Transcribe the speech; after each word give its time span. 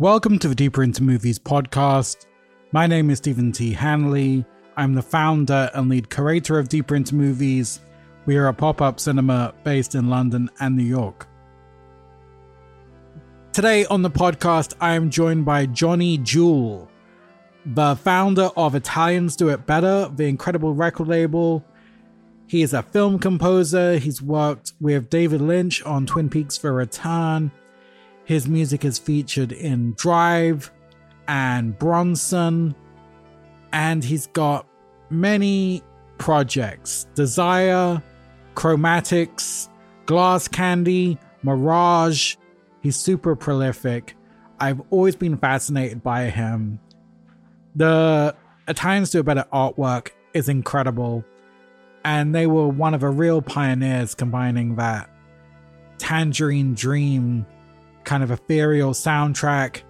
Welcome 0.00 0.38
to 0.38 0.48
the 0.48 0.54
Deeper 0.54 0.82
Into 0.82 1.02
Movies 1.02 1.38
podcast. 1.38 2.24
My 2.72 2.86
name 2.86 3.10
is 3.10 3.18
Stephen 3.18 3.52
T. 3.52 3.74
Hanley. 3.74 4.46
I'm 4.74 4.94
the 4.94 5.02
founder 5.02 5.70
and 5.74 5.90
lead 5.90 6.08
curator 6.08 6.58
of 6.58 6.70
Deeper 6.70 6.94
Into 6.96 7.14
Movies. 7.14 7.80
We 8.24 8.38
are 8.38 8.46
a 8.46 8.54
pop 8.54 8.80
up 8.80 8.98
cinema 8.98 9.52
based 9.62 9.94
in 9.94 10.08
London 10.08 10.48
and 10.58 10.74
New 10.74 10.84
York. 10.84 11.28
Today 13.52 13.84
on 13.84 14.00
the 14.00 14.10
podcast, 14.10 14.72
I 14.80 14.94
am 14.94 15.10
joined 15.10 15.44
by 15.44 15.66
Johnny 15.66 16.16
Jewel, 16.16 16.90
the 17.66 17.94
founder 17.96 18.48
of 18.56 18.74
Italians 18.74 19.36
Do 19.36 19.50
It 19.50 19.66
Better, 19.66 20.10
the 20.16 20.24
incredible 20.24 20.72
record 20.72 21.08
label. 21.08 21.62
He 22.46 22.62
is 22.62 22.72
a 22.72 22.82
film 22.82 23.18
composer. 23.18 23.98
He's 23.98 24.22
worked 24.22 24.72
with 24.80 25.10
David 25.10 25.42
Lynch 25.42 25.82
on 25.82 26.06
Twin 26.06 26.30
Peaks 26.30 26.56
The 26.56 26.72
Return. 26.72 27.52
His 28.30 28.46
music 28.46 28.84
is 28.84 28.96
featured 28.96 29.50
in 29.50 29.94
Drive 29.94 30.70
and 31.26 31.76
Bronson. 31.76 32.76
And 33.72 34.04
he's 34.04 34.28
got 34.28 34.68
many 35.10 35.82
projects 36.18 37.08
Desire, 37.16 38.00
Chromatics, 38.54 39.68
Glass 40.06 40.46
Candy, 40.46 41.18
Mirage. 41.42 42.36
He's 42.82 42.94
super 42.94 43.34
prolific. 43.34 44.14
I've 44.60 44.80
always 44.90 45.16
been 45.16 45.36
fascinated 45.36 46.00
by 46.04 46.30
him. 46.30 46.78
The 47.74 48.36
Italians 48.68 49.10
Do 49.10 49.18
It 49.18 49.24
Better 49.24 49.46
artwork 49.52 50.10
is 50.34 50.48
incredible. 50.48 51.24
And 52.04 52.32
they 52.32 52.46
were 52.46 52.68
one 52.68 52.94
of 52.94 53.00
the 53.00 53.08
real 53.08 53.42
pioneers 53.42 54.14
combining 54.14 54.76
that 54.76 55.10
Tangerine 55.98 56.74
Dream 56.74 57.44
kind 58.04 58.22
of 58.22 58.30
ethereal 58.30 58.92
soundtrack, 58.92 59.82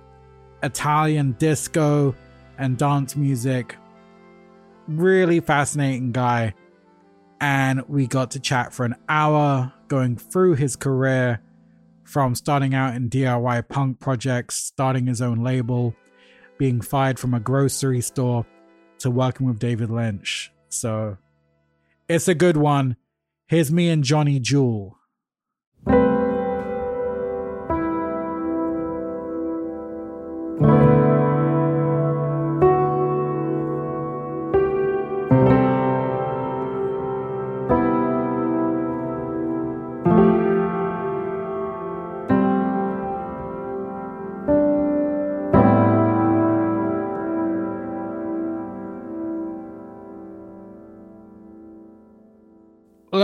Italian 0.63 1.33
disco, 1.33 2.15
and 2.59 2.77
dance 2.77 3.17
music. 3.17 3.77
Really 4.87 5.41
fascinating 5.41 6.13
guy. 6.13 6.55
And 7.41 7.83
we 7.89 8.07
got 8.07 8.33
to 8.33 8.41
chat 8.41 8.75
for 8.75 8.85
an 8.85 8.97
hour 9.09 9.73
going 9.89 10.17
through 10.17 10.55
his 10.55 10.77
career 10.77 11.41
from 12.05 12.35
starting 12.35 12.75
out 12.75 12.95
in 12.95 13.09
DIY 13.09 13.69
punk 13.69 14.01
projects, 14.01 14.57
starting 14.57 15.07
his 15.07 15.23
own 15.23 15.43
label, 15.43 15.95
being 16.59 16.81
fired 16.81 17.19
from 17.19 17.33
a 17.33 17.41
grocery 17.41 18.01
store, 18.01 18.45
to 18.99 19.11
working 19.11 19.47
with 19.47 19.59
David 19.59 19.91
Lynch. 19.91 20.53
So 20.69 21.17
it's 22.09 22.29
a 22.29 22.35
good 22.35 22.57
one. 22.57 22.97
Here's 23.47 23.73
me 23.73 23.89
and 23.89 24.05
Johnny 24.05 24.39
Jewel. 24.39 24.99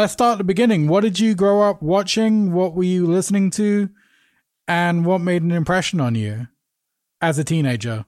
Let's 0.07 0.13
start 0.13 0.35
at 0.35 0.39
the 0.39 0.45
beginning. 0.45 0.87
What 0.87 1.01
did 1.01 1.19
you 1.19 1.35
grow 1.35 1.63
up 1.63 1.83
watching? 1.83 2.53
What 2.53 2.75
were 2.75 2.85
you 2.85 3.09
listening 3.09 3.51
to? 3.59 3.91
And 4.69 5.05
what 5.05 5.21
made 5.21 5.43
an 5.43 5.51
impression 5.51 6.01
on 6.01 6.15
you 6.15 6.47
as 7.21 7.41
a 7.41 7.45
teenager? 7.45 8.07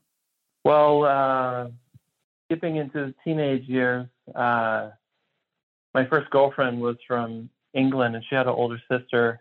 Well, 0.65 1.03
uh, 1.03 1.71
skipping 2.45 2.77
into 2.77 3.07
the 3.07 3.15
teenage 3.25 3.65
years, 3.65 4.07
uh, 4.33 4.91
my 5.93 6.07
first 6.07 6.31
girlfriend 6.31 6.81
was 6.81 6.95
from 7.05 7.51
England 7.75 8.15
and 8.15 8.25
she 8.31 8.37
had 8.37 8.47
an 8.47 8.53
older 8.53 8.81
sister. 8.89 9.41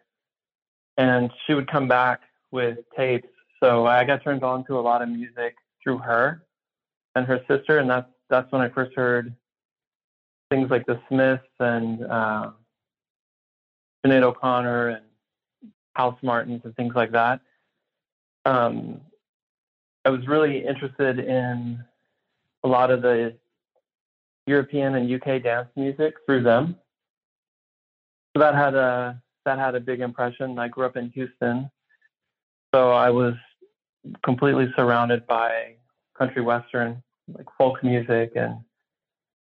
And 0.98 1.30
she 1.46 1.54
would 1.54 1.70
come 1.70 1.88
back 1.88 2.22
with 2.50 2.80
tapes. 2.98 3.30
So 3.60 3.86
I 3.86 4.04
got 4.04 4.24
turned 4.24 4.44
on 4.44 4.66
to 4.66 4.80
a 4.80 4.82
lot 4.82 5.04
of 5.04 5.10
music 5.10 5.58
through 5.84 6.00
her 6.00 6.42
and 7.14 7.28
her 7.28 7.40
sister. 7.48 7.78
And 7.78 7.88
that's, 7.88 8.10
that's 8.32 8.52
when 8.52 8.64
I 8.64 8.70
first 8.70 8.96
heard 8.96 9.36
things 10.50 10.70
like 10.70 10.86
the 10.86 11.00
Smiths 11.10 11.44
and 11.60 12.04
uh, 12.04 12.52
Sinead 14.06 14.24
O'Connor 14.24 14.90
and 14.90 15.06
Housemartins 15.98 16.64
and 16.64 16.76
things 16.76 16.94
like 16.96 17.12
that. 17.12 17.42
Um, 18.46 19.02
I 20.06 20.10
was 20.10 20.28
really 20.28 20.66
interested 20.66 21.20
in 21.20 21.84
a 22.64 22.68
lot 22.68 22.92
of 22.92 23.02
the 23.02 23.36
European 24.46 24.96
and 24.96 25.12
UK 25.12 25.44
dance 25.44 25.68
music 25.76 26.16
through 26.26 26.44
them. 26.44 26.78
So 28.34 28.42
that 28.42 28.56
had 28.56 28.76
a 28.76 29.22
that 29.46 29.60
had 29.60 29.76
a 29.76 29.80
big 29.80 30.00
impression. 30.00 30.60
I 30.60 30.68
grew 30.68 30.86
up 30.86 30.96
in 30.96 31.10
Houston, 31.12 31.70
so 32.74 32.92
I 32.92 33.10
was 33.10 33.34
completely 34.24 34.72
surrounded 34.76 35.26
by 35.28 35.76
country 36.18 36.42
western, 36.42 37.02
like 37.28 37.48
folk 37.58 37.84
music 37.84 38.34
and 38.36 38.60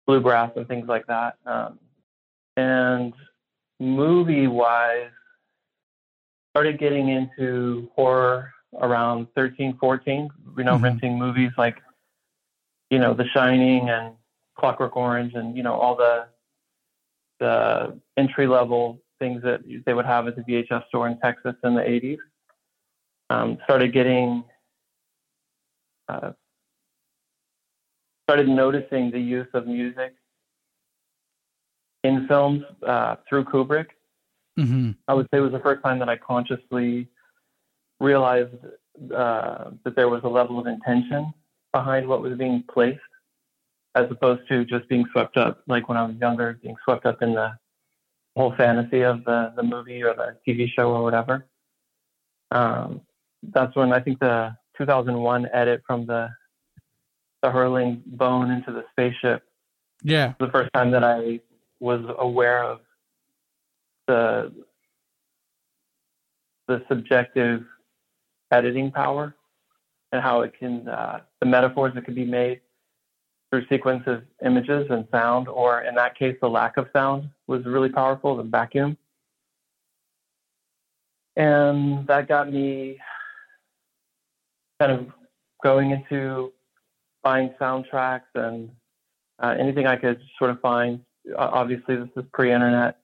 bluegrass 0.06 0.52
and 0.56 0.68
things 0.68 0.88
like 0.88 1.06
that. 1.08 1.38
Um, 1.46 1.80
and 2.58 3.14
movie 3.80 4.48
wise, 4.48 5.10
started 6.52 6.78
getting 6.78 7.10
into 7.10 7.90
horror 7.96 8.52
around 8.80 9.28
13, 9.36 9.78
14, 9.80 10.30
you 10.58 10.64
know, 10.64 10.76
mm-hmm. 10.76 10.84
renting 10.84 11.18
movies 11.18 11.52
like, 11.58 11.82
you 12.90 13.00
know, 13.00 13.14
The 13.14 13.26
Shining 13.34 13.90
and 13.90 14.14
Clockwork 14.58 14.96
Orange 14.96 15.34
and, 15.34 15.58
you 15.58 15.64
know, 15.64 15.74
all 15.74 15.96
the, 15.96 16.28
the 17.40 18.00
entry 18.18 18.46
level 18.46 19.02
things 19.20 19.42
that 19.42 19.62
they 19.86 19.94
would 19.94 20.06
have 20.06 20.28
at 20.28 20.36
the 20.36 20.42
VHS 20.42 20.88
store 20.88 21.08
in 21.08 21.18
Texas 21.20 21.56
in 21.64 21.74
the 21.74 21.82
80s. 21.82 22.18
Um, 23.30 23.58
started 23.64 23.94
getting 23.94 24.44
uh, 26.10 26.34
started 28.34 28.50
noticing 28.50 29.12
the 29.12 29.20
use 29.20 29.48
of 29.54 29.68
music 29.68 30.16
in 32.04 32.28
films 32.28 32.64
uh, 32.82 33.16
through 33.30 33.44
Kubrick. 33.44 33.90
Mm-hmm. 34.58 34.92
I 35.08 35.14
would 35.14 35.28
say 35.30 35.38
it 35.38 35.42
was 35.42 35.52
the 35.52 35.60
first 35.60 35.84
time 35.84 36.00
that 36.00 36.10
I 36.10 36.18
consciously 36.18 37.08
realized 38.00 38.56
uh, 39.16 39.66
that 39.84 39.96
there 39.96 40.10
was 40.10 40.22
a 40.24 40.28
level 40.28 40.58
of 40.58 40.66
intention 40.66 41.32
behind 41.74 42.08
what 42.08 42.24
was 42.24 42.36
being 42.36 42.64
placed, 42.74 43.00
as 43.94 44.08
opposed 44.10 44.48
to 44.50 44.66
just 44.66 44.90
being 44.90 45.06
swept 45.12 45.38
up, 45.38 45.62
like 45.68 45.88
when 45.88 46.00
I 46.00 46.04
was 46.04 46.16
younger, 46.20 46.58
being 46.60 46.76
swept 46.84 47.06
up 47.06 47.22
in 47.22 47.36
the 47.36 47.56
whole 48.36 48.56
fantasy 48.56 49.04
of 49.04 49.24
the, 49.26 49.54
the 49.56 49.62
movie 49.62 50.02
or 50.02 50.16
the 50.16 50.38
TV 50.48 50.68
show 50.76 50.92
or 50.92 51.04
whatever. 51.04 51.46
Um, 52.50 53.02
that's 53.44 53.76
when 53.76 53.94
I 53.94 54.00
think 54.00 54.20
the 54.20 54.58
2001 54.80 55.50
edit 55.54 55.84
from 55.86 56.08
the 56.08 56.32
the 57.44 57.52
hurling 57.52 58.02
bone 58.08 58.50
into 58.50 58.72
the 58.72 58.86
spaceship. 58.92 59.44
Yeah. 60.02 60.34
The 60.40 60.48
first 60.48 60.72
time 60.74 60.90
that 60.92 61.04
I 61.04 61.42
was 61.80 62.02
aware 62.18 62.64
of 62.64 62.80
the 64.08 64.52
the 66.68 66.82
subjective 66.88 67.66
editing 68.52 68.90
power 68.90 69.36
and 70.14 70.22
how 70.22 70.42
it 70.42 70.54
can 70.58 70.88
uh, 70.88 71.20
the 71.42 71.46
metaphors 71.46 71.94
that 71.96 72.06
can 72.06 72.16
be 72.16 72.26
made 72.26 72.62
through 73.52 73.68
sequence 73.68 74.04
of 74.08 74.24
images 74.44 74.88
and 74.90 75.06
sound, 75.12 75.48
or 75.48 75.82
in 75.82 75.94
that 75.96 76.18
case, 76.18 76.36
the 76.42 76.50
lack 76.50 76.78
of 76.78 76.88
sound 76.94 77.30
was 77.48 77.66
really 77.66 77.90
powerful. 77.90 78.38
The 78.38 78.44
vacuum, 78.44 78.98
and 81.36 82.08
that 82.08 82.28
got 82.30 82.52
me 82.52 82.98
kind 84.80 84.94
of 84.94 85.08
going 85.62 85.92
into 85.92 86.52
buying 87.24 87.54
soundtracks 87.60 88.22
and 88.36 88.70
uh, 89.42 89.56
anything 89.60 89.88
I 89.88 89.96
could 89.96 90.20
sort 90.38 90.52
of 90.52 90.60
find. 90.62 91.00
Obviously, 91.38 91.96
this 91.96 92.10
is 92.16 92.24
pre-internet. 92.34 92.98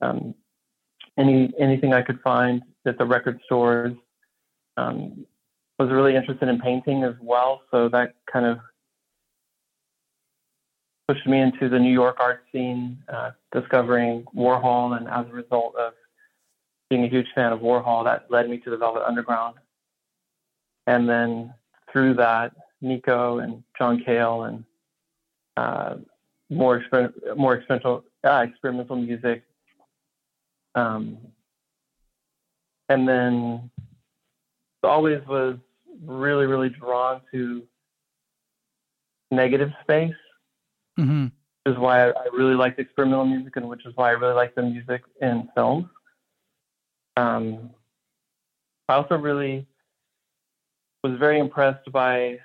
Um, 0.00 0.34
any 1.18 1.52
anything 1.58 1.92
I 1.92 2.02
could 2.02 2.20
find 2.20 2.62
at 2.86 2.98
the 2.98 3.04
record 3.04 3.40
stores. 3.46 3.96
Um, 4.76 5.26
was 5.78 5.90
really 5.90 6.16
interested 6.16 6.48
in 6.48 6.58
painting 6.58 7.04
as 7.04 7.14
well, 7.20 7.60
so 7.70 7.88
that 7.90 8.14
kind 8.32 8.46
of 8.46 8.58
pushed 11.06 11.26
me 11.26 11.40
into 11.40 11.68
the 11.68 11.78
New 11.78 11.92
York 11.92 12.16
art 12.18 12.44
scene, 12.50 12.98
uh, 13.08 13.32
discovering 13.52 14.24
Warhol, 14.34 14.96
and 14.96 15.06
as 15.08 15.26
a 15.30 15.34
result 15.34 15.74
of 15.76 15.92
being 16.88 17.04
a 17.04 17.08
huge 17.08 17.26
fan 17.34 17.52
of 17.52 17.60
Warhol, 17.60 18.04
that 18.04 18.26
led 18.30 18.48
me 18.48 18.58
to 18.58 18.70
the 18.70 18.76
Velvet 18.76 19.06
Underground. 19.06 19.56
And 20.86 21.08
then 21.08 21.52
through 21.92 22.14
that, 22.14 22.52
Nico 22.80 23.38
and 23.38 23.62
John 23.78 24.02
Cale 24.04 24.44
and 24.44 24.64
uh, 25.56 25.94
more 26.50 26.80
exper- 26.80 27.36
more 27.36 27.54
experimental 27.54 28.04
uh, 28.24 28.44
experimental 28.48 28.96
music. 28.96 29.44
Um, 30.74 31.18
and 32.88 33.08
then 33.08 33.70
always 34.82 35.20
was 35.26 35.56
really, 36.04 36.46
really 36.46 36.68
drawn 36.68 37.20
to 37.32 37.62
negative 39.30 39.70
space, 39.82 40.14
Mm-hmm. 40.98 41.24
which 41.24 41.74
is 41.74 41.78
why 41.78 42.06
I, 42.06 42.08
I 42.08 42.26
really 42.32 42.54
liked 42.54 42.78
experimental 42.78 43.26
music, 43.26 43.56
and 43.56 43.68
which 43.68 43.84
is 43.84 43.92
why 43.96 44.08
I 44.08 44.12
really 44.12 44.34
like 44.34 44.54
the 44.54 44.62
music 44.62 45.02
in 45.20 45.48
films. 45.54 45.86
Um, 47.18 47.70
I 48.88 48.94
also 48.94 49.16
really 49.16 49.66
was 51.02 51.18
very 51.18 51.38
impressed 51.38 51.90
by 51.92 52.38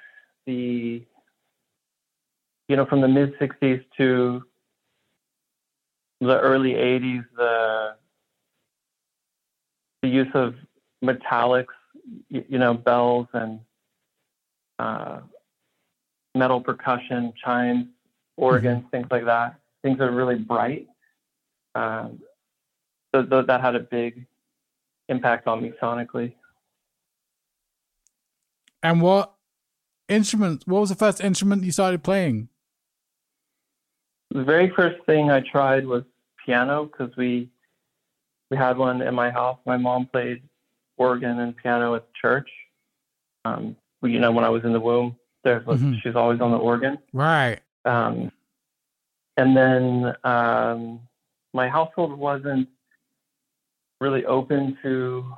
the, 0.45 1.03
you 2.67 2.75
know, 2.75 2.85
from 2.85 3.01
the 3.01 3.07
mid 3.07 3.37
'60s 3.39 3.83
to 3.97 4.43
the 6.19 6.39
early 6.39 6.73
'80s, 6.73 7.25
the 7.35 7.95
the 10.01 10.07
use 10.07 10.29
of 10.33 10.55
metallics, 11.03 11.65
you, 12.29 12.43
you 12.49 12.57
know, 12.57 12.73
bells 12.73 13.27
and 13.33 13.59
uh, 14.79 15.19
metal 16.35 16.61
percussion, 16.61 17.33
chimes, 17.43 17.87
organs, 18.37 18.83
things 18.91 19.07
like 19.11 19.25
that. 19.25 19.59
Things 19.83 19.97
that 19.99 20.05
are 20.05 20.11
really 20.11 20.35
bright. 20.35 20.87
Um, 21.75 22.19
so, 23.13 23.25
so 23.29 23.41
that 23.41 23.61
had 23.61 23.75
a 23.75 23.79
big 23.79 24.25
impact 25.09 25.47
on 25.47 25.61
me 25.61 25.73
sonically. 25.81 26.33
And 28.83 29.01
what 29.01 29.33
instrument? 30.11 30.63
What 30.67 30.81
was 30.81 30.89
the 30.89 30.95
first 30.95 31.21
instrument 31.21 31.63
you 31.63 31.71
started 31.71 32.03
playing? 32.03 32.49
The 34.31 34.43
very 34.43 34.69
first 34.69 35.03
thing 35.05 35.29
I 35.31 35.41
tried 35.41 35.85
was 35.85 36.03
piano 36.45 36.85
because 36.85 37.15
we 37.17 37.49
we 38.49 38.57
had 38.57 38.77
one 38.77 39.01
in 39.01 39.15
my 39.15 39.31
house. 39.31 39.57
My 39.65 39.77
mom 39.77 40.07
played 40.07 40.43
organ 40.97 41.39
and 41.39 41.55
piano 41.55 41.95
at 41.95 42.13
church. 42.13 42.49
Um, 43.45 43.75
you 44.03 44.19
know, 44.19 44.31
when 44.31 44.43
I 44.43 44.49
was 44.49 44.63
in 44.63 44.73
the 44.73 44.79
womb, 44.79 45.15
there 45.43 45.61
was 45.65 45.81
Mhm. 45.81 46.01
she's 46.01 46.15
always 46.15 46.41
on 46.41 46.51
the 46.51 46.57
organ. 46.57 46.97
Right. 47.13 47.59
Um, 47.85 48.31
and 49.37 49.55
then 49.55 50.13
um, 50.23 50.99
my 51.53 51.67
household 51.69 52.17
wasn't 52.17 52.67
really 53.99 54.25
open 54.25 54.77
to 54.81 55.33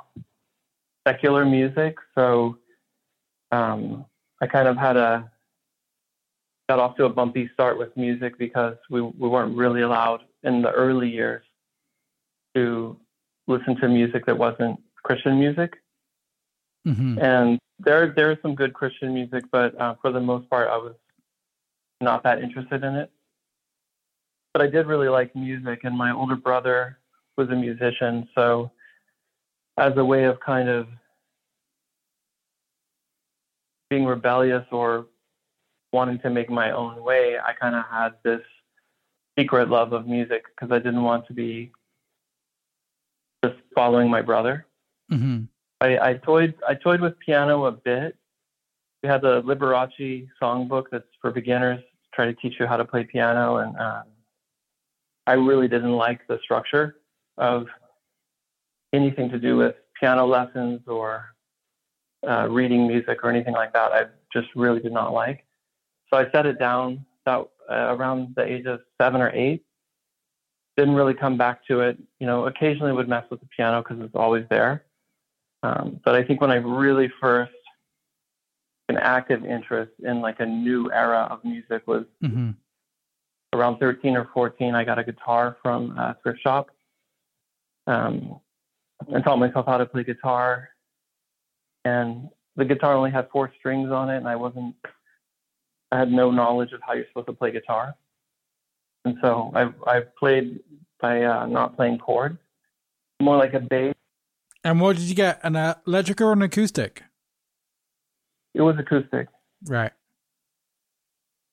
secular 1.07 1.45
music, 1.45 1.97
so 2.15 2.57
um, 3.51 4.05
I 4.44 4.48
kind 4.48 4.68
of 4.68 4.75
had 4.75 4.98
a 4.98 5.31
got 6.69 6.80
off 6.80 6.95
to 6.98 7.06
a 7.06 7.10
bumpy 7.10 7.50
start 7.54 7.78
with 7.78 7.95
music 7.95 8.38
because 8.38 8.75
we 8.90 9.01
we 9.01 9.28
weren't 9.30 9.56
really 9.56 9.81
allowed 9.81 10.22
in 10.44 10.62
the 10.62 10.72
early 10.72 11.10
years 11.10 11.44
to 12.56 12.98
listen 13.48 13.75
to 13.78 13.88
music 13.88 14.25
that 14.25 14.38
wasn't 14.38 14.80
Christian 15.04 15.40
music 15.40 15.80
Mm-hmm. 16.86 17.18
and 17.19 17.60
there 17.80 18.13
there 18.13 18.31
is 18.34 18.38
some 18.42 18.56
good 18.56 18.74
Christian 18.74 19.13
music, 19.13 19.45
but 19.54 19.80
uh, 19.80 19.95
for 20.01 20.12
the 20.12 20.19
most 20.19 20.50
part, 20.50 20.69
I 20.69 20.75
was 20.75 20.95
not 22.01 22.24
that 22.24 22.42
interested 22.42 22.84
in 22.84 22.95
it. 22.95 23.10
But 24.51 24.63
I 24.63 24.68
did 24.68 24.86
really 24.86 25.07
like 25.07 25.34
music, 25.34 25.86
and 25.86 25.98
my 25.98 26.12
older 26.12 26.36
brother 26.36 27.00
was 27.38 27.48
a 27.50 27.56
musician, 27.56 28.28
so 28.36 28.69
as 29.78 29.94
a 29.95 30.04
way 30.04 30.25
of 30.25 30.42
kind 30.42 30.68
of 30.68 30.88
being 33.94 34.06
rebellious 34.06 34.66
or 34.72 35.06
wanting 35.92 36.18
to 36.18 36.30
make 36.31 36.50
my 36.50 36.72
own 36.72 37.04
way, 37.04 37.38
I 37.38 37.54
kind 37.54 37.75
of 37.75 37.84
had 37.86 38.13
this 38.24 38.42
secret 39.38 39.69
love 39.69 39.94
of 39.94 40.07
music 40.07 40.45
because 40.50 40.72
I 40.72 40.80
didn't 40.80 41.04
want 41.04 41.28
to 41.28 41.34
be 41.34 41.72
just 43.45 43.57
following 43.75 44.10
my 44.10 44.24
brother. 44.24 44.66
Mm-hmm. 45.12 45.44
I, 45.81 46.10
I 46.10 46.13
toyed 46.16 46.56
I 46.68 46.74
toyed 46.74 47.01
with 47.01 47.19
piano 47.19 47.66
a 47.66 47.72
bit. 47.72 48.18
We 49.04 49.10
had 49.10 49.22
the 49.22 49.44
Liberace 49.44 50.28
songbook 50.42 50.86
that's 50.92 51.13
for 51.22 51.30
beginners, 51.30 51.80
to 51.80 52.10
try 52.16 52.25
to 52.25 52.34
teach 52.34 52.56
you 52.60 52.66
how 52.66 52.78
to 52.78 52.86
play 52.86 53.04
piano, 53.04 53.57
and 53.57 53.78
um, 53.78 54.06
I 55.28 55.34
really 55.34 55.68
didn't 55.68 55.98
like 56.06 56.22
the 56.28 56.40
structure 56.42 56.95
of 57.38 57.68
anything 58.92 59.30
to 59.30 59.38
do 59.38 59.56
with 59.57 59.75
piano 60.00 60.25
lessons 60.25 60.81
or 60.88 61.32
uh, 62.27 62.47
reading 62.49 62.87
music 62.87 63.19
or 63.23 63.29
anything 63.29 63.53
like 63.53 63.73
that. 63.73 63.91
I 63.91 64.05
just 64.31 64.47
really 64.55 64.79
did 64.79 64.91
not 64.93 65.13
like. 65.13 65.45
So 66.09 66.17
I 66.17 66.29
set 66.31 66.45
it 66.45 66.59
down 66.59 67.05
about 67.25 67.51
uh, 67.69 67.95
around 67.95 68.33
the 68.35 68.43
age 68.43 68.65
of 68.65 68.81
seven 69.01 69.21
or 69.21 69.31
eight. 69.31 69.63
Didn't 70.77 70.95
really 70.95 71.13
come 71.13 71.37
back 71.37 71.65
to 71.67 71.81
it. 71.81 71.97
You 72.19 72.27
know, 72.27 72.45
occasionally 72.47 72.91
would 72.93 73.07
mess 73.07 73.25
with 73.29 73.39
the 73.39 73.47
piano 73.55 73.81
because 73.83 74.03
it's 74.03 74.15
always 74.15 74.45
there. 74.49 74.83
Um, 75.61 75.99
but 76.03 76.15
I 76.15 76.23
think 76.23 76.41
when 76.41 76.51
I 76.51 76.55
really 76.55 77.11
first 77.21 77.53
an 78.89 78.97
active 78.97 79.45
interest 79.45 79.91
in 80.03 80.19
like 80.21 80.39
a 80.39 80.45
new 80.45 80.91
era 80.91 81.27
of 81.31 81.43
music 81.43 81.83
was 81.87 82.05
Mm-hmm. 82.23 82.51
around 83.53 83.79
13 83.79 84.17
or 84.17 84.29
14. 84.33 84.75
I 84.75 84.83
got 84.83 84.99
a 84.99 85.03
guitar 85.03 85.57
from 85.61 85.97
a 85.97 86.17
thrift 86.21 86.41
shop 86.41 86.69
um, 87.87 88.39
and 89.07 89.23
taught 89.23 89.39
myself 89.39 89.65
how 89.67 89.77
to 89.77 89.85
play 89.85 90.03
guitar. 90.03 90.69
And 91.85 92.30
the 92.56 92.65
guitar 92.65 92.94
only 92.94 93.12
had 93.12 93.30
four 93.31 93.51
strings 93.59 93.91
on 93.91 94.09
it, 94.09 94.18
and 94.18 94.27
I 94.27 94.35
wasn't, 94.35 94.75
I 95.91 96.00
had 96.00 96.12
no 96.12 96.31
knowledge 96.31 96.71
of 96.71 96.81
how 96.85 96.94
you're 96.94 97.07
supposed 97.07 97.27
to 97.27 97.33
play 97.33 97.51
guitar. 97.51 97.95
And 99.06 99.18
so 99.21 99.51
I, 99.53 99.71
I 99.89 100.01
played 100.18 100.62
by 101.01 101.24
uh, 101.24 101.45
not 101.45 101.75
playing 101.75 101.97
chords, 101.97 102.38
more 103.21 103.38
like 103.38 103.53
a 103.53 103.59
bass. 103.59 103.94
And 104.63 104.80
what 104.80 104.95
did 104.95 105.06
you 105.06 105.15
get? 105.15 105.41
An 105.44 105.56
electric 105.85 106.21
or 106.21 106.31
an 106.31 106.41
acoustic? 106.41 107.03
It 108.53 108.62
was 108.62 108.77
acoustic. 108.80 109.27
Right. 109.65 109.91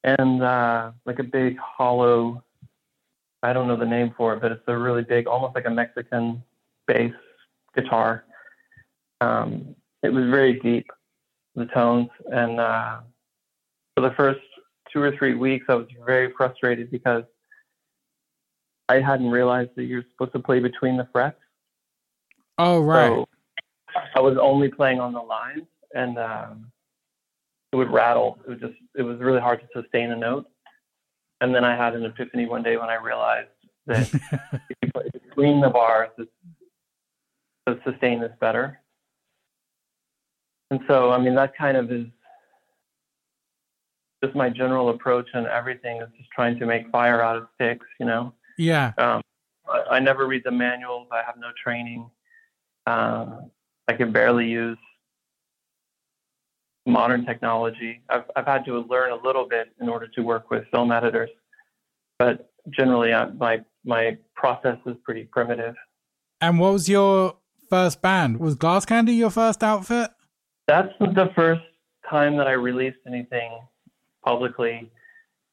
and 0.04 0.42
uh, 0.42 0.92
like 1.06 1.18
a 1.18 1.24
big 1.24 1.58
hollow. 1.58 2.44
I 3.42 3.52
don't 3.52 3.68
know 3.68 3.76
the 3.76 3.86
name 3.86 4.14
for 4.16 4.34
it, 4.34 4.40
but 4.40 4.52
it's 4.52 4.62
a 4.66 4.76
really 4.76 5.02
big, 5.02 5.26
almost 5.26 5.54
like 5.54 5.66
a 5.66 5.70
Mexican 5.70 6.42
bass 6.86 7.12
guitar. 7.74 8.24
Um, 9.20 9.74
it 10.02 10.10
was 10.12 10.24
very 10.30 10.58
deep, 10.60 10.86
the 11.54 11.66
tones, 11.66 12.08
and 12.30 12.58
uh, 12.58 13.00
for 13.94 14.02
the 14.02 14.14
first 14.16 14.40
two 14.92 15.02
or 15.02 15.16
three 15.16 15.34
weeks, 15.34 15.66
I 15.68 15.74
was 15.74 15.86
very 16.04 16.32
frustrated 16.36 16.90
because 16.90 17.24
I 18.88 19.00
hadn't 19.00 19.30
realized 19.30 19.70
that 19.76 19.84
you're 19.84 20.04
supposed 20.12 20.32
to 20.32 20.40
play 20.40 20.58
between 20.58 20.96
the 20.96 21.08
frets. 21.12 21.38
Oh, 22.58 22.80
right. 22.80 23.08
So 23.08 23.28
I 24.14 24.20
was 24.20 24.36
only 24.40 24.68
playing 24.68 25.00
on 25.00 25.12
the 25.12 25.20
lines, 25.20 25.66
and 25.94 26.18
um, 26.18 26.72
it 27.72 27.76
would 27.76 27.90
rattle. 27.90 28.38
It 28.46 28.50
was 28.50 28.60
just 28.60 28.74
it 28.96 29.02
was 29.02 29.18
really 29.18 29.40
hard 29.40 29.60
to 29.60 29.82
sustain 29.82 30.10
a 30.10 30.16
note. 30.16 30.46
And 31.40 31.54
then 31.54 31.64
I 31.64 31.76
had 31.76 31.94
an 31.94 32.04
epiphany 32.04 32.46
one 32.46 32.62
day 32.62 32.76
when 32.76 32.90
I 32.90 32.96
realized 32.96 33.48
that 33.86 34.12
if 34.12 34.76
you 34.82 34.90
play 34.92 35.08
between 35.12 35.60
the 35.60 35.70
bars, 35.70 36.10
the, 36.18 36.28
the 37.66 37.80
sustain 37.84 38.22
is 38.22 38.32
better. 38.40 38.79
And 40.70 40.80
so, 40.86 41.10
I 41.10 41.18
mean, 41.18 41.34
that 41.34 41.56
kind 41.56 41.76
of 41.76 41.90
is 41.90 42.06
just 44.22 44.36
my 44.36 44.50
general 44.50 44.90
approach 44.90 45.28
and 45.34 45.46
everything 45.46 46.00
is 46.00 46.08
just 46.16 46.30
trying 46.30 46.58
to 46.58 46.66
make 46.66 46.88
fire 46.90 47.22
out 47.22 47.36
of 47.36 47.48
sticks, 47.54 47.86
you 47.98 48.06
know. 48.06 48.32
yeah. 48.58 48.92
Um, 48.98 49.22
I, 49.68 49.96
I 49.96 49.98
never 50.00 50.26
read 50.26 50.42
the 50.44 50.50
manuals. 50.50 51.08
I 51.10 51.22
have 51.24 51.36
no 51.38 51.48
training. 51.62 52.10
Um, 52.86 53.50
I 53.88 53.94
can 53.94 54.12
barely 54.12 54.46
use 54.46 54.78
modern 56.86 57.24
technology. 57.24 58.02
I've, 58.08 58.24
I've 58.36 58.46
had 58.46 58.64
to 58.66 58.80
learn 58.80 59.12
a 59.12 59.16
little 59.16 59.48
bit 59.48 59.68
in 59.80 59.88
order 59.88 60.06
to 60.08 60.22
work 60.22 60.50
with 60.50 60.64
film 60.70 60.92
editors, 60.92 61.30
but 62.18 62.50
generally, 62.70 63.12
I, 63.12 63.26
my 63.30 63.60
my 63.84 64.18
process 64.34 64.78
is 64.86 64.96
pretty 65.04 65.24
primitive. 65.24 65.74
And 66.40 66.58
what 66.58 66.72
was 66.72 66.88
your 66.88 67.36
first 67.68 68.02
band? 68.02 68.38
Was 68.38 68.54
Glass 68.54 68.84
Candy 68.84 69.14
your 69.14 69.30
first 69.30 69.62
outfit? 69.62 70.10
That's 70.70 70.94
the 71.00 71.32
first 71.34 71.62
time 72.08 72.36
that 72.36 72.46
I 72.46 72.52
released 72.52 72.98
anything 73.04 73.58
publicly 74.24 74.88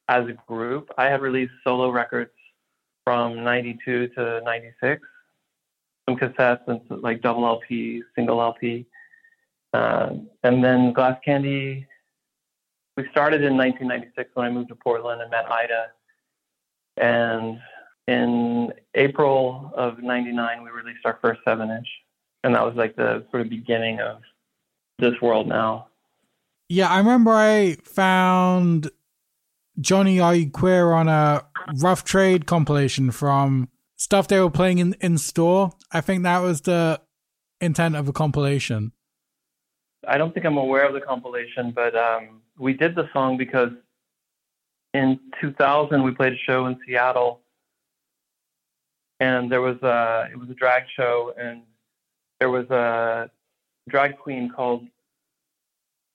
as 0.06 0.28
a 0.28 0.34
group. 0.46 0.90
I 0.96 1.06
had 1.06 1.20
released 1.22 1.54
solo 1.64 1.90
records 1.90 2.30
from 3.02 3.42
92 3.42 4.10
to 4.10 4.40
96, 4.42 5.02
some 6.08 6.16
cassettes 6.16 6.60
and 6.68 7.02
like 7.02 7.20
double 7.20 7.44
LP, 7.46 8.04
single 8.14 8.40
LP. 8.40 8.86
Uh, 9.74 10.10
and 10.44 10.62
then 10.62 10.92
Glass 10.92 11.18
Candy, 11.24 11.84
we 12.96 13.04
started 13.10 13.42
in 13.42 13.56
1996 13.56 14.30
when 14.34 14.46
I 14.46 14.50
moved 14.50 14.68
to 14.68 14.76
Portland 14.76 15.20
and 15.20 15.32
met 15.32 15.50
Ida. 15.50 15.86
And 16.96 17.58
in 18.06 18.72
April 18.94 19.72
of 19.74 20.00
99, 20.00 20.62
we 20.62 20.70
released 20.70 21.04
our 21.04 21.18
first 21.20 21.40
seven 21.44 21.70
inch. 21.72 21.88
And 22.44 22.54
that 22.54 22.64
was 22.64 22.76
like 22.76 22.94
the 22.94 23.26
sort 23.32 23.42
of 23.42 23.48
beginning 23.48 23.98
of 23.98 24.22
this 24.98 25.14
world 25.22 25.48
now. 25.48 25.88
Yeah, 26.68 26.88
I 26.88 26.98
remember 26.98 27.30
I 27.30 27.76
found 27.84 28.90
Johnny 29.80 30.20
Are 30.20 30.34
You 30.34 30.50
Queer 30.50 30.92
on 30.92 31.08
a 31.08 31.46
Rough 31.76 32.04
Trade 32.04 32.46
compilation 32.46 33.10
from 33.10 33.68
stuff 33.96 34.28
they 34.28 34.40
were 34.40 34.50
playing 34.50 34.78
in, 34.78 34.94
in 35.00 35.18
store. 35.18 35.72
I 35.92 36.00
think 36.00 36.24
that 36.24 36.40
was 36.40 36.62
the 36.62 37.00
intent 37.60 37.96
of 37.96 38.06
the 38.06 38.12
compilation. 38.12 38.92
I 40.06 40.18
don't 40.18 40.32
think 40.32 40.46
I'm 40.46 40.58
aware 40.58 40.86
of 40.86 40.94
the 40.94 41.00
compilation, 41.00 41.72
but 41.72 41.94
um, 41.96 42.42
we 42.58 42.72
did 42.72 42.94
the 42.94 43.08
song 43.12 43.36
because 43.36 43.70
in 44.94 45.18
2000 45.40 46.02
we 46.02 46.12
played 46.12 46.32
a 46.32 46.38
show 46.38 46.66
in 46.66 46.78
Seattle, 46.86 47.40
and 49.20 49.50
there 49.50 49.60
was 49.60 49.76
a 49.82 50.28
it 50.30 50.38
was 50.38 50.48
a 50.50 50.54
drag 50.54 50.84
show, 50.96 51.34
and 51.38 51.62
there 52.38 52.50
was 52.50 52.68
a 52.70 53.30
drag 53.88 54.18
queen 54.18 54.50
called 54.54 54.86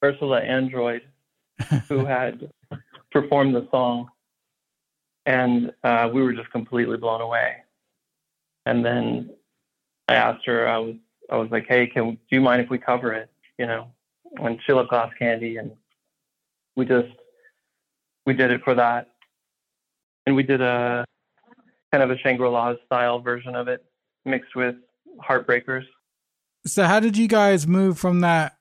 Ursula 0.02 0.40
Android 0.40 1.02
who 1.88 2.04
had 2.04 2.50
performed 3.10 3.54
the 3.54 3.66
song, 3.70 4.08
and 5.26 5.72
uh, 5.82 6.10
we 6.12 6.22
were 6.22 6.32
just 6.32 6.50
completely 6.50 6.96
blown 6.96 7.20
away. 7.20 7.56
And 8.66 8.84
then 8.84 9.30
I 10.08 10.14
asked 10.14 10.46
her, 10.46 10.68
I 10.68 10.78
was 10.78 10.96
I 11.30 11.36
was 11.36 11.50
like, 11.50 11.66
hey, 11.68 11.86
can 11.86 12.12
do 12.12 12.18
you 12.30 12.40
mind 12.40 12.60
if 12.62 12.70
we 12.70 12.78
cover 12.78 13.12
it? 13.12 13.30
You 13.58 13.66
know, 13.66 13.90
and 14.36 14.58
she 14.66 14.72
loved 14.72 14.90
Glass 14.90 15.12
Candy, 15.18 15.56
and 15.56 15.72
we 16.76 16.84
just 16.84 17.08
we 18.26 18.34
did 18.34 18.50
it 18.50 18.62
for 18.62 18.74
that, 18.74 19.10
and 20.26 20.34
we 20.34 20.42
did 20.42 20.60
a 20.60 21.04
kind 21.92 22.02
of 22.02 22.10
a 22.10 22.18
Shangri-La 22.18 22.74
style 22.86 23.20
version 23.20 23.54
of 23.54 23.68
it, 23.68 23.84
mixed 24.24 24.56
with 24.56 24.74
Heartbreakers. 25.22 25.84
So, 26.66 26.84
how 26.84 27.00
did 27.00 27.16
you 27.16 27.28
guys 27.28 27.66
move 27.66 27.98
from 27.98 28.20
that 28.20 28.56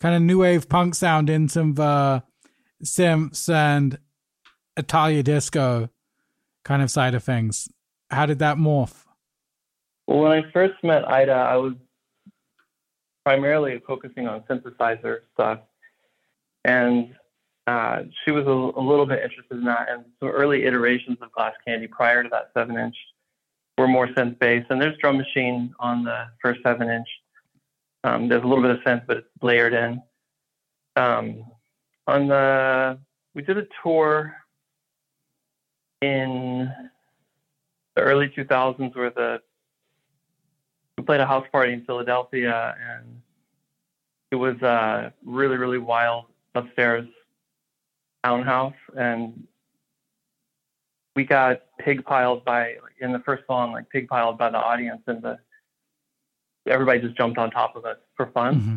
kind 0.00 0.14
of 0.14 0.22
new 0.22 0.38
wave 0.38 0.68
punk 0.68 0.94
sound 0.94 1.28
into 1.28 1.72
the 1.72 2.22
synths 2.84 3.52
and 3.52 3.98
Italo 4.76 5.22
disco 5.22 5.88
kind 6.64 6.80
of 6.82 6.90
side 6.90 7.14
of 7.14 7.24
things? 7.24 7.68
How 8.10 8.26
did 8.26 8.38
that 8.38 8.56
morph? 8.56 9.04
Well, 10.06 10.20
when 10.20 10.32
I 10.32 10.50
first 10.52 10.74
met 10.84 11.06
Ida, 11.08 11.32
I 11.32 11.56
was 11.56 11.74
primarily 13.24 13.82
focusing 13.86 14.28
on 14.28 14.42
synthesizer 14.42 15.18
stuff, 15.34 15.58
and 16.64 17.14
uh, 17.66 18.04
she 18.24 18.30
was 18.30 18.46
a, 18.46 18.80
a, 18.80 18.80
little 18.80 19.04
bit 19.04 19.22
interested 19.22 19.58
in 19.58 19.64
that. 19.64 19.88
And 19.90 20.04
some 20.20 20.30
early 20.30 20.64
iterations 20.64 21.18
of 21.20 21.30
Glass 21.32 21.52
Candy 21.66 21.88
prior 21.88 22.22
to 22.22 22.28
that 22.30 22.50
seven 22.54 22.78
inch 22.78 22.96
were 23.78 23.88
more 23.88 24.08
synth 24.08 24.38
based, 24.38 24.66
and 24.70 24.80
there's 24.80 24.96
drum 24.98 25.16
machine 25.16 25.74
on 25.78 26.04
the 26.04 26.26
first 26.42 26.60
seven 26.62 26.90
inch. 26.90 27.08
Um, 28.04 28.28
there's 28.28 28.42
a 28.42 28.46
little 28.46 28.62
bit 28.62 28.72
of 28.72 28.78
synth, 28.78 29.06
but 29.06 29.18
it's 29.18 29.28
layered 29.42 29.72
in. 29.72 30.02
Um, 30.96 31.44
on 32.06 32.28
the 32.28 32.98
we 33.34 33.42
did 33.42 33.58
a 33.58 33.66
tour 33.82 34.34
in 36.02 36.70
the 37.94 38.02
early 38.02 38.28
2000s 38.28 38.96
where 38.96 39.10
the 39.10 39.40
we 40.96 41.04
played 41.04 41.20
a 41.20 41.26
house 41.26 41.46
party 41.52 41.72
in 41.72 41.84
Philadelphia, 41.84 42.74
and 42.80 43.20
it 44.30 44.36
was 44.36 44.60
uh, 44.62 45.10
really, 45.24 45.56
really 45.56 45.78
wild 45.78 46.26
upstairs 46.54 47.06
townhouse, 48.24 48.74
and 48.96 49.46
we 51.18 51.24
got 51.24 51.62
pig 51.80 52.04
piled 52.04 52.44
by 52.44 52.76
in 53.00 53.12
the 53.12 53.18
first 53.18 53.42
song, 53.48 53.72
like 53.72 53.90
pig 53.90 54.06
piled 54.06 54.38
by 54.38 54.48
the 54.50 54.56
audience, 54.56 55.02
and 55.08 55.20
the 55.20 55.36
everybody 56.68 57.00
just 57.00 57.16
jumped 57.16 57.38
on 57.38 57.50
top 57.50 57.74
of 57.74 57.84
us 57.84 57.96
for 58.16 58.26
fun. 58.26 58.54
Mm-hmm. 58.54 58.76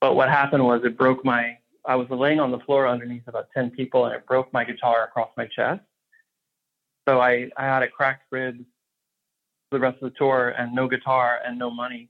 But 0.00 0.16
what 0.16 0.28
happened 0.28 0.64
was 0.64 0.82
it 0.82 0.98
broke 0.98 1.24
my. 1.24 1.56
I 1.84 1.94
was 1.94 2.08
laying 2.10 2.40
on 2.40 2.50
the 2.50 2.58
floor 2.58 2.88
underneath 2.88 3.28
about 3.28 3.46
ten 3.54 3.70
people, 3.70 4.06
and 4.06 4.14
it 4.16 4.26
broke 4.26 4.52
my 4.52 4.64
guitar 4.64 5.04
across 5.04 5.30
my 5.36 5.46
chest. 5.46 5.82
So 7.08 7.20
I 7.20 7.48
I 7.56 7.62
had 7.62 7.84
a 7.84 7.88
cracked 7.88 8.24
rib 8.32 8.56
for 9.70 9.78
the 9.78 9.80
rest 9.80 10.02
of 10.02 10.10
the 10.10 10.18
tour 10.18 10.52
and 10.58 10.74
no 10.74 10.88
guitar 10.88 11.38
and 11.46 11.56
no 11.56 11.70
money. 11.70 12.08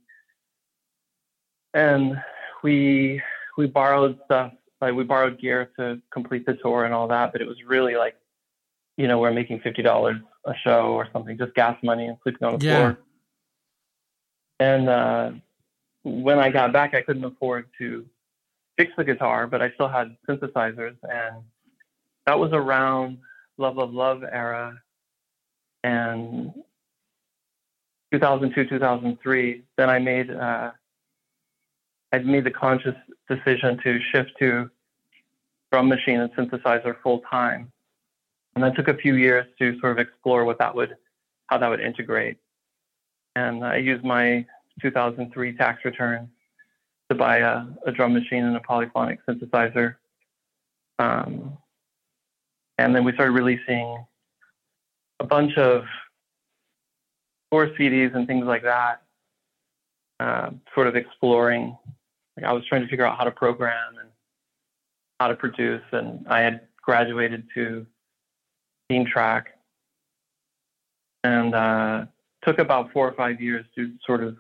And 1.75 2.16
we 2.62 3.21
we 3.59 3.66
borrowed 3.66 4.19
stuff 4.25 4.52
like 4.81 4.95
we 4.95 5.05
borrowed 5.05 5.38
gear 5.38 5.71
to 5.78 6.00
complete 6.11 6.47
the 6.47 6.55
tour 6.55 6.87
and 6.87 6.95
all 6.95 7.09
that, 7.09 7.33
but 7.33 7.43
it 7.43 7.47
was 7.47 7.59
really 7.66 7.97
like, 7.97 8.16
you 8.97 9.09
know, 9.09 9.19
we're 9.19 9.33
making 9.33 9.61
fifty 9.61 9.83
dollars 9.83 10.17
a 10.45 10.55
show 10.65 10.93
or 10.93 11.09
something, 11.12 11.37
just 11.37 11.55
gas 11.55 11.76
money 11.83 12.07
and 12.07 12.17
sleeping 12.23 12.47
on 12.47 12.59
the 12.59 12.65
yeah. 12.65 12.79
floor. 12.79 12.99
And 14.59 14.88
uh, 14.88 15.31
when 16.03 16.38
I 16.38 16.50
got 16.50 16.73
back, 16.73 16.95
I 16.95 17.03
couldn't 17.03 17.25
afford 17.25 17.69
to 17.79 18.07
fix 18.79 18.93
the 18.97 19.05
guitar, 19.05 19.47
but 19.47 19.61
I 19.61 19.71
still 19.73 19.88
had 19.88 20.17
synthesizers, 20.29 20.97
and 21.03 21.43
that 22.26 22.38
was 22.38 22.53
around 22.53 23.19
Love 23.59 23.76
Love 23.76 23.93
Love 23.93 24.23
era, 24.23 24.81
and 25.85 26.53
2002, 28.12 28.69
2003, 28.69 29.62
then 29.76 29.91
I 29.91 29.99
made 29.99 30.31
uh, 30.31 30.71
I 32.12 32.19
made 32.19 32.45
the 32.45 32.50
conscious 32.50 32.95
decision 33.29 33.79
to 33.83 33.99
shift 34.12 34.33
to 34.38 34.71
drum 35.73 35.88
machine 35.88 36.21
and 36.21 36.33
synthesizer 36.35 36.97
full 37.03 37.21
time, 37.31 37.73
and 38.57 38.65
that 38.65 38.75
took 38.75 38.89
a 38.89 38.95
few 38.95 39.15
years 39.15 39.47
to 39.59 39.79
sort 39.81 39.93
of 39.93 39.99
explore 39.99 40.45
what 40.45 40.59
that 40.59 40.75
would 40.75 40.97
how 41.49 41.59
that 41.59 41.69
would 41.69 41.81
integrate. 41.81 42.39
And 43.37 43.65
I 43.65 43.77
used 43.77 44.03
my 44.03 44.45
2003 44.83 45.57
tax 45.57 45.85
return 45.85 46.29
to 47.09 47.15
buy 47.15 47.39
a, 47.39 47.67
a 47.87 47.93
drum 47.93 48.15
machine 48.15 48.45
and 48.45 48.57
a 48.57 48.61
polyphonic 48.61 49.21
synthesizer. 49.27 49.97
Um, 50.99 51.57
and 52.79 52.97
then 52.97 53.05
we 53.05 53.13
started 53.13 53.33
releasing 53.33 54.05
a 55.21 55.25
bunch 55.25 55.57
of 55.57 55.85
tour 57.53 57.69
CDs 57.79 58.17
and 58.17 58.27
things 58.27 58.47
like 58.47 58.63
that, 58.65 59.03
uh, 60.19 60.51
sort 60.75 60.89
of 60.89 60.97
exploring. 60.97 61.77
Like 62.37 62.47
I 62.47 62.53
was 62.53 62.65
trying 62.67 62.83
to 62.83 62.89
figure 62.89 63.07
out 63.07 63.19
how 63.19 63.25
to 63.25 63.31
program 63.31 63.99
and 64.01 64.09
how 65.21 65.29
to 65.29 65.37
produce, 65.37 65.83
and 65.93 66.27
I 66.27 66.41
had 66.41 66.63
graduated 66.83 67.47
to 67.55 67.87
Scene 68.90 69.07
Track, 69.11 69.49
and 71.25 71.55
uh, 71.55 72.07
took 72.45 72.59
about 72.59 72.93
four 72.93 73.09
or 73.09 73.14
five 73.14 73.40
years 73.40 73.64
to 73.75 73.93
sort 74.07 74.23
of 74.23 74.37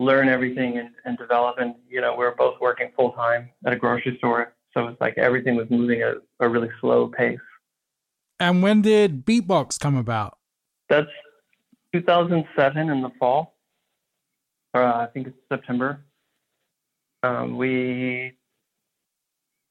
learn 0.00 0.28
everything 0.28 0.78
and, 0.78 0.90
and 1.04 1.18
develop. 1.18 1.58
And 1.58 1.74
you 1.88 2.00
know, 2.00 2.12
we 2.12 2.24
were 2.24 2.34
both 2.36 2.60
working 2.60 2.90
full 2.96 3.12
time 3.12 3.50
at 3.66 3.72
a 3.72 3.76
grocery 3.76 4.16
store, 4.18 4.54
so 4.72 4.88
it's 4.88 5.00
like 5.00 5.18
everything 5.18 5.56
was 5.56 5.68
moving 5.70 6.02
at 6.02 6.16
a 6.40 6.48
really 6.48 6.70
slow 6.80 7.08
pace. 7.08 7.38
And 8.40 8.62
when 8.62 8.82
did 8.82 9.24
Beatbox 9.24 9.78
come 9.78 9.96
about? 9.96 10.38
That's 10.88 11.08
2007 11.92 12.90
in 12.90 13.00
the 13.00 13.10
fall. 13.18 13.54
Uh, 14.74 14.78
I 14.78 15.08
think 15.12 15.28
it's 15.28 15.36
September. 15.48 16.04
Um, 17.22 17.56
we 17.56 18.36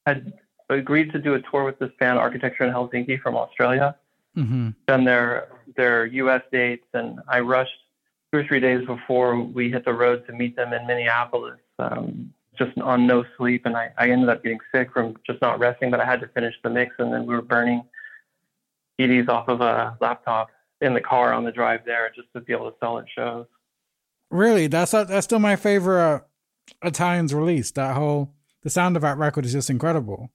had 0.05 0.33
agreed 0.79 1.11
to 1.11 1.19
do 1.19 1.33
a 1.35 1.41
tour 1.41 1.63
with 1.63 1.79
this 1.79 1.91
band, 1.99 2.19
Architecture 2.19 2.63
in 2.63 2.73
Helsinki 2.73 3.21
from 3.21 3.35
Australia. 3.35 3.95
Mm-hmm. 4.37 4.69
Done 4.87 5.05
their 5.05 5.47
their 5.75 6.05
U.S. 6.05 6.41
dates, 6.51 6.85
and 6.93 7.19
I 7.27 7.39
rushed 7.39 7.71
two 8.31 8.39
or 8.39 8.43
three 8.43 8.59
days 8.59 8.85
before 8.85 9.39
we 9.39 9.69
hit 9.69 9.85
the 9.85 9.93
road 9.93 10.25
to 10.27 10.33
meet 10.33 10.55
them 10.55 10.73
in 10.73 10.85
Minneapolis, 10.87 11.59
um, 11.79 12.33
just 12.57 12.77
on 12.79 13.05
no 13.05 13.23
sleep, 13.37 13.65
and 13.65 13.75
I, 13.75 13.91
I 13.97 14.09
ended 14.09 14.29
up 14.29 14.43
getting 14.43 14.59
sick 14.73 14.91
from 14.91 15.15
just 15.25 15.41
not 15.41 15.59
resting. 15.59 15.91
But 15.91 15.99
I 15.99 16.05
had 16.05 16.19
to 16.21 16.27
finish 16.29 16.55
the 16.63 16.69
mix, 16.69 16.95
and 16.99 17.13
then 17.13 17.25
we 17.25 17.35
were 17.35 17.41
burning 17.41 17.83
CDs 18.99 19.29
off 19.29 19.47
of 19.49 19.61
a 19.61 19.97
laptop 20.01 20.49
in 20.81 20.93
the 20.93 21.01
car 21.01 21.33
on 21.33 21.43
the 21.43 21.51
drive 21.51 21.81
there 21.85 22.11
just 22.15 22.27
to 22.35 22.41
be 22.41 22.53
able 22.53 22.69
to 22.71 22.77
sell 22.79 22.97
at 22.99 23.05
shows. 23.15 23.45
Really, 24.29 24.67
that's 24.67 24.91
that's 24.91 25.25
still 25.25 25.39
my 25.39 25.55
favorite 25.55 26.01
uh, 26.01 26.19
Italians 26.81 27.33
release. 27.33 27.71
That 27.71 27.95
whole 27.95 28.33
the 28.63 28.69
sound 28.69 28.95
of 28.95 29.01
that 29.03 29.17
record 29.17 29.45
is 29.45 29.53
just 29.53 29.69
incredible. 29.69 30.31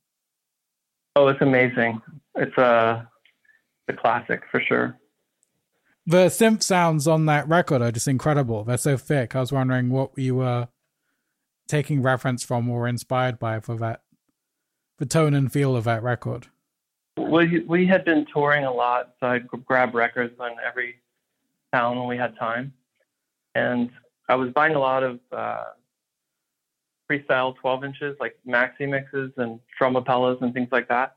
Oh, 1.16 1.28
it's 1.28 1.40
amazing! 1.40 2.00
It's 2.34 2.56
a 2.56 3.08
a 3.88 3.92
classic 3.92 4.42
for 4.50 4.60
sure. 4.60 4.98
The 6.06 6.26
synth 6.26 6.62
sounds 6.62 7.06
on 7.06 7.26
that 7.26 7.48
record 7.48 7.82
are 7.82 7.92
just 7.92 8.08
incredible. 8.08 8.64
They're 8.64 8.78
so 8.78 8.96
thick. 8.96 9.36
I 9.36 9.40
was 9.40 9.52
wondering 9.52 9.90
what 9.90 10.10
you 10.16 10.36
were 10.36 10.68
taking 11.66 12.02
reference 12.02 12.42
from 12.42 12.68
or 12.68 12.88
inspired 12.88 13.38
by 13.38 13.60
for 13.60 13.76
that, 13.76 14.02
the 14.98 15.06
tone 15.06 15.34
and 15.34 15.52
feel 15.52 15.76
of 15.76 15.84
that 15.84 16.02
record 16.02 16.48
we 17.18 17.60
we 17.60 17.86
had 17.86 18.04
been 18.04 18.26
touring 18.32 18.64
a 18.64 18.72
lot, 18.72 19.14
so 19.20 19.26
I'd 19.26 19.48
grab 19.48 19.94
records 19.94 20.34
on 20.38 20.52
every 20.66 20.96
town 21.72 21.98
when 21.98 22.08
we 22.08 22.16
had 22.16 22.36
time, 22.38 22.72
and 23.54 23.90
I 24.28 24.36
was 24.36 24.50
buying 24.50 24.74
a 24.74 24.78
lot 24.78 25.02
of 25.02 25.20
uh, 25.32 25.64
freestyle 27.10 27.56
12 27.56 27.84
inches, 27.84 28.16
like 28.20 28.36
maxi 28.46 28.88
mixes 28.88 29.32
and 29.36 29.60
Strumapellas 29.80 30.40
and 30.42 30.52
things 30.52 30.68
like 30.70 30.88
that, 30.88 31.16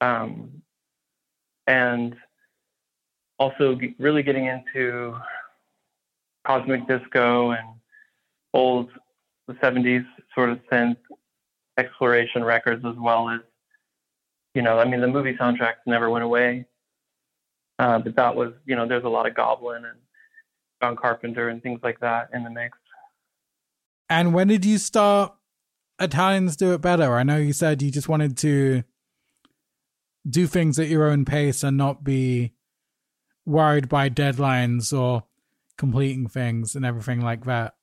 um, 0.00 0.62
and 1.66 2.16
also 3.38 3.78
really 3.98 4.22
getting 4.22 4.46
into 4.46 5.16
cosmic 6.46 6.86
disco 6.88 7.50
and 7.52 7.68
old 8.54 8.90
the 9.46 9.54
70s 9.54 10.06
sort 10.34 10.50
of 10.50 10.58
synth 10.70 10.96
exploration 11.76 12.42
records 12.42 12.84
as 12.84 12.96
well 12.96 13.28
as 13.28 13.40
you 14.54 14.62
know, 14.62 14.78
I 14.78 14.84
mean, 14.84 15.00
the 15.00 15.06
movie 15.06 15.34
soundtracks 15.34 15.86
never 15.86 16.10
went 16.10 16.24
away. 16.24 16.64
Uh, 17.78 17.98
but 18.00 18.16
that 18.16 18.34
was, 18.34 18.52
you 18.66 18.74
know, 18.74 18.88
there's 18.88 19.04
a 19.04 19.08
lot 19.08 19.28
of 19.28 19.34
Goblin 19.36 19.84
and 19.84 19.98
John 20.82 20.96
Carpenter 20.96 21.48
and 21.50 21.62
things 21.62 21.78
like 21.82 22.00
that 22.00 22.30
in 22.34 22.42
the 22.42 22.50
mix. 22.50 22.76
And 24.08 24.32
when 24.32 24.48
did 24.48 24.64
you 24.64 24.78
start 24.78 25.34
Italians 25.98 26.56
Do 26.56 26.72
It 26.72 26.80
Better? 26.80 27.14
I 27.14 27.22
know 27.22 27.36
you 27.36 27.52
said 27.52 27.82
you 27.82 27.90
just 27.90 28.08
wanted 28.08 28.36
to 28.38 28.84
do 30.28 30.46
things 30.46 30.78
at 30.78 30.88
your 30.88 31.08
own 31.08 31.24
pace 31.24 31.62
and 31.62 31.76
not 31.76 32.04
be 32.04 32.52
worried 33.44 33.88
by 33.88 34.10
deadlines 34.10 34.98
or 34.98 35.24
completing 35.76 36.28
things 36.28 36.74
and 36.74 36.84
everything 36.84 37.20
like 37.20 37.44
that. 37.44 37.74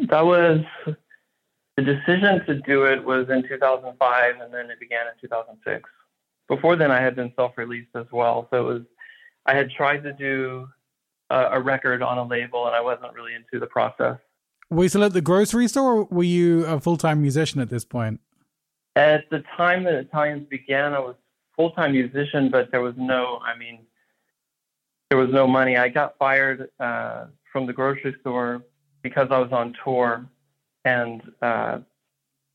That 0.00 0.24
was 0.26 0.60
the 1.76 1.82
decision 1.82 2.44
to 2.46 2.60
do 2.66 2.84
it 2.84 3.04
was 3.04 3.28
in 3.30 3.42
2005 3.48 4.40
and 4.40 4.52
then 4.52 4.70
it 4.70 4.80
began 4.80 5.06
in 5.06 5.12
2006. 5.20 5.88
Before 6.48 6.76
then, 6.76 6.90
I 6.90 7.00
had 7.00 7.14
been 7.14 7.32
self 7.36 7.56
released 7.56 7.94
as 7.94 8.06
well. 8.12 8.48
So 8.50 8.60
it 8.68 8.72
was, 8.72 8.82
I 9.46 9.54
had 9.54 9.70
tried 9.70 10.02
to 10.04 10.12
do 10.12 10.68
a, 11.30 11.50
a 11.52 11.60
record 11.60 12.02
on 12.02 12.18
a 12.18 12.24
label 12.24 12.66
and 12.66 12.74
I 12.74 12.80
wasn't 12.80 13.14
really 13.14 13.34
into 13.34 13.58
the 13.58 13.66
process. 13.66 14.18
Were 14.70 14.84
you 14.84 14.88
still 14.88 15.04
at 15.04 15.12
the 15.12 15.20
grocery 15.20 15.66
store 15.68 16.04
were 16.04 16.22
you 16.22 16.64
a 16.66 16.80
full 16.80 16.96
time 16.96 17.22
musician 17.22 17.60
at 17.60 17.70
this 17.70 17.84
point? 17.84 18.20
At 18.96 19.28
the 19.30 19.42
time 19.56 19.84
that 19.84 19.94
Italians 19.94 20.46
began, 20.48 20.92
I 20.92 20.98
was 20.98 21.14
full 21.56 21.70
time 21.70 21.92
musician, 21.92 22.50
but 22.50 22.70
there 22.70 22.80
was 22.80 22.94
no, 22.96 23.40
I 23.44 23.56
mean, 23.56 23.80
there 25.08 25.18
was 25.18 25.30
no 25.30 25.46
money. 25.46 25.76
I 25.76 25.88
got 25.88 26.18
fired 26.18 26.68
uh, 26.78 27.26
from 27.52 27.66
the 27.66 27.72
grocery 27.72 28.14
store 28.20 28.62
because 29.02 29.28
I 29.30 29.38
was 29.38 29.52
on 29.52 29.74
tour 29.84 30.26
and 30.84 31.22
uh, 31.40 31.78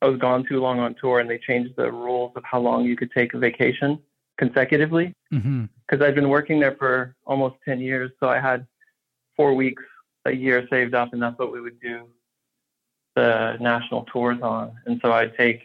I 0.01 0.05
was 0.05 0.19
gone 0.19 0.45
too 0.45 0.59
long 0.59 0.79
on 0.79 0.95
tour, 0.99 1.19
and 1.19 1.29
they 1.29 1.37
changed 1.37 1.75
the 1.77 1.91
rules 1.91 2.33
of 2.35 2.43
how 2.43 2.59
long 2.59 2.83
you 2.85 2.95
could 2.95 3.11
take 3.11 3.33
a 3.33 3.37
vacation 3.37 3.99
consecutively. 4.37 5.13
Because 5.31 5.45
mm-hmm. 5.45 6.03
I'd 6.03 6.15
been 6.15 6.29
working 6.29 6.59
there 6.59 6.75
for 6.75 7.15
almost 7.25 7.55
10 7.65 7.79
years, 7.79 8.11
so 8.19 8.27
I 8.27 8.39
had 8.39 8.67
four 9.35 9.53
weeks 9.53 9.83
a 10.25 10.31
year 10.31 10.67
saved 10.69 10.93
up, 10.93 11.13
and 11.13 11.21
that's 11.21 11.37
what 11.37 11.51
we 11.51 11.61
would 11.61 11.79
do 11.79 12.07
the 13.15 13.57
national 13.59 14.05
tours 14.05 14.41
on. 14.41 14.75
And 14.87 14.99
so 15.03 15.11
I'd 15.11 15.37
take, 15.37 15.61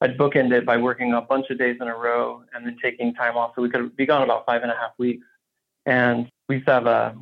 I'd 0.00 0.16
bookend 0.16 0.52
it 0.52 0.64
by 0.64 0.76
working 0.76 1.12
a 1.12 1.20
bunch 1.20 1.50
of 1.50 1.58
days 1.58 1.76
in 1.80 1.88
a 1.88 1.96
row 1.96 2.44
and 2.54 2.64
then 2.64 2.76
taking 2.80 3.12
time 3.14 3.36
off. 3.36 3.52
So 3.56 3.62
we 3.62 3.68
could 3.68 3.96
be 3.96 4.06
gone 4.06 4.22
about 4.22 4.46
five 4.46 4.62
and 4.62 4.70
a 4.70 4.76
half 4.76 4.92
weeks. 4.96 5.26
And 5.86 6.30
we 6.48 6.56
used 6.56 6.68
to 6.68 6.74
have 6.74 6.86
a 6.86 7.16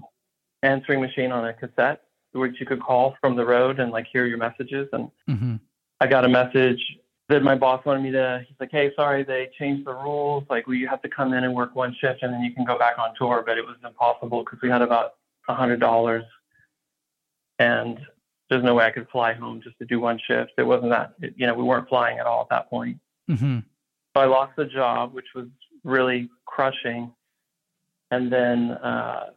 answering 0.63 1.01
machine 1.01 1.33
on 1.33 1.47
a 1.47 1.55
cassette 1.55 2.03
which 2.37 2.61
you 2.61 2.67
could 2.67 2.81
call 2.81 3.17
from 3.21 3.37
the 3.37 3.45
road 3.45 3.81
and 3.81 3.91
like 3.91 4.07
hear 4.13 4.27
your 4.27 4.39
messages. 4.39 4.89
And 4.93 5.11
mm-hmm. 5.29 5.57
I 6.01 6.07
got 6.07 6.25
a 6.25 6.29
message 6.29 6.81
that 7.29 7.43
my 7.43 7.57
boss 7.57 7.85
wanted 7.85 8.03
me 8.03 8.13
to. 8.13 8.45
He's 8.47 8.57
like, 8.61 8.71
"Hey, 8.71 8.93
sorry, 8.95 9.25
they 9.25 9.49
changed 9.59 9.87
the 9.87 9.95
rules. 9.95 10.45
Like, 10.49 10.67
we 10.67 10.83
have 10.83 11.03
to 11.03 11.09
come 11.09 11.33
in 11.33 11.45
and 11.45 11.55
work 11.55 11.75
one 11.75 11.97
shift, 12.01 12.23
and 12.23 12.33
then 12.33 12.43
you 12.43 12.55
can 12.55 12.65
go 12.65 12.79
back 12.79 12.99
on 12.99 13.15
tour." 13.19 13.43
But 13.45 13.59
it 13.59 13.67
was 13.67 13.77
impossible 13.85 14.45
because 14.45 14.61
we 14.63 14.69
had 14.69 14.83
about 14.83 15.15
a 15.49 15.55
hundred 15.55 15.81
dollars, 15.81 16.25
and 17.59 17.99
there's 18.49 18.63
no 18.63 18.75
way 18.75 18.85
I 18.85 18.91
could 18.91 19.09
fly 19.09 19.33
home 19.33 19.61
just 19.63 19.79
to 19.79 19.85
do 19.85 20.01
one 20.01 20.21
shift. 20.27 20.53
It 20.59 20.63
wasn't 20.63 20.91
that. 20.91 21.15
It, 21.21 21.35
you 21.37 21.47
know, 21.47 21.55
we 21.55 21.65
weren't 21.65 21.89
flying 21.89 22.19
at 22.19 22.27
all 22.27 22.43
at 22.43 22.49
that 22.51 22.71
point. 22.71 22.99
Mm-hmm. 23.31 23.59
So 24.17 24.21
I 24.21 24.27
lost 24.27 24.53
the 24.57 24.67
job, 24.67 25.13
which 25.13 25.27
was 25.35 25.47
really 25.85 26.31
crushing. 26.47 27.13
And 28.11 28.33
then 28.33 28.73
uh, 28.73 29.31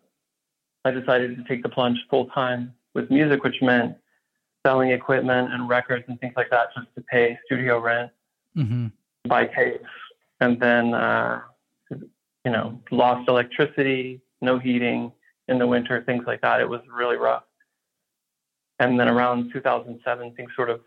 I 0.86 0.92
decided 0.92 1.38
to 1.38 1.44
take 1.44 1.64
the 1.64 1.70
plunge 1.70 1.98
full 2.10 2.28
time 2.28 2.74
with 2.94 3.10
music, 3.10 3.44
which 3.44 3.62
meant 3.62 3.96
selling 4.66 4.92
equipment 4.92 5.54
and 5.54 5.70
records 5.70 6.06
and 6.08 6.20
things 6.20 6.34
like 6.36 6.50
that 6.52 6.68
just 6.76 6.88
to 6.96 7.02
pay 7.02 7.38
studio 7.46 7.80
rent, 7.80 8.12
mm-hmm. 8.56 8.88
buy 9.28 9.46
tapes, 9.46 9.90
and 10.40 10.60
then 10.60 10.94
uh, 10.94 11.42
you 11.90 12.52
know 12.52 12.80
lost 12.92 13.28
electricity, 13.28 14.22
no 14.42 14.60
heating 14.60 15.12
in 15.48 15.58
the 15.58 15.66
winter, 15.68 16.04
things 16.06 16.24
like 16.28 16.42
that. 16.42 16.62
It 16.62 16.70
was 16.70 16.82
really 16.94 17.18
rough. 17.18 17.44
And 18.80 19.00
then 19.00 19.10
around 19.10 19.52
2007, 19.52 20.34
things 20.36 20.52
sort 20.56 20.70
of 20.70 20.82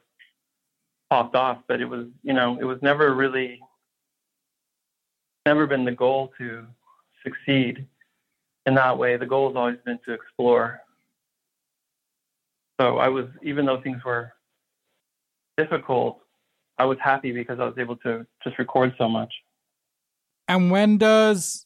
popped 1.11 1.35
off, 1.35 1.59
but 1.69 1.81
it 1.81 1.85
was 1.85 2.07
you 2.23 2.33
know 2.33 2.59
it 2.59 2.65
was 2.65 2.79
never 2.83 3.15
really 3.15 3.61
never 5.45 5.67
been 5.67 5.85
the 5.85 5.93
goal 5.93 6.33
to 6.39 6.65
succeed 7.23 7.87
in 8.67 8.75
that 8.75 8.97
way. 8.97 9.17
The 9.17 9.27
goal 9.27 9.49
has 9.49 9.57
always 9.57 9.79
been 9.85 9.99
to 10.07 10.13
explore 10.13 10.81
so 12.83 12.99
I 12.99 13.09
was, 13.09 13.27
even 13.43 13.65
though 13.67 13.81
things 13.81 14.03
were 14.05 14.33
difficult, 15.57 16.19
I 16.79 16.85
was 16.85 16.99
happy 17.01 17.31
because 17.31 17.61
I 17.61 17.65
was 17.65 17.79
able 17.79 17.97
to 17.99 18.27
just 18.43 18.59
record 18.59 18.93
so 18.99 19.09
much. 19.09 19.33
And 20.49 20.69
when 20.69 20.99
does 20.99 21.65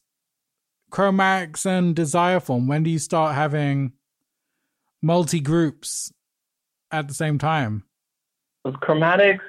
Chromatics 0.91 1.65
and 1.65 1.97
Desire 1.97 2.39
form? 2.39 2.67
When 2.67 2.83
do 2.83 2.91
you 2.91 2.99
start 2.99 3.35
having 3.35 3.93
multi 5.01 5.41
groups 5.41 6.13
at 6.91 7.09
the 7.09 7.15
same 7.15 7.39
time? 7.39 7.85
Chromatics 8.67 9.41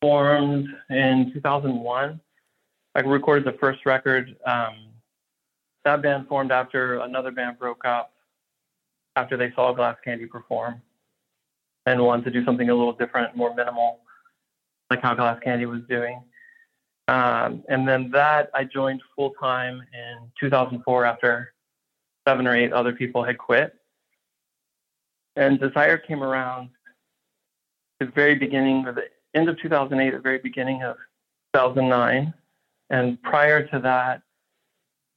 formed 0.00 0.68
in 0.90 1.30
2001. 1.34 2.20
I 2.94 3.00
recorded 3.00 3.44
the 3.44 3.58
first 3.58 3.84
record. 3.84 4.34
Um, 4.46 4.90
that 5.84 6.02
band 6.02 6.28
formed 6.28 6.52
after 6.52 6.98
another 7.00 7.30
band 7.30 7.58
broke 7.58 7.84
up 7.84 8.12
after 9.16 9.36
they 9.36 9.52
saw 9.54 9.72
Glass 9.72 9.96
Candy 10.04 10.26
perform 10.26 10.80
and 11.86 12.02
wanted 12.02 12.24
to 12.24 12.30
do 12.30 12.44
something 12.44 12.68
a 12.70 12.74
little 12.74 12.92
different, 12.92 13.36
more 13.36 13.54
minimal, 13.54 14.00
like 14.90 15.02
how 15.02 15.14
Glass 15.14 15.38
Candy 15.42 15.66
was 15.66 15.80
doing. 15.88 16.22
Um, 17.08 17.64
and 17.68 17.88
then 17.88 18.10
that 18.10 18.50
I 18.54 18.64
joined 18.64 19.00
full 19.16 19.30
time 19.40 19.82
in 19.92 20.30
2004 20.38 21.04
after 21.06 21.54
seven 22.26 22.46
or 22.46 22.54
eight 22.54 22.72
other 22.72 22.92
people 22.92 23.24
had 23.24 23.38
quit. 23.38 23.74
And 25.38 25.60
Desire 25.60 25.98
came 25.98 26.22
around 26.22 26.70
the 28.00 28.06
very 28.06 28.34
beginning, 28.34 28.86
of 28.86 28.96
the 28.96 29.04
end 29.34 29.48
of 29.48 29.60
2008, 29.60 30.10
the 30.10 30.18
very 30.18 30.38
beginning 30.38 30.82
of 30.82 30.96
2009. 31.54 32.34
And 32.90 33.22
prior 33.22 33.66
to 33.68 33.78
that, 33.80 34.22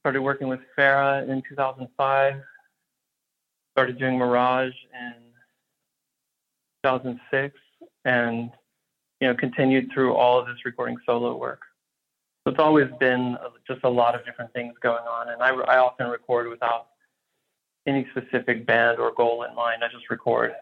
started 0.00 0.22
working 0.22 0.48
with 0.48 0.60
Farah 0.78 1.28
in 1.28 1.42
2005 1.48 2.34
started 3.72 3.98
doing 3.98 4.18
Mirage 4.18 4.74
in 4.92 5.14
2006 6.84 7.58
and 8.04 8.50
you 9.20 9.28
know 9.28 9.34
continued 9.34 9.90
through 9.92 10.14
all 10.14 10.38
of 10.38 10.46
this 10.46 10.64
recording 10.64 10.96
solo 11.06 11.36
work. 11.36 11.62
So 12.44 12.50
it's 12.50 12.60
always 12.60 12.88
been 13.00 13.38
just 13.66 13.80
a 13.84 13.88
lot 13.88 14.14
of 14.14 14.24
different 14.24 14.52
things 14.52 14.74
going 14.82 15.04
on, 15.04 15.30
and 15.30 15.42
I, 15.42 15.50
I 15.50 15.78
often 15.78 16.08
record 16.08 16.48
without 16.48 16.88
any 17.86 18.06
specific 18.10 18.66
band 18.66 18.98
or 18.98 19.12
goal 19.12 19.44
in 19.44 19.54
mind. 19.54 19.82
I 19.84 19.88
just 19.88 20.08
record. 20.10 20.52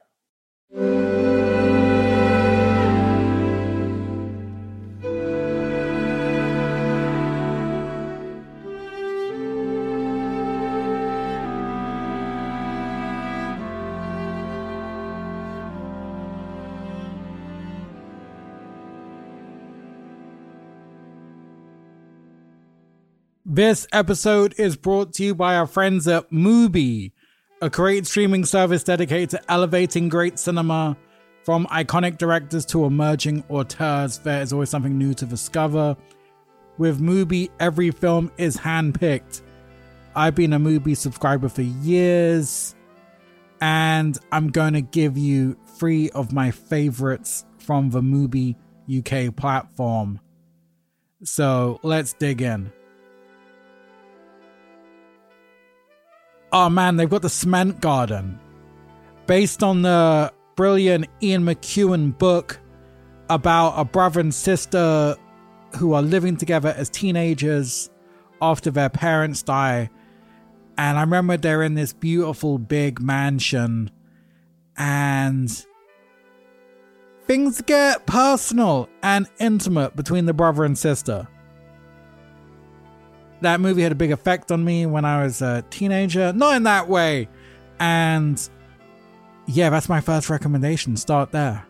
This 23.60 23.86
episode 23.92 24.54
is 24.56 24.74
brought 24.74 25.12
to 25.12 25.22
you 25.22 25.34
by 25.34 25.56
our 25.56 25.66
friends 25.66 26.08
at 26.08 26.30
Mubi, 26.30 27.12
a 27.60 27.68
great 27.68 28.06
streaming 28.06 28.46
service 28.46 28.82
dedicated 28.82 29.28
to 29.28 29.52
elevating 29.52 30.08
great 30.08 30.38
cinema. 30.38 30.96
From 31.44 31.66
iconic 31.66 32.16
directors 32.16 32.64
to 32.64 32.86
emerging 32.86 33.44
auteurs, 33.50 34.16
there 34.20 34.40
is 34.40 34.54
always 34.54 34.70
something 34.70 34.96
new 34.96 35.12
to 35.12 35.26
discover. 35.26 35.94
With 36.78 37.02
Mubi, 37.02 37.50
every 37.60 37.90
film 37.90 38.32
is 38.38 38.56
handpicked. 38.56 39.42
I've 40.16 40.34
been 40.34 40.54
a 40.54 40.58
Mubi 40.58 40.96
subscriber 40.96 41.50
for 41.50 41.60
years, 41.60 42.74
and 43.60 44.18
I'm 44.32 44.48
going 44.48 44.72
to 44.72 44.80
give 44.80 45.18
you 45.18 45.54
three 45.76 46.08
of 46.12 46.32
my 46.32 46.50
favorites 46.50 47.44
from 47.58 47.90
the 47.90 48.00
Mubi 48.00 48.56
UK 48.88 49.36
platform. 49.36 50.18
So 51.24 51.78
let's 51.82 52.14
dig 52.14 52.40
in. 52.40 52.72
Oh 56.52 56.68
man, 56.68 56.96
they've 56.96 57.08
got 57.10 57.22
the 57.22 57.28
Cement 57.28 57.80
Garden, 57.80 58.38
based 59.26 59.62
on 59.62 59.82
the 59.82 60.32
brilliant 60.56 61.06
Ian 61.22 61.44
McEwan 61.44 62.16
book 62.16 62.58
about 63.28 63.74
a 63.78 63.84
brother 63.84 64.20
and 64.20 64.34
sister 64.34 65.16
who 65.76 65.92
are 65.92 66.02
living 66.02 66.36
together 66.36 66.74
as 66.76 66.90
teenagers 66.90 67.90
after 68.42 68.70
their 68.70 68.88
parents 68.88 69.42
die. 69.42 69.88
And 70.76 70.98
I 70.98 71.02
remember 71.02 71.36
they're 71.36 71.62
in 71.62 71.74
this 71.74 71.92
beautiful 71.92 72.58
big 72.58 73.00
mansion, 73.00 73.90
and 74.76 75.50
things 77.26 77.60
get 77.62 78.06
personal 78.06 78.88
and 79.02 79.28
intimate 79.38 79.94
between 79.94 80.26
the 80.26 80.34
brother 80.34 80.64
and 80.64 80.76
sister 80.76 81.28
that 83.40 83.60
movie 83.60 83.82
had 83.82 83.92
a 83.92 83.96
big 83.96 84.12
effect 84.12 84.50
on 84.50 84.64
me 84.64 84.86
when 84.86 85.04
I 85.04 85.22
was 85.22 85.42
a 85.42 85.64
teenager. 85.70 86.32
Not 86.32 86.56
in 86.56 86.62
that 86.64 86.88
way. 86.88 87.28
And 87.78 88.48
yeah, 89.46 89.70
that's 89.70 89.88
my 89.88 90.00
first 90.00 90.30
recommendation. 90.30 90.96
Start 90.96 91.32
there. 91.32 91.66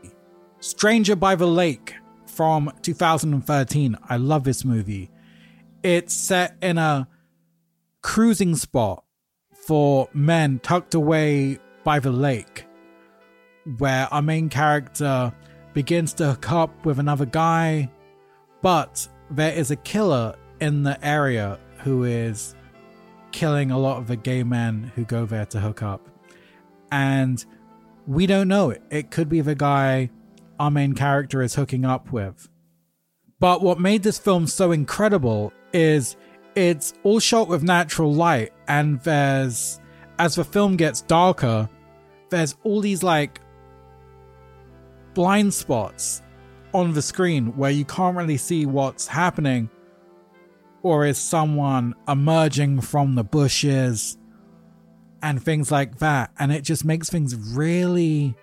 Stranger 0.61 1.17
by 1.17 1.35
the 1.35 1.47
Lake 1.47 1.95
from 2.27 2.73
2013. 2.83 3.97
I 4.09 4.17
love 4.17 4.45
this 4.45 4.65
movie. 4.65 5.11
It's 5.83 6.15
set 6.15 6.57
in 6.61 6.79
a 6.79 7.09
cruising 8.03 8.57
spot 8.57 9.05
for 9.67 10.09
men 10.13 10.59
tucked 10.59 10.95
away 10.95 11.59
by 11.85 11.99
the 11.99 12.11
lake, 12.11 12.67
where 13.79 14.13
our 14.13 14.23
main 14.23 14.49
character 14.49 15.33
begins 15.73 16.13
to 16.15 16.27
hook 16.27 16.53
up 16.53 16.85
with 16.85 16.99
another 16.99 17.25
guy, 17.25 17.91
but 18.63 19.07
there 19.31 19.53
is 19.53 19.71
a 19.71 19.77
killer 19.77 20.35
in 20.61 20.83
the 20.83 21.03
area 21.07 21.59
who 21.79 22.05
is 22.05 22.55
killing 23.33 23.71
a 23.71 23.79
lot 23.79 23.99
of 23.99 24.07
the 24.07 24.17
gay 24.17 24.43
men 24.43 24.93
who 24.95 25.05
go 25.05 25.27
there 25.27 25.47
to 25.47 25.61
hook 25.61 25.83
up. 25.83 26.09
And 26.93 27.45
we 28.07 28.27
don't 28.27 28.49
know 28.49 28.71
it. 28.71 28.83
It 28.91 29.11
could 29.11 29.29
be 29.29 29.41
the 29.41 29.55
guy 29.55 30.11
our 30.59 30.71
main 30.71 30.95
character 30.95 31.43
is 31.43 31.55
hooking 31.55 31.85
up 31.85 32.13
with. 32.13 32.49
But 33.39 33.63
what 33.63 33.81
made 33.81 34.03
this 34.03 34.19
film 34.19 34.47
so 34.47 34.73
incredible 34.73 35.53
is 35.73 36.17
it's 36.55 36.93
all 37.03 37.21
shot 37.21 37.49
with 37.49 37.63
natural 37.63 38.13
light, 38.13 38.53
and 38.69 39.01
there's, 39.01 39.81
as 40.19 40.35
the 40.35 40.45
film 40.45 40.77
gets 40.77 41.01
darker, 41.01 41.69
there's 42.29 42.57
all 42.65 42.81
these 42.81 43.03
like 43.03 43.41
blind 45.15 45.55
spots 45.55 46.23
on 46.75 46.93
the 46.93 47.03
screen 47.03 47.57
where 47.57 47.71
you 47.71 47.85
can't 47.85 48.17
really 48.17 48.37
see 48.37 48.67
what's 48.67 49.07
happening 49.07 49.71
or 50.83 51.05
is 51.05 51.19
someone 51.19 51.95
emerging 52.09 52.81
from 52.81 53.15
the 53.15 53.25
bushes 53.25 54.17
and 55.23 55.43
things 55.43 55.71
like 55.71 55.99
that 55.99 56.31
and 56.39 56.53
it 56.53 56.63
just 56.63 56.85
makes 56.85 57.11
things 57.11 57.35
really 57.55 58.35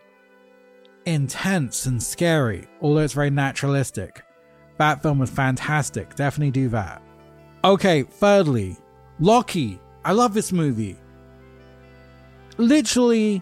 intense 1.05 1.85
and 1.85 2.01
scary 2.01 2.67
although 2.81 3.01
it's 3.01 3.13
very 3.13 3.29
naturalistic 3.29 4.23
that 4.77 5.01
film 5.01 5.19
was 5.19 5.29
fantastic 5.29 6.13
definitely 6.15 6.51
do 6.51 6.69
that 6.69 7.01
okay 7.63 8.03
thirdly 8.03 8.77
Locke 9.19 9.79
I 10.05 10.11
love 10.11 10.33
this 10.33 10.51
movie 10.51 10.97
literally 12.57 13.41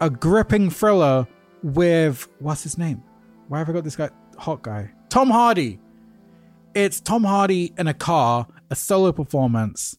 a 0.00 0.10
gripping 0.10 0.70
thriller 0.70 1.26
with 1.62 2.28
what's 2.38 2.62
his 2.62 2.78
name? 2.78 3.02
Why 3.48 3.58
have 3.58 3.68
I 3.68 3.72
got 3.72 3.84
this 3.84 3.96
guy, 3.96 4.10
hot 4.38 4.62
guy? 4.62 4.90
Tom 5.08 5.30
Hardy. 5.30 5.80
It's 6.76 7.00
Tom 7.00 7.24
Hardy 7.24 7.72
in 7.78 7.86
a 7.86 7.94
car, 7.94 8.46
a 8.68 8.76
solo 8.76 9.10
performance, 9.10 9.96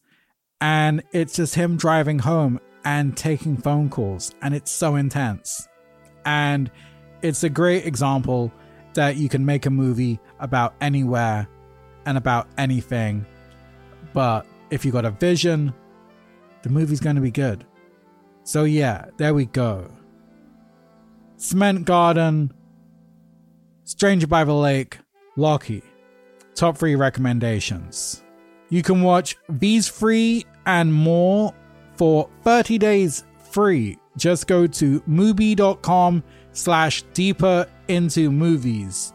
and 0.62 1.02
it's 1.12 1.34
just 1.34 1.56
him 1.56 1.76
driving 1.76 2.20
home 2.20 2.60
and 2.86 3.18
taking 3.18 3.58
phone 3.58 3.90
calls, 3.90 4.32
and 4.44 4.54
it's 4.54 4.70
so 4.70 4.94
intense. 4.94 5.68
And 6.24 6.70
it's 7.24 7.44
a 7.44 7.50
great 7.50 7.88
example 7.88 8.54
that 8.94 9.16
you 9.16 9.28
can 9.28 9.44
make 9.44 9.66
a 9.66 9.72
movie 9.72 10.20
about 10.40 10.76
anywhere 10.80 11.50
and 12.06 12.16
about 12.16 12.48
anything, 12.60 13.26
but 14.14 14.46
if 14.70 14.86
you 14.86 14.92
got 14.92 15.04
a 15.04 15.10
vision, 15.10 15.74
the 16.62 16.70
movie's 16.70 17.00
going 17.00 17.16
to 17.16 17.24
be 17.24 17.32
good. 17.32 17.66
So, 18.44 18.66
yeah, 18.66 19.06
there 19.18 19.34
we 19.34 19.48
go. 19.48 19.90
Cement 21.38 21.86
Garden, 21.86 22.54
Stranger 23.84 24.28
by 24.28 24.44
the 24.44 24.54
Lake, 24.54 25.00
Locke. 25.36 25.82
Top 26.58 26.76
three 26.76 26.96
recommendations. 26.96 28.24
You 28.70 28.82
can 28.82 29.04
watch 29.04 29.36
these 29.48 29.88
free 29.88 30.44
and 30.66 30.92
more 30.92 31.54
for 31.98 32.32
30 32.42 32.80
days 32.80 33.26
free. 33.52 34.00
Just 34.18 34.48
go 34.48 34.66
to 34.66 35.00
mubi.com 35.02 36.24
slash 36.54 37.04
deeper 37.14 37.68
into 37.88 38.32
movies. 38.32 39.14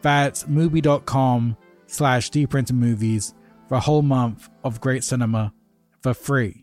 That's 0.00 0.44
mubi.com 0.44 1.54
slash 1.86 2.30
deeper 2.30 2.56
into 2.56 2.72
movies 2.72 3.34
for 3.68 3.74
a 3.74 3.80
whole 3.80 4.00
month 4.00 4.48
of 4.64 4.80
great 4.80 5.04
cinema 5.04 5.52
for 6.00 6.14
free. 6.14 6.61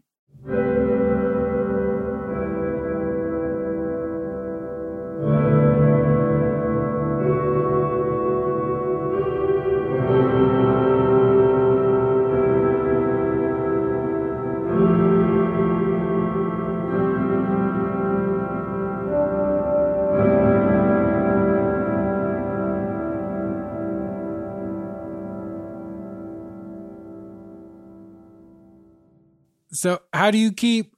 How 30.29 30.31
do 30.31 30.37
you 30.37 30.51
keep 30.51 30.95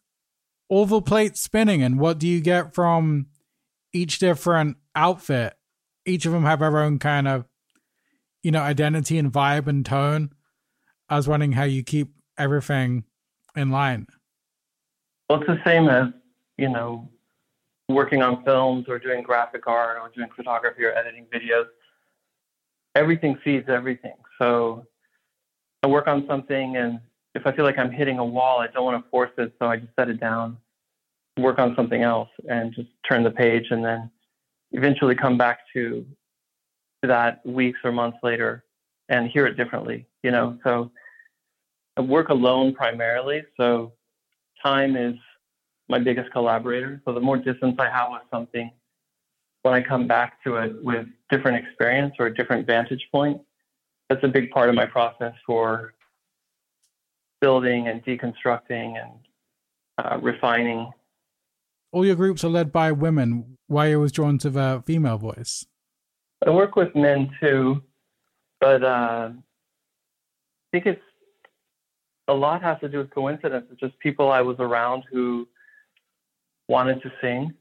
oval 0.70 1.02
plates 1.02 1.40
spinning, 1.40 1.82
and 1.82 1.98
what 1.98 2.20
do 2.20 2.28
you 2.28 2.42
get 2.42 2.76
from 2.76 3.28
each 3.94 4.20
different 4.20 4.76
outfit? 4.94 5.54
Each 6.06 6.26
of 6.26 6.34
them 6.34 6.44
have 6.44 6.60
their 6.60 6.78
own 6.78 7.00
kind 7.00 7.30
of, 7.30 7.46
you 8.44 8.52
know, 8.52 8.60
identity 8.60 9.18
and 9.18 9.32
vibe 9.32 9.68
and 9.68 9.86
tone. 9.86 10.32
I 11.08 11.16
was 11.16 11.30
wondering 11.30 11.54
how 11.54 11.64
you 11.64 11.82
keep 11.82 12.10
everything 12.38 13.06
in 13.56 13.70
line. 13.70 14.08
Well, 15.30 15.40
it's 15.40 15.48
the 15.48 15.62
same 15.64 15.88
as 15.88 16.08
you 16.58 16.68
know, 16.68 17.10
working 17.88 18.22
on 18.22 18.44
films 18.44 18.90
or 18.90 19.00
doing 19.00 19.24
graphic 19.24 19.66
art 19.66 19.98
or 20.02 20.12
doing 20.14 20.28
photography 20.36 20.84
or 20.84 20.92
editing 20.92 21.26
videos. 21.34 21.68
Everything 22.96 23.38
feeds 23.46 23.70
everything. 23.70 24.16
So 24.38 24.88
I 25.84 25.88
work 25.88 26.08
on 26.08 26.28
something 26.28 26.76
and 26.76 27.00
if 27.36 27.48
I 27.48 27.52
feel 27.52 27.66
like 27.66 27.78
I'm 27.78 27.92
hitting 27.92 28.20
a 28.20 28.26
wall, 28.26 28.60
I 28.60 28.68
don't 28.68 28.84
want 28.84 29.04
to 29.04 29.10
force 29.10 29.32
it, 29.38 29.54
so 29.60 29.68
I 29.68 29.78
just 29.78 29.94
set 29.98 30.10
it 30.10 30.20
down, 30.20 30.58
work 31.38 31.60
on 31.60 31.76
something 31.76 32.04
else, 32.04 32.30
and 32.50 32.74
just 32.74 32.90
turn 33.08 33.24
the 33.24 33.32
page, 33.32 33.68
and 33.72 33.84
then 33.84 34.12
eventually 34.72 35.16
come 35.16 35.38
back 35.38 35.60
to, 35.74 36.06
that 37.04 37.44
weeks 37.46 37.80
or 37.84 37.92
months 37.92 38.20
later 38.22 38.64
and 39.10 39.28
hear 39.30 39.48
it 39.48 39.58
differently. 39.58 40.06
You 40.24 40.32
know, 40.32 40.60
so 40.64 40.92
I 41.98 42.02
work 42.02 42.30
alone 42.30 42.74
primarily, 42.76 43.44
so 43.58 43.94
time 44.64 44.96
is 44.96 45.16
my 45.90 46.00
biggest 46.00 46.32
collaborator. 46.32 47.02
So 47.06 47.14
the 47.14 47.20
more 47.20 47.38
distance 47.38 47.76
I 47.80 47.90
have 47.90 48.12
with 48.12 48.22
something, 48.32 48.72
when 49.64 49.74
I 49.74 49.82
come 49.82 50.08
back 50.08 50.44
to 50.44 50.58
it 50.58 50.84
with 50.84 51.08
different 51.30 51.66
experience 51.66 52.14
or 52.20 52.28
a 52.28 52.34
different 52.34 52.66
vantage 52.68 53.08
point, 53.12 53.42
that's 54.10 54.24
a 54.24 54.28
big 54.28 54.52
part 54.52 54.70
of 54.70 54.76
my 54.76 54.86
process 54.86 55.34
for 55.46 55.94
building 57.42 57.88
and 57.88 58.04
deconstructing 58.06 58.96
and 59.02 59.12
uh, 59.98 60.18
refining. 60.22 60.90
All 61.92 62.06
your 62.06 62.16
groups 62.16 62.44
are 62.44 62.50
led 62.50 62.72
by 62.72 62.92
women. 62.92 63.58
Why 63.68 63.88
you 63.88 64.00
was 64.00 64.12
drawn 64.12 64.38
to 64.40 64.50
the 64.50 64.84
female 64.86 65.18
voice? 65.18 65.66
I 66.46 66.50
work 66.52 66.76
with 66.76 66.96
men 66.96 67.30
too, 67.40 67.84
but 68.60 68.84
uh, 68.84 69.32
I 69.32 69.34
think 70.72 70.86
it's 70.86 71.02
a 72.28 72.34
lot 72.34 72.64
has 72.64 72.80
to 72.80 72.90
do 72.90 73.00
with 73.00 73.12
coincidence. 73.12 73.66
It's 73.72 73.80
just 73.80 73.98
people 74.00 74.32
I 74.32 74.42
was 74.42 74.56
around 74.60 75.04
who 75.12 75.48
wanted 76.68 77.02
to 77.04 77.12
sing, 77.22 77.54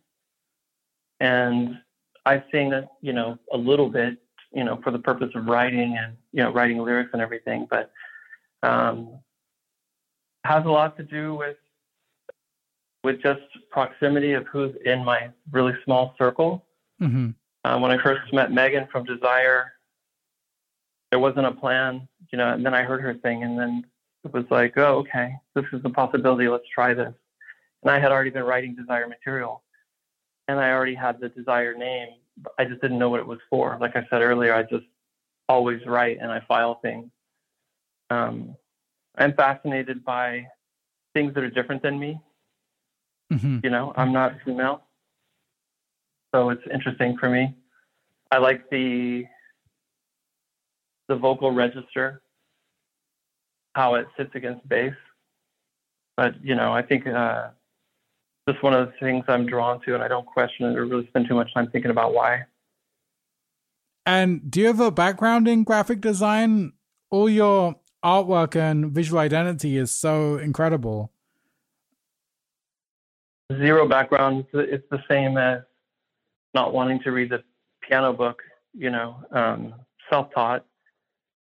and 1.19 1.79
I 2.25 2.45
sing, 2.53 2.73
you 3.01 3.13
know, 3.13 3.39
a 3.53 3.57
little 3.57 3.89
bit, 3.89 4.19
you 4.53 4.65
know, 4.65 4.81
for 4.83 4.91
the 4.93 4.99
purpose 4.99 5.31
of 5.35 5.47
writing 5.47 5.97
and 5.99 6.17
you 6.33 6.43
know, 6.43 6.53
writing 6.53 6.79
lyrics 6.79 7.11
and 7.13 7.21
everything. 7.21 7.67
But 7.69 7.91
um, 8.63 9.19
has 10.45 10.65
a 10.65 10.69
lot 10.69 10.97
to 10.97 11.03
do 11.03 11.35
with 11.35 11.57
with 13.03 13.23
just 13.23 13.41
proximity 13.71 14.33
of 14.33 14.47
who's 14.47 14.75
in 14.85 15.05
my 15.05 15.31
really 15.53 15.73
small 15.85 16.15
circle. 16.19 16.67
Mm-hmm. 17.01 17.31
Uh, 17.65 17.79
when 17.79 17.91
I 17.91 18.03
first 18.03 18.33
met 18.33 18.53
Megan 18.53 18.87
from 18.93 19.05
Desire, 19.05 19.73
there 21.11 21.19
wasn't 21.19 21.47
a 21.47 21.53
plan, 21.53 22.07
you 22.31 22.39
know, 22.39 22.53
and 22.53 22.65
then 22.65 22.75
I 22.75 22.83
heard 22.83 23.01
her 23.01 23.17
sing, 23.23 23.43
and 23.43 23.59
then 23.59 23.85
it 24.25 24.33
was 24.33 24.45
like, 24.51 24.77
oh, 24.77 24.99
okay, 24.99 25.35
this 25.55 25.65
is 25.73 25.81
a 25.85 25.91
possibility. 25.91 26.47
Let's 26.49 26.69
try 26.75 26.93
this. 26.93 27.15
And 27.83 27.91
I 27.91 27.99
had 27.99 28.13
already 28.13 28.31
been 28.31 28.45
writing 28.45 28.75
Desire 28.75 29.09
material, 29.09 29.63
and 30.47 30.61
I 30.61 30.71
already 30.73 30.95
had 30.95 31.21
the 31.21 31.31
Desire 31.31 31.75
name. 31.75 32.09
I 32.59 32.65
just 32.65 32.81
didn't 32.83 32.99
know 32.99 33.09
what 33.09 33.21
it 33.21 33.27
was 33.27 33.41
for. 33.49 33.79
Like 33.81 33.97
I 33.97 34.07
said 34.11 34.21
earlier, 34.23 34.55
I 34.55 34.63
just 34.63 34.87
always 35.49 35.85
write 35.87 36.19
and 36.21 36.31
I 36.31 36.41
file 36.47 36.79
things. 36.81 37.11
Um, 38.09 38.57
I'm 39.17 39.35
fascinated 39.35 40.05
by 40.05 40.47
things 41.15 41.35
that 41.35 41.45
are 41.45 41.51
different 41.51 41.83
than 41.83 41.99
me. 41.99 42.21
Mm-hmm. 43.33 43.59
You 43.63 43.71
know, 43.71 43.93
I'm 43.97 44.13
not 44.13 44.37
female, 44.45 44.83
so 46.35 46.51
it's 46.51 46.63
interesting 46.73 47.17
for 47.19 47.29
me. 47.29 47.55
I 48.31 48.39
like 48.39 48.69
the 48.71 49.25
the 51.09 51.17
vocal 51.17 51.53
register, 51.53 52.23
how 53.75 53.97
it 53.97 54.07
sits 54.17 54.31
against 54.35 54.69
bass. 54.69 54.95
But 56.17 56.43
you 56.43 56.55
know, 56.55 56.73
I 56.73 56.83
think 56.83 57.07
uh, 57.07 57.49
just 58.49 58.63
one 58.63 58.75
of 58.75 58.89
the 58.89 58.95
things 59.01 59.25
I'm 59.29 59.47
drawn 59.47 59.81
to, 59.83 59.95
and 59.95 60.03
I 60.03 60.09
don't 60.09 60.27
question 60.27 60.67
it 60.67 60.77
or 60.77 60.87
really 60.87 61.07
spend 61.09 61.29
too 61.29 61.35
much 61.35 61.53
time 61.55 61.71
thinking 61.71 61.91
about 61.91 62.15
why. 62.15 62.45
And 64.07 64.51
do 64.51 64.61
you 64.61 64.67
have 64.67 64.81
a 64.81 64.91
background 64.91 65.47
in 65.47 65.65
graphic 65.65 66.01
design? 66.01 66.73
All 67.11 67.29
your 67.29 67.77
artwork 68.05 68.57
and 68.57 68.93
visual 68.93 69.21
identity 69.21 69.77
is 69.77 69.91
so 69.91 70.39
incredible. 70.39 71.13
Zero 73.53 73.89
background. 73.89 74.47
It's 74.53 74.87
the 74.91 75.03
same 75.09 75.37
as 75.37 75.63
not 76.55 76.73
wanting 76.73 77.01
to 77.03 77.11
read 77.11 77.31
the 77.31 77.43
piano 77.87 78.13
book, 78.13 78.43
you 78.73 78.91
know, 78.91 79.17
um, 79.33 79.75
self 80.09 80.33
taught. 80.33 80.65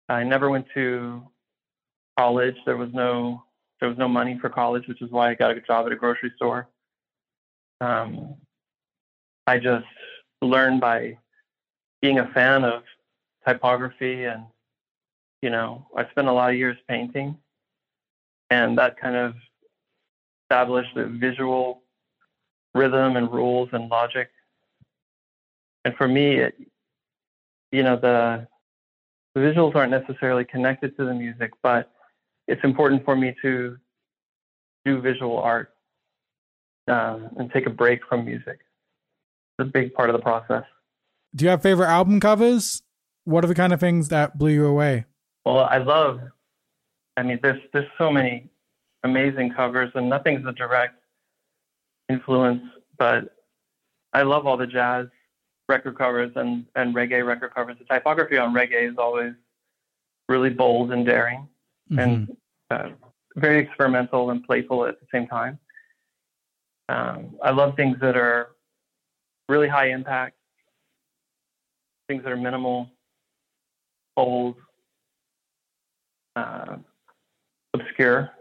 I 0.08 0.24
never 0.24 0.50
went 0.50 0.68
to 0.74 1.22
college. 2.18 2.56
There 2.66 2.78
was 2.78 2.90
no 2.94 3.44
there 3.80 3.90
was 3.90 3.98
no 3.98 4.08
money 4.08 4.38
for 4.40 4.50
college, 4.50 4.88
which 4.88 5.02
is 5.02 5.10
why 5.10 5.32
I 5.32 5.34
got 5.34 5.52
a 5.52 5.62
job 5.62 5.88
at 5.88 5.92
a 5.92 5.96
grocery 5.96 6.32
store. 6.36 6.70
Um, 7.82 8.36
I 9.48 9.58
just 9.58 9.88
learned 10.42 10.82
by 10.82 11.18
being 12.02 12.20
a 12.20 12.28
fan 12.28 12.64
of 12.64 12.84
typography 13.48 14.26
and 14.26 14.44
you 15.42 15.50
know 15.50 15.88
I 15.96 16.10
spent 16.10 16.28
a 16.28 16.32
lot 16.32 16.52
of 16.52 16.58
years 16.58 16.78
painting 16.88 17.38
and 18.50 18.78
that 18.78 19.00
kind 19.00 19.16
of 19.16 19.36
established 20.46 20.94
the 20.96 21.06
visual 21.06 21.84
rhythm 22.74 23.16
and 23.18 23.32
rules 23.32 23.70
and 23.74 23.90
logic 23.90 24.30
and 25.86 25.96
for 25.96 26.08
me 26.08 26.36
it, 26.36 26.56
you 27.72 27.84
know 27.84 27.96
the, 27.96 28.48
the 29.36 29.42
visuals 29.42 29.76
aren't 29.76 29.92
necessarily 29.92 30.46
connected 30.46 30.96
to 30.98 31.06
the 31.06 31.14
music 31.14 31.52
but 31.64 31.92
it's 32.48 32.64
important 32.64 33.04
for 33.06 33.16
me 33.16 33.36
to 33.42 33.78
do 34.86 35.00
visual 35.00 35.38
art 35.38 35.74
uh, 36.88 37.20
and 37.38 37.52
take 37.52 37.68
a 37.68 37.70
break 37.70 38.02
from 38.08 38.26
music 38.26 38.60
it's 39.60 39.68
a 39.68 39.72
big 39.72 39.94
part 39.94 40.10
of 40.10 40.16
the 40.16 40.22
process 40.22 40.64
do 41.34 41.46
you 41.46 41.50
have 41.52 41.62
favorite 41.62 41.88
album 41.88 42.20
covers? 42.20 42.82
What 43.24 43.46
are 43.46 43.48
the 43.48 43.56
kind 43.56 43.72
of 43.72 43.80
things 43.80 44.10
that 44.10 44.38
blew 44.38 44.52
you 44.52 44.66
away? 44.66 45.06
Well, 45.46 45.60
I 45.60 45.78
love. 45.78 46.20
I 47.18 47.24
mean, 47.24 47.40
there's 47.42 47.62
there's 47.74 47.90
so 47.98 48.12
many 48.12 48.50
amazing 49.04 49.54
covers, 49.54 49.92
and 49.96 50.10
nothing's 50.10 50.46
a 50.46 50.52
direct 50.54 50.96
influence, 52.10 52.64
but 52.98 53.36
I 54.14 54.24
love 54.24 54.46
all 54.46 54.58
the 54.58 54.68
jazz 54.68 55.08
record 55.68 55.98
covers 55.98 56.32
and 56.36 56.66
and 56.76 56.96
reggae 56.96 57.26
record 57.26 57.54
covers. 57.54 57.78
The 57.80 57.86
typography 57.86 58.38
on 58.38 58.54
reggae 58.54 58.90
is 58.90 58.98
always 58.98 59.34
really 60.30 60.50
bold 60.50 60.92
and 60.92 61.06
daring, 61.06 61.48
mm-hmm. 61.92 62.00
and 62.00 62.38
uh, 62.70 62.90
very 63.36 63.60
experimental 63.60 64.30
and 64.30 64.44
playful 64.44 64.86
at 64.86 65.00
the 65.00 65.08
same 65.12 65.28
time. 65.28 65.60
Um, 66.90 67.36
I 67.44 67.52
love 67.52 67.76
things 67.76 67.98
that 68.02 68.18
are 68.18 68.52
really 69.48 69.68
high 69.68 69.90
impact 69.90 70.36
things 72.12 72.24
that 72.24 72.32
are 72.34 72.38
minimal, 72.38 72.90
bold, 74.18 74.56
uh, 76.36 76.78
obscure. 77.74 78.32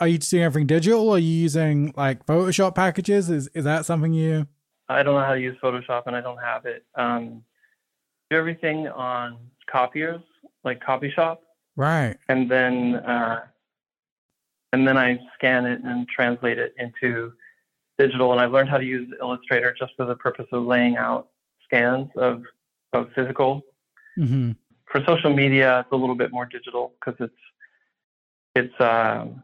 Are 0.00 0.06
you 0.06 0.18
doing 0.18 0.44
everything 0.44 0.66
digital? 0.66 1.08
Or 1.08 1.16
are 1.16 1.18
you 1.18 1.32
using 1.32 1.92
like 1.96 2.24
Photoshop 2.26 2.74
packages? 2.74 3.30
Is 3.30 3.48
is 3.54 3.64
that 3.64 3.84
something 3.84 4.12
you? 4.12 4.46
I 4.88 5.02
don't 5.02 5.14
know 5.14 5.24
how 5.24 5.34
to 5.34 5.40
use 5.40 5.56
Photoshop, 5.62 6.04
and 6.06 6.16
I 6.16 6.20
don't 6.20 6.38
have 6.38 6.64
it. 6.64 6.84
Um, 6.94 7.42
do 8.30 8.36
everything 8.36 8.88
on 8.88 9.38
copiers, 9.70 10.20
like 10.64 10.80
copy 10.80 11.10
shop. 11.10 11.42
Right. 11.76 12.16
And 12.28 12.50
then, 12.50 12.96
uh, 12.96 13.42
and 14.72 14.86
then 14.86 14.96
I 14.96 15.18
scan 15.34 15.66
it 15.66 15.80
and 15.84 16.08
translate 16.08 16.58
it 16.58 16.74
into 16.78 17.32
digital. 17.98 18.32
And 18.32 18.40
I've 18.40 18.52
learned 18.52 18.68
how 18.68 18.78
to 18.78 18.84
use 18.84 19.12
Illustrator 19.20 19.74
just 19.78 19.92
for 19.96 20.06
the 20.06 20.16
purpose 20.16 20.46
of 20.52 20.64
laying 20.64 20.96
out 20.96 21.28
scans 21.64 22.08
of 22.16 22.42
of 22.92 23.08
physical. 23.14 23.62
Mm-hmm. 24.18 24.52
For 24.90 25.02
social 25.06 25.34
media, 25.34 25.80
it's 25.80 25.92
a 25.92 25.96
little 25.96 26.14
bit 26.14 26.32
more 26.32 26.46
digital 26.46 26.94
because 26.98 27.20
it's 27.20 27.34
it's 28.54 28.80
um, 28.80 29.42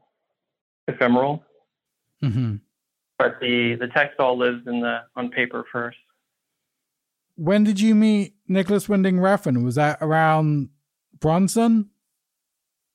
ephemeral. 0.89 1.43
Mm-hmm. 2.23 2.57
But 3.19 3.39
the 3.41 3.77
the 3.77 3.89
text 3.89 4.19
all 4.19 4.39
lives 4.39 4.67
in 4.67 4.81
the 4.81 5.01
on 5.17 5.31
paper 5.31 5.65
first. 5.71 5.99
When 7.37 7.65
did 7.65 7.81
you 7.81 7.95
meet 7.95 8.35
Nicolas 8.49 8.89
Winding 8.89 9.17
Refn? 9.17 9.65
Was 9.65 9.75
that 9.75 9.99
around 10.01 10.71
Bronson? 11.19 11.91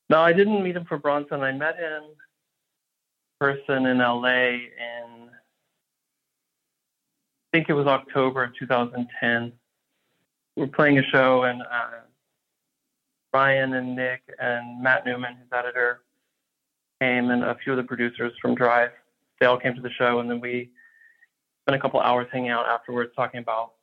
No, 0.09 0.21
I 0.21 0.33
didn't 0.33 0.63
meet 0.63 0.75
him 0.75 0.85
for 0.85 0.97
Bronson. 0.97 1.41
I 1.41 1.51
met 1.51 1.75
him 1.75 2.03
person 3.39 3.85
in 3.85 3.99
LA 3.99 4.49
in 4.49 5.29
I 7.51 7.57
think 7.57 7.69
it 7.69 7.73
was 7.73 7.87
October 7.87 8.43
of 8.43 8.51
2010 8.59 9.53
we're 10.59 10.67
playing 10.67 10.99
a 10.99 11.03
show, 11.03 11.43
and 11.43 11.61
uh, 11.61 12.01
Ryan 13.33 13.73
and 13.73 13.95
Nick 13.95 14.21
and 14.39 14.81
Matt 14.81 15.05
Newman, 15.05 15.35
his 15.37 15.47
editor, 15.53 16.01
came, 16.99 17.29
and 17.29 17.43
a 17.43 17.55
few 17.63 17.73
of 17.73 17.77
the 17.77 17.83
producers 17.83 18.33
from 18.41 18.55
Drive. 18.55 18.91
They 19.39 19.45
all 19.45 19.59
came 19.59 19.75
to 19.75 19.81
the 19.81 19.91
show, 19.91 20.19
and 20.19 20.29
then 20.29 20.39
we 20.39 20.71
spent 21.63 21.77
a 21.77 21.79
couple 21.79 21.99
hours 21.99 22.27
hanging 22.31 22.49
out 22.49 22.65
afterwards, 22.65 23.11
talking 23.15 23.39
about 23.39 23.73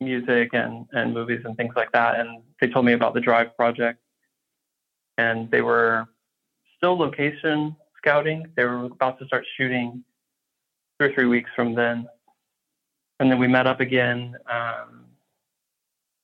music 0.00 0.50
and 0.52 0.86
and 0.92 1.14
movies 1.14 1.40
and 1.44 1.56
things 1.56 1.74
like 1.76 1.92
that. 1.92 2.20
And 2.20 2.42
they 2.60 2.68
told 2.68 2.84
me 2.84 2.92
about 2.92 3.14
the 3.14 3.20
Drive 3.20 3.56
project, 3.56 4.00
and 5.18 5.50
they 5.50 5.62
were 5.62 6.06
still 6.76 6.96
location 6.98 7.74
scouting. 7.96 8.46
They 8.56 8.64
were 8.64 8.84
about 8.84 9.18
to 9.20 9.26
start 9.26 9.44
shooting 9.56 10.04
two 10.98 11.06
or 11.06 11.12
three 11.12 11.26
weeks 11.26 11.50
from 11.56 11.74
then, 11.74 12.06
and 13.20 13.30
then 13.30 13.38
we 13.38 13.48
met 13.48 13.66
up 13.66 13.80
again. 13.80 14.36
Um, 14.50 15.06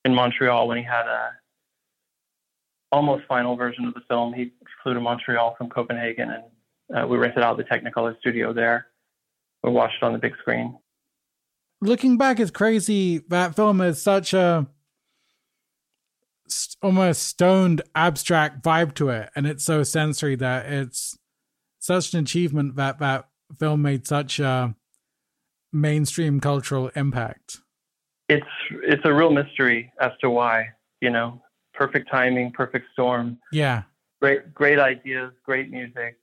in 0.05 0.15
Montreal 0.15 0.67
when 0.67 0.77
he 0.77 0.83
had 0.83 1.07
a 1.07 1.31
almost 2.91 3.25
final 3.27 3.55
version 3.55 3.85
of 3.85 3.93
the 3.93 4.01
film. 4.07 4.33
He 4.33 4.51
flew 4.83 4.93
to 4.93 4.99
Montreal 4.99 5.55
from 5.57 5.69
Copenhagen, 5.69 6.29
and 6.31 7.03
uh, 7.03 7.07
we 7.07 7.17
rented 7.17 7.43
out 7.43 7.57
the 7.57 7.63
Technicolor 7.63 8.17
studio 8.19 8.53
there. 8.53 8.87
We 9.63 9.71
watched 9.71 9.95
it 10.01 10.05
on 10.05 10.13
the 10.13 10.19
big 10.19 10.33
screen. 10.39 10.77
Looking 11.81 12.17
back, 12.17 12.39
it's 12.39 12.51
crazy 12.51 13.19
that 13.29 13.55
film 13.55 13.79
has 13.79 14.01
such 14.01 14.33
a 14.33 14.67
almost 16.81 17.23
stoned, 17.23 17.81
abstract 17.95 18.63
vibe 18.63 18.95
to 18.95 19.09
it, 19.09 19.29
and 19.35 19.45
it's 19.45 19.63
so 19.63 19.83
sensory 19.83 20.35
that 20.35 20.65
it's 20.65 21.17
such 21.79 22.13
an 22.13 22.21
achievement 22.21 22.75
that 22.75 22.99
that 22.99 23.29
film 23.59 23.81
made 23.81 24.07
such 24.07 24.39
a 24.39 24.75
mainstream 25.71 26.39
cultural 26.39 26.89
impact 26.95 27.59
it's 28.29 28.45
it's 28.83 29.01
a 29.03 29.13
real 29.13 29.31
mystery 29.31 29.91
as 29.99 30.11
to 30.21 30.29
why. 30.29 30.69
You 31.01 31.09
know, 31.09 31.41
perfect 31.79 32.11
timing, 32.11 32.51
perfect 32.51 32.87
storm. 32.91 33.39
Yeah. 33.53 33.83
Great 34.21 34.53
great 34.53 34.79
ideas, 34.79 35.31
great 35.45 35.71
music, 35.71 36.19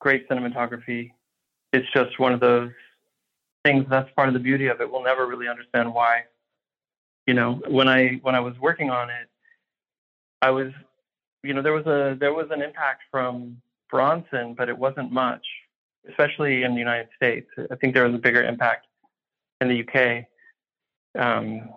great 0.00 0.28
cinematography. 0.28 1.12
It's 1.72 1.86
just 1.94 2.18
one 2.18 2.32
of 2.32 2.40
those 2.40 2.72
things. 3.64 3.86
That's 3.88 4.10
part 4.16 4.26
of 4.28 4.34
the 4.34 4.40
beauty 4.40 4.66
of 4.66 4.80
it. 4.80 4.90
We'll 4.90 5.04
never 5.04 5.26
really 5.26 5.46
understand 5.46 5.94
why. 5.94 6.24
You 7.28 7.34
know, 7.34 7.62
when 7.68 7.88
I 7.88 8.18
when 8.22 8.34
I 8.34 8.40
was 8.40 8.54
working 8.58 8.90
on 8.90 9.08
it, 9.08 9.28
I 10.42 10.50
was, 10.50 10.72
you 11.44 11.54
know, 11.54 11.62
there 11.62 11.72
was 11.72 11.86
a 11.86 12.16
there 12.18 12.34
was 12.34 12.48
an 12.50 12.60
impact 12.60 13.02
from 13.10 13.62
Bronson, 13.88 14.54
but 14.54 14.68
it 14.68 14.76
wasn't 14.76 15.12
much, 15.12 15.46
especially 16.08 16.64
in 16.64 16.72
the 16.72 16.80
United 16.80 17.08
States. 17.14 17.48
I 17.70 17.76
think 17.76 17.94
there 17.94 18.04
was 18.04 18.14
a 18.14 18.18
bigger 18.18 18.42
impact 18.42 18.86
in 19.60 19.68
the 19.68 19.84
UK. 19.84 20.24
Um, 21.16 21.70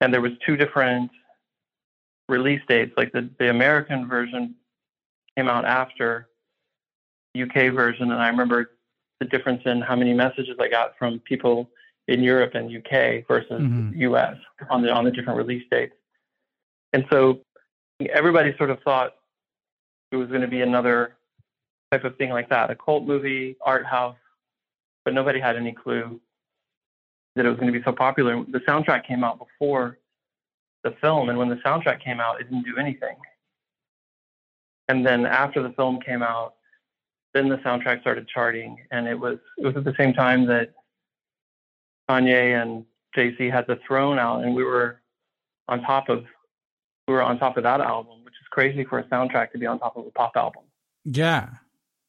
and 0.00 0.14
there 0.14 0.20
was 0.20 0.32
two 0.46 0.56
different 0.56 1.10
release 2.28 2.60
dates. 2.68 2.92
Like 2.96 3.12
the, 3.12 3.28
the 3.38 3.50
American 3.50 4.06
version 4.06 4.54
came 5.36 5.48
out 5.48 5.64
after 5.64 6.28
UK 7.40 7.72
version, 7.72 8.10
and 8.10 8.20
I 8.20 8.28
remember 8.28 8.72
the 9.20 9.26
difference 9.26 9.62
in 9.64 9.80
how 9.80 9.96
many 9.96 10.14
messages 10.14 10.56
I 10.60 10.68
got 10.68 10.96
from 10.98 11.18
people 11.20 11.70
in 12.06 12.22
Europe 12.22 12.54
and 12.54 12.74
UK 12.74 13.26
versus 13.26 13.60
mm-hmm. 13.60 14.00
US 14.00 14.36
on 14.70 14.82
the 14.82 14.90
on 14.90 15.04
the 15.04 15.10
different 15.10 15.36
release 15.36 15.64
dates. 15.70 15.94
And 16.92 17.04
so 17.10 17.40
everybody 18.12 18.54
sort 18.56 18.70
of 18.70 18.80
thought 18.82 19.14
it 20.10 20.16
was 20.16 20.28
going 20.28 20.40
to 20.40 20.48
be 20.48 20.62
another 20.62 21.16
type 21.92 22.04
of 22.04 22.16
thing 22.16 22.30
like 22.30 22.48
that, 22.48 22.70
a 22.70 22.74
cult 22.74 23.04
movie, 23.04 23.56
art 23.60 23.84
house, 23.84 24.16
but 25.04 25.14
nobody 25.14 25.40
had 25.40 25.56
any 25.56 25.72
clue 25.72 26.20
that 27.36 27.44
it 27.44 27.48
was 27.48 27.58
going 27.58 27.72
to 27.72 27.78
be 27.78 27.84
so 27.84 27.92
popular. 27.92 28.42
The 28.48 28.60
soundtrack 28.60 29.06
came 29.06 29.22
out 29.22 29.38
before 29.38 29.98
the 30.84 30.94
film, 31.00 31.28
and 31.28 31.38
when 31.38 31.48
the 31.48 31.56
soundtrack 31.56 32.02
came 32.02 32.20
out, 32.20 32.40
it 32.40 32.44
didn't 32.44 32.64
do 32.64 32.76
anything. 32.78 33.16
And 34.88 35.04
then 35.04 35.26
after 35.26 35.62
the 35.62 35.70
film 35.70 36.00
came 36.00 36.22
out, 36.22 36.54
then 37.34 37.48
the 37.48 37.56
soundtrack 37.58 38.00
started 38.00 38.26
charting, 38.28 38.78
and 38.90 39.06
it 39.06 39.18
was 39.18 39.38
it 39.58 39.66
was 39.66 39.76
at 39.76 39.84
the 39.84 39.94
same 39.98 40.14
time 40.14 40.46
that 40.46 40.72
Kanye 42.08 42.60
and 42.60 42.84
Jay 43.14 43.36
Z 43.36 43.48
had 43.50 43.66
the 43.66 43.78
Throne 43.86 44.18
out, 44.18 44.44
and 44.44 44.54
we 44.54 44.64
were 44.64 45.00
on 45.68 45.82
top 45.82 46.08
of 46.08 46.24
we 47.06 47.14
were 47.14 47.22
on 47.22 47.38
top 47.38 47.56
of 47.56 47.62
that 47.64 47.80
album, 47.80 48.24
which 48.24 48.34
is 48.34 48.46
crazy 48.50 48.84
for 48.84 48.98
a 48.98 49.04
soundtrack 49.04 49.52
to 49.52 49.58
be 49.58 49.66
on 49.66 49.78
top 49.78 49.96
of 49.96 50.06
a 50.06 50.10
pop 50.10 50.32
album. 50.36 50.62
Yeah. 51.04 51.48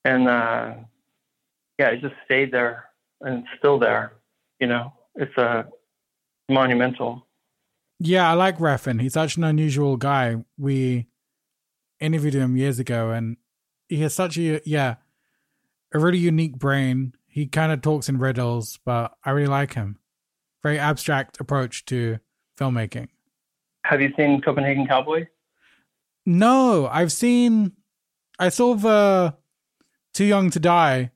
And 0.03 0.27
uh, 0.27 0.73
yeah, 1.77 1.89
it 1.89 2.01
just 2.01 2.15
stayed 2.25 2.51
there 2.51 2.85
and 3.21 3.39
it's 3.39 3.47
still 3.57 3.79
there. 3.79 4.13
You 4.59 4.67
know, 4.67 4.93
it's 5.15 5.35
a 5.37 5.41
uh, 5.41 5.63
monumental. 6.49 7.25
Yeah, 7.99 8.29
I 8.29 8.33
like 8.33 8.57
Refn. 8.59 9.01
He's 9.01 9.13
such 9.13 9.35
an 9.35 9.43
unusual 9.43 9.97
guy. 9.97 10.37
We 10.57 11.07
interviewed 11.99 12.33
him 12.33 12.55
years 12.55 12.79
ago, 12.79 13.11
and 13.11 13.37
he 13.89 13.97
has 13.97 14.13
such 14.13 14.37
a 14.37 14.61
yeah, 14.65 14.95
a 15.93 15.99
really 15.99 16.17
unique 16.17 16.57
brain. 16.57 17.13
He 17.27 17.45
kind 17.47 17.71
of 17.71 17.81
talks 17.81 18.07
in 18.09 18.17
riddles, 18.17 18.79
but 18.85 19.13
I 19.23 19.31
really 19.31 19.47
like 19.47 19.73
him. 19.73 19.99
Very 20.63 20.79
abstract 20.79 21.39
approach 21.39 21.85
to 21.85 22.19
filmmaking. 22.57 23.09
Have 23.85 24.01
you 24.01 24.13
seen 24.15 24.41
Copenhagen 24.41 24.87
Cowboy? 24.87 25.27
No, 26.25 26.87
I've 26.87 27.11
seen. 27.11 27.73
I 28.37 28.49
saw 28.49 28.75
the 28.75 29.35
Too 30.13 30.25
Young 30.25 30.49
to 30.51 30.59
Die, 30.59 31.11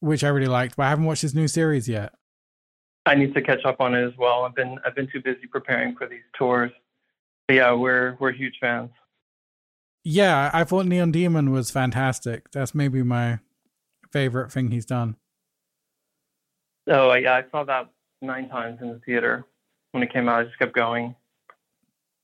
which 0.00 0.22
I 0.22 0.28
really 0.28 0.46
liked, 0.46 0.76
but 0.76 0.84
I 0.84 0.90
haven't 0.90 1.06
watched 1.06 1.22
his 1.22 1.34
new 1.34 1.48
series 1.48 1.88
yet. 1.88 2.12
I 3.06 3.14
need 3.14 3.34
to 3.34 3.42
catch 3.42 3.64
up 3.64 3.80
on 3.80 3.94
it 3.94 4.06
as 4.06 4.16
well. 4.16 4.44
I've 4.44 4.54
been 4.54 4.78
I've 4.84 4.94
been 4.94 5.08
too 5.10 5.20
busy 5.20 5.46
preparing 5.46 5.96
for 5.96 6.06
these 6.06 6.22
tours. 6.38 6.70
But 7.48 7.54
yeah, 7.54 7.72
we're 7.72 8.16
we're 8.20 8.32
huge 8.32 8.58
fans. 8.60 8.90
Yeah, 10.04 10.50
I 10.52 10.64
thought 10.64 10.86
Neon 10.86 11.12
Demon 11.12 11.50
was 11.50 11.70
fantastic. 11.70 12.50
That's 12.50 12.74
maybe 12.74 13.02
my 13.02 13.38
favorite 14.12 14.50
thing 14.52 14.70
he's 14.70 14.86
done. 14.86 15.16
Oh 16.88 17.12
yeah, 17.14 17.34
I 17.34 17.44
saw 17.50 17.64
that 17.64 17.90
nine 18.20 18.48
times 18.48 18.78
in 18.80 18.88
the 18.88 19.00
theater 19.04 19.44
when 19.92 20.02
it 20.02 20.12
came 20.12 20.28
out. 20.28 20.40
I 20.40 20.44
just 20.44 20.58
kept 20.58 20.74
going, 20.74 21.14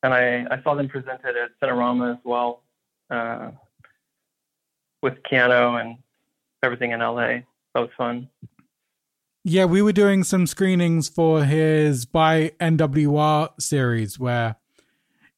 and 0.03 0.15
I 0.15 0.47
I 0.51 0.63
saw 0.63 0.75
them 0.75 0.89
presented 0.89 1.37
at 1.37 1.51
Cinerama 1.61 2.13
as 2.13 2.21
well, 2.25 2.63
uh, 3.11 3.51
with 5.03 5.15
Keanu 5.31 5.81
and 5.81 5.99
everything 6.63 6.93
in 6.93 7.01
LA. 7.01 7.41
That 7.75 7.81
was 7.81 7.91
fun. 7.97 8.29
Yeah, 9.49 9.65
we 9.65 9.81
were 9.81 9.93
doing 9.93 10.25
some 10.25 10.47
screenings 10.47 11.09
for 11.09 11.43
his 11.43 12.05
by 12.05 12.53
NWR 12.61 13.59
series 13.59 14.19
where 14.19 14.57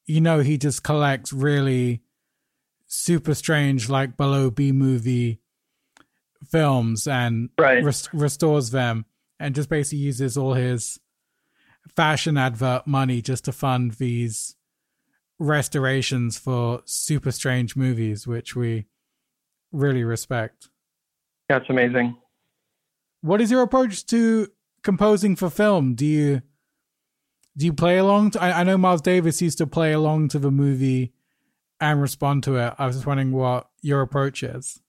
you 0.04 0.20
know 0.20 0.40
he 0.40 0.58
just 0.58 0.82
collects 0.82 1.32
really 1.32 2.02
super 2.88 3.34
strange 3.34 3.88
like 3.88 4.16
below 4.16 4.50
B 4.50 4.72
movie 4.72 5.38
films 6.44 7.06
and 7.06 7.50
right. 7.56 7.84
res- 7.84 8.12
restores 8.12 8.72
them 8.72 9.04
and 9.38 9.54
just 9.54 9.68
basically 9.68 9.98
uses 9.98 10.36
all 10.36 10.54
his 10.54 10.98
fashion 11.94 12.36
advert 12.36 12.88
money 12.88 13.22
just 13.22 13.44
to 13.44 13.52
fund 13.52 13.92
these 13.92 14.56
restorations 15.38 16.36
for 16.36 16.82
super 16.84 17.30
strange 17.30 17.76
movies 17.76 18.26
which 18.26 18.56
we 18.56 18.86
really 19.70 20.02
respect. 20.02 20.68
That's 21.48 21.70
amazing. 21.70 22.16
What 23.22 23.40
is 23.40 23.50
your 23.50 23.62
approach 23.62 24.06
to 24.06 24.48
composing 24.82 25.36
for 25.36 25.50
film? 25.50 25.94
Do 25.94 26.06
you 26.06 26.42
do 27.56 27.66
you 27.66 27.72
play 27.72 27.98
along? 27.98 28.32
To, 28.32 28.42
I, 28.42 28.60
I 28.60 28.64
know 28.64 28.78
Miles 28.78 29.02
Davis 29.02 29.42
used 29.42 29.58
to 29.58 29.66
play 29.66 29.92
along 29.92 30.28
to 30.28 30.38
the 30.38 30.50
movie 30.50 31.12
and 31.80 32.00
respond 32.00 32.44
to 32.44 32.56
it. 32.56 32.74
I 32.78 32.86
was 32.86 32.96
just 32.96 33.06
wondering 33.06 33.32
what 33.32 33.68
your 33.82 34.00
approach 34.00 34.42
is. 34.42 34.80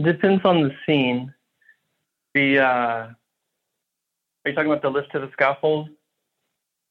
Depends 0.00 0.44
on 0.44 0.62
the 0.62 0.70
scene. 0.84 1.32
The 2.34 2.58
uh, 2.58 2.66
are 2.66 3.16
you 4.44 4.54
talking 4.54 4.70
about 4.70 4.82
the 4.82 4.90
lift 4.90 5.10
to 5.12 5.18
the 5.18 5.30
scaffold? 5.32 5.88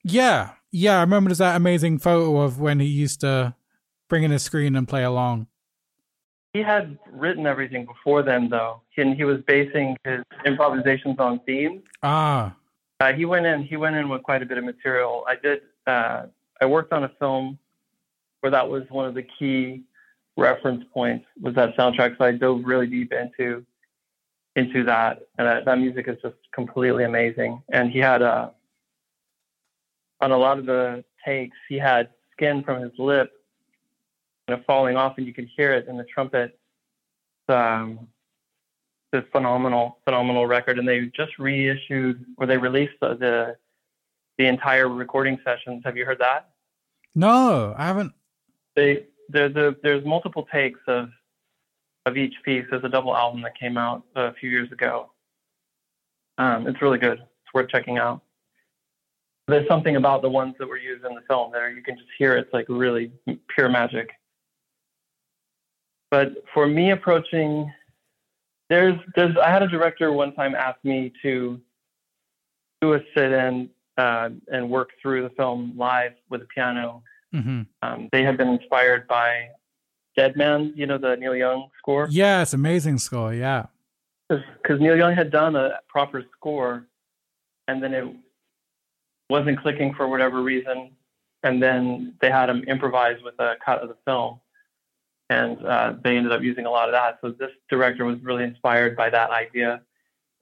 Yeah, 0.03 0.51
yeah. 0.71 0.97
I 0.97 1.01
remember 1.01 1.29
there's 1.29 1.37
that 1.37 1.55
amazing 1.55 1.99
photo 1.99 2.41
of 2.41 2.59
when 2.59 2.79
he 2.79 2.87
used 2.87 3.21
to 3.21 3.55
bring 4.09 4.23
in 4.23 4.31
a 4.31 4.39
screen 4.39 4.75
and 4.75 4.87
play 4.87 5.03
along. 5.03 5.47
He 6.55 6.63
had 6.63 6.97
written 7.11 7.45
everything 7.45 7.85
before 7.85 8.23
then, 8.23 8.47
though, 8.47 8.79
and 8.95 9.13
he 9.13 9.25
was 9.25 9.41
basing 9.45 9.97
his 10.05 10.21
improvisations 10.45 11.17
on 11.19 11.41
themes. 11.41 11.81
Ah. 12.01 12.55
Uh, 13.01 13.11
he 13.11 13.25
went 13.25 13.45
in. 13.45 13.63
He 13.63 13.75
went 13.75 13.97
in 13.97 14.07
with 14.07 14.23
quite 14.23 14.41
a 14.41 14.45
bit 14.45 14.57
of 14.57 14.63
material. 14.63 15.25
I 15.27 15.35
did. 15.35 15.59
Uh, 15.85 16.27
I 16.61 16.65
worked 16.65 16.93
on 16.93 17.03
a 17.03 17.11
film 17.19 17.59
where 18.39 18.51
that 18.51 18.69
was 18.69 18.83
one 18.89 19.05
of 19.05 19.15
the 19.15 19.23
key 19.37 19.83
reference 20.37 20.85
points 20.93 21.25
was 21.41 21.55
that 21.55 21.75
soundtrack. 21.75 22.17
So 22.17 22.23
I 22.23 22.31
dove 22.31 22.61
really 22.63 22.87
deep 22.87 23.11
into 23.11 23.65
into 24.55 24.85
that, 24.85 25.23
and 25.37 25.45
that, 25.45 25.65
that 25.65 25.77
music 25.77 26.07
is 26.07 26.15
just 26.21 26.37
completely 26.53 27.03
amazing. 27.03 27.61
And 27.67 27.91
he 27.91 27.99
had 27.99 28.21
a 28.21 28.25
uh, 28.25 28.49
on 30.21 30.31
a 30.31 30.37
lot 30.37 30.57
of 30.57 30.65
the 30.65 31.03
takes, 31.25 31.57
he 31.67 31.77
had 31.77 32.11
skin 32.31 32.63
from 32.63 32.81
his 32.81 32.93
lip 32.97 33.33
kind 34.47 34.59
of 34.59 34.65
falling 34.65 34.95
off, 34.95 35.17
and 35.17 35.25
you 35.25 35.33
can 35.33 35.47
hear 35.47 35.73
it 35.73 35.87
in 35.87 35.97
the 35.97 36.03
trumpet. 36.03 36.57
Um, 37.47 38.07
this 39.11 39.23
phenomenal, 39.31 39.99
phenomenal 40.03 40.45
record, 40.45 40.77
and 40.79 40.87
they 40.87 41.11
just 41.15 41.37
reissued 41.39 42.25
or 42.37 42.45
they 42.45 42.57
released 42.57 42.95
the, 43.01 43.15
the 43.15 43.57
the 44.37 44.45
entire 44.45 44.89
recording 44.89 45.39
sessions. 45.45 45.81
Have 45.85 45.95
you 45.95 46.05
heard 46.05 46.19
that? 46.19 46.49
No, 47.13 47.73
I 47.77 47.85
haven't. 47.85 48.13
They 48.75 49.05
there's 49.29 49.55
a, 49.55 49.75
there's 49.81 50.05
multiple 50.05 50.47
takes 50.51 50.79
of 50.87 51.09
of 52.05 52.17
each 52.17 52.35
piece. 52.43 52.65
There's 52.69 52.83
a 52.83 52.89
double 52.89 53.15
album 53.15 53.41
that 53.43 53.57
came 53.57 53.77
out 53.77 54.03
a 54.15 54.33
few 54.33 54.49
years 54.49 54.71
ago. 54.71 55.11
Um, 56.37 56.67
it's 56.67 56.81
really 56.81 56.99
good. 56.99 57.19
It's 57.19 57.53
worth 57.53 57.69
checking 57.69 57.97
out. 57.97 58.21
There's 59.47 59.67
something 59.67 59.95
about 59.95 60.21
the 60.21 60.29
ones 60.29 60.55
that 60.59 60.67
were 60.67 60.77
used 60.77 61.05
in 61.05 61.15
the 61.15 61.21
film 61.27 61.51
there. 61.51 61.71
You 61.71 61.81
can 61.81 61.95
just 61.95 62.09
hear 62.17 62.35
it's 62.35 62.51
like 62.51 62.65
really 62.67 63.11
pure 63.47 63.69
magic. 63.69 64.09
But 66.11 66.33
for 66.53 66.67
me 66.67 66.91
approaching, 66.91 67.71
there's 68.69 68.95
there's 69.15 69.35
I 69.37 69.49
had 69.49 69.63
a 69.63 69.67
director 69.67 70.11
one 70.11 70.33
time 70.33 70.55
ask 70.55 70.77
me 70.83 71.11
to 71.21 71.59
do 72.81 72.93
a 72.93 72.99
sit-in 73.15 73.69
uh, 73.97 74.29
and 74.51 74.69
work 74.69 74.89
through 75.01 75.23
the 75.23 75.29
film 75.31 75.73
live 75.75 76.13
with 76.29 76.41
a 76.41 76.45
piano. 76.45 77.03
Mm-hmm. 77.33 77.61
Um, 77.81 78.09
they 78.11 78.23
had 78.23 78.37
been 78.37 78.49
inspired 78.49 79.07
by 79.07 79.49
Dead 80.15 80.35
Man, 80.35 80.73
you 80.75 80.85
know, 80.85 80.97
the 80.97 81.15
Neil 81.15 81.35
Young 81.35 81.69
score. 81.77 82.07
Yeah, 82.09 82.41
it's 82.41 82.53
amazing 82.53 82.97
score. 82.99 83.33
Yeah, 83.33 83.65
because 84.29 84.79
Neil 84.79 84.95
Young 84.95 85.13
had 85.13 85.31
done 85.31 85.55
a 85.55 85.79
proper 85.87 86.23
score, 86.35 86.85
and 87.67 87.83
then 87.83 87.93
it 87.93 88.07
wasn't 89.29 89.59
clicking 89.59 89.93
for 89.93 90.07
whatever 90.07 90.41
reason, 90.41 90.91
and 91.43 91.61
then 91.61 92.13
they 92.21 92.29
had 92.29 92.49
him 92.49 92.63
improvise 92.63 93.17
with 93.23 93.35
a 93.39 93.55
cut 93.63 93.81
of 93.81 93.89
the 93.89 93.97
film 94.05 94.39
and 95.29 95.63
uh, 95.65 95.93
they 96.03 96.17
ended 96.17 96.31
up 96.31 96.41
using 96.41 96.65
a 96.65 96.69
lot 96.69 96.87
of 96.87 96.93
that. 96.93 97.19
So 97.21 97.31
this 97.31 97.51
director 97.69 98.05
was 98.05 98.19
really 98.21 98.43
inspired 98.43 98.95
by 98.95 99.09
that 99.09 99.31
idea, 99.31 99.81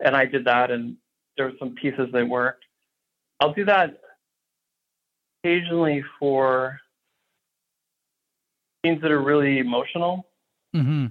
and 0.03 0.15
I 0.15 0.25
did 0.25 0.45
that, 0.45 0.71
and 0.71 0.97
there 1.37 1.47
were 1.47 1.57
some 1.59 1.75
pieces 1.75 2.09
that 2.13 2.27
worked. 2.27 2.65
I'll 3.39 3.53
do 3.53 3.65
that 3.65 3.99
occasionally 5.43 6.03
for 6.19 6.79
scenes 8.83 9.01
that 9.01 9.11
are 9.11 9.21
really 9.21 9.59
emotional. 9.59 10.27
Mm-hmm. 10.75 11.07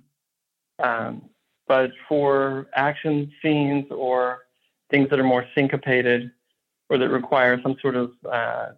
Um, 0.84 1.22
but 1.68 1.92
for 2.08 2.68
action 2.74 3.32
scenes 3.40 3.86
or 3.90 4.40
things 4.90 5.08
that 5.10 5.18
are 5.18 5.24
more 5.24 5.46
syncopated 5.54 6.30
or 6.88 6.98
that 6.98 7.08
require 7.08 7.60
some 7.62 7.76
sort 7.80 7.96
of 7.96 8.12
uh, 8.30 8.68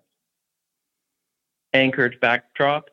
anchored 1.72 2.20
backdrop, 2.20 2.88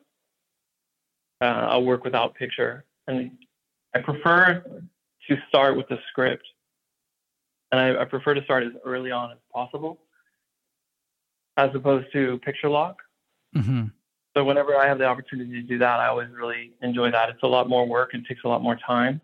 uh, 1.42 1.66
I'll 1.70 1.84
work 1.84 2.04
without 2.04 2.34
picture. 2.34 2.84
And 3.08 3.32
I 3.94 3.98
prefer 3.98 4.62
to 5.28 5.36
start 5.48 5.76
with 5.76 5.88
the 5.88 5.98
script. 6.08 6.46
And 7.72 7.80
I, 7.80 8.02
I, 8.02 8.04
prefer 8.04 8.34
to 8.34 8.44
start 8.44 8.64
as 8.64 8.72
early 8.84 9.10
on 9.10 9.32
as 9.32 9.38
possible, 9.52 9.98
as 11.56 11.70
opposed 11.74 12.12
to 12.12 12.38
picture 12.44 12.68
lock. 12.68 12.98
Mm-hmm. 13.56 13.86
So 14.36 14.44
whenever 14.44 14.76
I 14.76 14.86
have 14.86 14.98
the 14.98 15.06
opportunity 15.06 15.52
to 15.52 15.62
do 15.62 15.78
that, 15.78 15.98
I 15.98 16.06
always 16.06 16.28
really 16.30 16.72
enjoy 16.82 17.10
that. 17.10 17.28
It's 17.30 17.42
a 17.42 17.46
lot 17.46 17.68
more 17.68 17.86
work 17.86 18.10
and 18.12 18.24
takes 18.26 18.44
a 18.44 18.48
lot 18.48 18.62
more 18.62 18.78
time. 18.86 19.20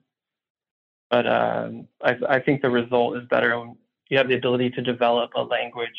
But 1.10 1.26
um, 1.26 1.88
I, 2.02 2.16
I 2.28 2.40
think 2.40 2.62
the 2.62 2.70
result 2.70 3.16
is 3.16 3.24
better 3.28 3.58
when 3.58 3.76
you 4.08 4.18
have 4.18 4.28
the 4.28 4.34
ability 4.34 4.70
to 4.70 4.82
develop 4.82 5.30
a 5.36 5.42
language 5.42 5.90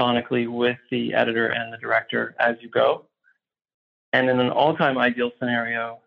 sonically 0.00 0.48
with 0.48 0.78
the 0.90 1.14
editor 1.14 1.46
and 1.48 1.72
the 1.72 1.78
director 1.78 2.36
as 2.38 2.56
you 2.60 2.68
go. 2.68 3.07
And 4.12 4.30
in 4.30 4.40
an 4.40 4.50
all-time 4.50 4.96
ideal 4.98 5.30
scenario, 5.38 6.00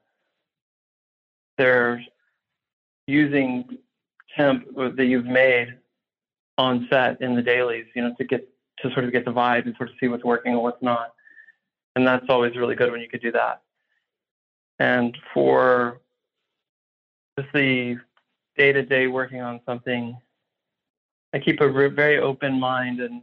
they're 1.58 2.04
using 3.08 3.78
temp 4.36 4.66
that 4.76 5.06
you've 5.06 5.26
made 5.26 5.78
on 6.58 6.88
set 6.90 7.22
in 7.22 7.36
the 7.36 7.42
dailies, 7.42 7.86
you 7.96 8.02
know, 8.02 8.14
to 8.18 8.24
get 8.24 8.48
to 8.80 8.92
sort 8.94 9.06
of 9.06 9.12
get 9.12 9.26
the 9.26 9.32
vibe 9.32 9.66
and 9.66 9.76
sort 9.78 9.90
of 9.90 9.96
see 10.00 10.08
what's 10.08 10.24
working 10.24 10.54
and 10.54 10.62
what's 10.62 10.82
not. 10.82 11.14
And 11.96 12.08
that's 12.08 12.26
always 12.30 12.56
really 12.56 12.76
good 12.76 12.92
when 12.92 13.02
you 13.02 13.10
could 13.10 13.22
do 13.22 13.32
that. 13.34 13.62
And 14.80 15.16
for 15.34 16.02
just 17.38 17.52
the 17.54 17.98
day 18.58 18.72
to 18.72 18.82
day 18.82 19.08
working 19.08 19.42
on 19.42 19.60
something, 19.66 20.18
I 21.34 21.40
keep 21.40 21.62
a 21.62 21.70
very 21.70 22.18
open 22.20 22.60
mind 22.60 23.00
and 23.00 23.22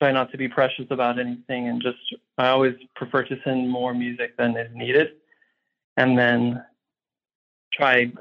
try 0.00 0.12
not 0.12 0.30
to 0.30 0.38
be 0.38 0.48
precious 0.48 0.86
about 0.90 1.18
anything 1.18 1.68
and 1.68 1.82
just 1.82 1.98
I 2.36 2.48
always 2.48 2.76
prefer 2.94 3.24
to 3.24 3.36
send 3.44 3.68
more 3.68 3.94
music 3.94 4.36
than 4.36 4.56
is 4.56 4.70
needed. 4.74 5.12
And 5.96 6.16
then 6.16 6.64
try 7.72 8.12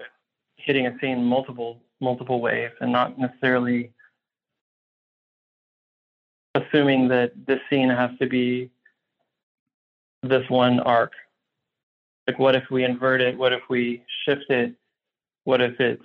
hitting 0.56 0.88
a 0.88 0.98
scene 1.00 1.24
multiple 1.24 1.80
multiple 2.00 2.42
ways 2.42 2.72
and 2.82 2.92
not 2.92 3.18
necessarily 3.18 3.92
assuming 6.56 7.08
that 7.08 7.32
this 7.46 7.60
scene 7.70 7.90
has 7.90 8.12
to 8.20 8.28
be 8.28 8.70
this 10.24 10.48
one 10.50 10.80
arc. 10.80 11.14
Like, 12.28 12.40
what 12.40 12.56
if 12.56 12.64
we 12.70 12.84
invert 12.84 13.22
it? 13.22 13.38
What 13.38 13.54
if 13.54 13.62
we 13.70 14.04
shift 14.26 14.50
it? 14.50 14.74
What 15.44 15.62
if 15.62 15.80
it's 15.80 16.04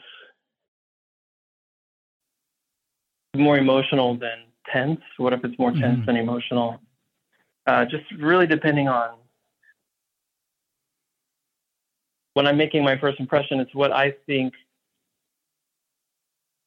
more 3.34 3.58
emotional 3.58 4.14
than 4.14 4.44
tense? 4.72 5.00
What 5.16 5.32
if 5.32 5.44
it's 5.44 5.58
more 5.58 5.70
tense 5.70 5.98
mm-hmm. 5.98 6.06
than 6.06 6.16
emotional? 6.16 6.80
Uh, 7.66 7.84
just 7.84 8.04
really 8.18 8.46
depending 8.46 8.88
on 8.88 9.10
when 12.34 12.46
I'm 12.46 12.56
making 12.56 12.82
my 12.82 12.98
first 12.98 13.20
impression, 13.20 13.60
it's 13.60 13.74
what 13.74 13.92
I 13.92 14.14
think 14.26 14.54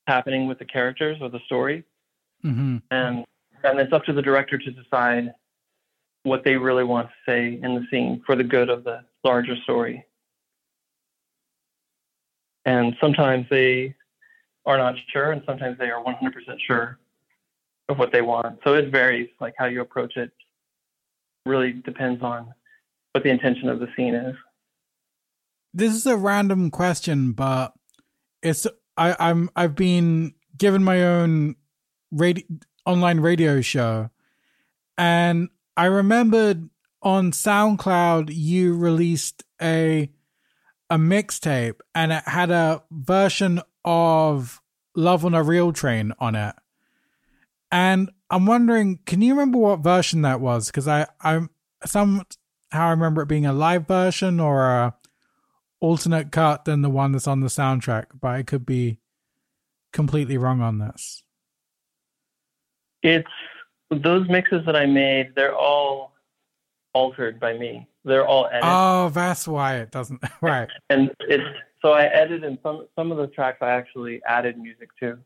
happening 0.08 0.47
with 0.47 0.60
the 0.60 0.66
characters 0.66 1.18
or 1.22 1.30
the 1.30 1.39
story, 1.45 1.84
mm-hmm. 2.43 2.78
and 2.91 3.26
and 3.64 3.80
it's 3.80 3.91
up 3.91 4.06
to 4.06 4.14
the 4.14 4.22
director 4.22 4.58
to 4.58 4.72
decide 4.72 5.34
what 6.24 6.43
they 6.43 6.56
really 6.56 6.84
want 6.84 7.08
to 7.08 7.14
say 7.26 7.60
in 7.62 7.76
the 7.76 7.86
scene 7.89 8.22
for 8.26 8.36
the 8.36 8.43
good 8.43 8.70
of 8.70 8.84
the 8.84 9.03
larger 9.24 9.56
story. 9.64 10.06
And 12.66 12.95
sometimes 12.99 13.45
they 13.49 13.95
are 14.66 14.78
not 14.78 14.95
sure, 15.12 15.32
and 15.32 15.41
sometimes 15.45 15.78
they 15.78 15.89
are 15.89 16.03
100% 16.03 16.34
sure 16.66 16.97
of 17.90 17.98
what 17.98 18.12
they 18.12 18.22
want. 18.22 18.60
So 18.64 18.74
it 18.74 18.92
varies, 18.92 19.30
like 19.40 19.54
how 19.58 19.66
you 19.66 19.82
approach 19.82 20.18
it. 20.18 20.32
Really 21.46 21.74
depends 21.74 22.24
on 22.24 22.54
what 23.12 23.24
the 23.24 23.30
intention 23.30 23.70
of 23.70 23.80
the 23.80 23.88
scene 23.96 24.16
is. 24.16 24.36
This 25.74 25.94
is 25.94 26.06
a 26.06 26.18
random 26.18 26.72
question, 26.72 27.34
but 27.34 27.74
it's 28.42 28.66
I, 28.98 29.16
I'm 29.20 29.50
I've 29.56 29.76
been 29.76 30.34
given 30.58 30.84
my 30.84 31.04
own 31.04 31.56
radio 32.12 32.46
online 32.86 33.20
radio 33.20 33.62
show, 33.62 34.10
and 34.98 35.50
I 35.78 35.86
remembered 35.86 36.70
on 37.02 37.32
SoundCloud 37.32 38.30
you 38.32 38.76
released 38.76 39.44
a 39.62 40.10
a 40.90 40.98
mixtape, 40.98 41.80
and 41.94 42.12
it 42.12 42.24
had 42.26 42.52
a 42.52 42.84
version 42.92 43.62
of 43.84 44.62
Love 44.96 45.26
on 45.26 45.34
a 45.34 45.44
Real 45.44 45.74
Train 45.74 46.14
on 46.20 46.36
it. 46.36 46.56
And 47.72 48.11
I'm 48.30 48.45
wondering, 48.45 48.99
can 49.05 49.22
you 49.22 49.34
remember 49.34 49.57
what 49.57 49.80
version 49.80 50.22
that 50.22 50.39
was? 50.39 50.68
Because 50.68 50.88
I 50.88 51.07
I'm 51.22 51.49
somehow 51.86 52.24
I 52.72 52.89
remember 52.91 53.22
it 53.22 53.28
being 53.28 53.45
a 53.45 53.53
live 53.53 53.88
version 53.88 54.39
or 54.39 54.66
a 54.66 54.95
alternate 55.80 56.32
cut 56.32 56.66
than 56.66 56.82
the 56.82 56.89
one 56.89 57.11
that's 57.11 57.28
on 57.28 57.41
the 57.41 57.47
soundtrack, 57.47 58.05
but 58.20 58.30
I 58.30 58.43
could 58.43 58.66
be 58.66 58.99
completely 59.93 60.38
wrong 60.38 60.61
on 60.61 60.80
this. 60.80 61.24
It's 63.03 63.28
those 63.91 64.28
mixes 64.28 64.66
that 64.66 64.76
I 64.76 64.86
made, 64.86 65.34
they're 65.36 65.55
all 65.55 66.13
altered 66.93 67.39
by 67.39 67.57
me. 67.57 67.88
They're 68.03 68.26
all 68.26 68.47
edited. 68.47 68.63
Oh, 68.63 69.09
that's 69.09 69.47
why 69.47 69.78
it 69.78 69.91
doesn't 69.91 70.22
right. 70.41 70.70
and 70.89 71.11
it's 71.22 71.43
so 71.82 71.91
I 71.91 72.05
edited 72.05 72.57
some 72.63 72.88
some 72.95 73.11
of 73.11 73.18
the 73.18 73.28
tracks 73.28 73.59
I 73.61 73.72
actually 73.72 74.22
added 74.28 74.57
music 74.57 74.89
to 74.99 75.18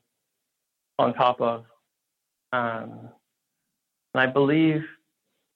on 0.98 1.14
top 1.14 1.42
of. 1.42 1.66
Um, 2.52 3.10
and 4.14 4.22
I 4.22 4.26
believe 4.26 4.84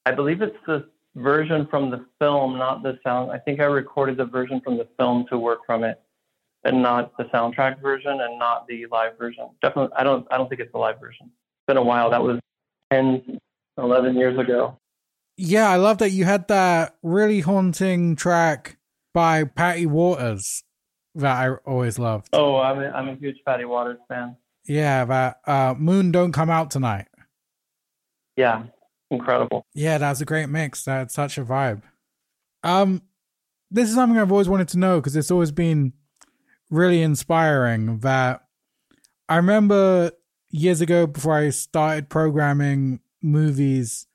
I 0.05 0.11
believe 0.11 0.41
it's 0.41 0.57
the 0.67 0.87
version 1.15 1.67
from 1.67 1.89
the 1.89 2.05
film, 2.19 2.57
not 2.57 2.83
the 2.83 2.99
sound. 3.03 3.31
I 3.31 3.37
think 3.37 3.59
I 3.59 3.65
recorded 3.65 4.17
the 4.17 4.25
version 4.25 4.61
from 4.61 4.77
the 4.77 4.87
film 4.97 5.25
to 5.29 5.37
work 5.37 5.59
from 5.65 5.83
it, 5.83 6.01
and 6.63 6.81
not 6.81 7.15
the 7.17 7.25
soundtrack 7.25 7.81
version, 7.81 8.21
and 8.21 8.37
not 8.37 8.67
the 8.67 8.85
live 8.87 9.17
version. 9.17 9.49
Definitely, 9.61 9.95
I 9.97 10.03
don't. 10.03 10.27
I 10.31 10.37
don't 10.37 10.49
think 10.49 10.61
it's 10.61 10.71
the 10.71 10.77
live 10.77 10.99
version. 10.99 11.27
It's 11.27 11.67
been 11.67 11.77
a 11.77 11.83
while. 11.83 12.09
That 12.09 12.21
was 12.21 12.39
10, 12.91 13.39
11 13.77 14.15
years 14.15 14.37
ago. 14.37 14.77
Yeah, 15.37 15.69
I 15.69 15.77
love 15.77 15.97
that 15.97 16.11
you 16.11 16.25
had 16.25 16.47
that 16.49 16.95
really 17.01 17.39
haunting 17.39 18.15
track 18.15 18.77
by 19.13 19.45
Patty 19.45 19.85
Waters 19.85 20.63
that 21.15 21.35
I 21.35 21.53
always 21.65 21.97
loved. 21.97 22.29
Oh, 22.33 22.57
I'm 22.57 22.79
a, 22.79 22.89
I'm 22.89 23.09
a 23.09 23.15
huge 23.15 23.37
Patty 23.45 23.65
Waters 23.65 23.97
fan. 24.07 24.35
Yeah, 24.65 25.05
that 25.05 25.39
uh, 25.45 25.75
Moon 25.77 26.11
Don't 26.11 26.31
Come 26.31 26.49
Out 26.49 26.71
Tonight. 26.71 27.07
Yeah, 28.35 28.63
incredible. 29.11 29.65
Yeah, 29.73 29.97
that's 29.97 30.21
a 30.21 30.25
great 30.25 30.49
mix. 30.49 30.83
That's 30.83 31.13
such 31.13 31.37
a 31.37 31.43
vibe. 31.43 31.83
Um, 32.63 33.01
this 33.69 33.89
is 33.89 33.95
something 33.95 34.17
I've 34.17 34.31
always 34.31 34.49
wanted 34.49 34.69
to 34.69 34.79
know 34.79 34.99
because 34.99 35.15
it's 35.15 35.31
always 35.31 35.51
been 35.51 35.93
really 36.69 37.01
inspiring. 37.01 37.99
That 37.99 38.45
I 39.27 39.35
remember 39.35 40.11
years 40.49 40.81
ago 40.81 41.07
before 41.07 41.35
I 41.37 41.49
started 41.49 42.09
programming 42.09 43.01
movies, 43.21 44.07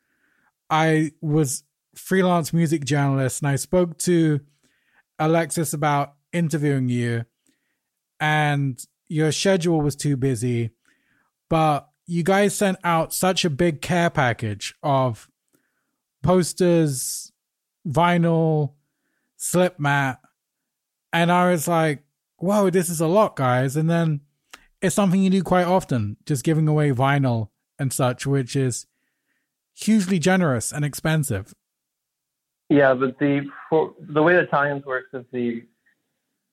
I 0.70 1.12
was 1.20 1.64
freelance 1.94 2.52
music 2.52 2.84
journalist 2.84 3.42
and 3.42 3.48
I 3.48 3.56
spoke 3.56 3.98
to 3.98 4.40
Alexis 5.18 5.72
about 5.72 6.14
interviewing 6.32 6.88
you 6.88 7.24
and 8.20 8.80
your 9.08 9.32
schedule 9.32 9.80
was 9.80 9.96
too 9.96 10.16
busy, 10.16 10.70
but 11.48 11.88
you 12.06 12.22
guys 12.22 12.54
sent 12.54 12.78
out 12.84 13.12
such 13.12 13.44
a 13.44 13.50
big 13.50 13.80
care 13.80 14.10
package 14.10 14.74
of 14.82 15.28
posters, 16.22 17.32
vinyl, 17.86 18.72
slip 19.36 19.78
mat. 19.78 20.20
And 21.12 21.30
I 21.32 21.50
was 21.50 21.68
like, 21.68 22.04
whoa, 22.36 22.70
this 22.70 22.88
is 22.88 23.00
a 23.00 23.06
lot, 23.06 23.36
guys. 23.36 23.76
And 23.76 23.88
then 23.88 24.20
it's 24.80 24.94
something 24.94 25.22
you 25.22 25.30
do 25.30 25.42
quite 25.42 25.66
often, 25.66 26.16
just 26.26 26.44
giving 26.44 26.68
away 26.68 26.90
vinyl 26.92 27.48
and 27.78 27.92
such, 27.92 28.26
which 28.26 28.56
is 28.56 28.86
hugely 29.74 30.18
generous 30.18 30.72
and 30.72 30.84
expensive. 30.84 31.54
Yeah, 32.68 32.94
but 32.94 33.18
the 33.18 33.48
for, 33.70 33.94
the 33.98 34.22
way 34.22 34.34
the 34.34 34.82
works 34.86 35.08
is 35.14 35.24
the 35.32 35.64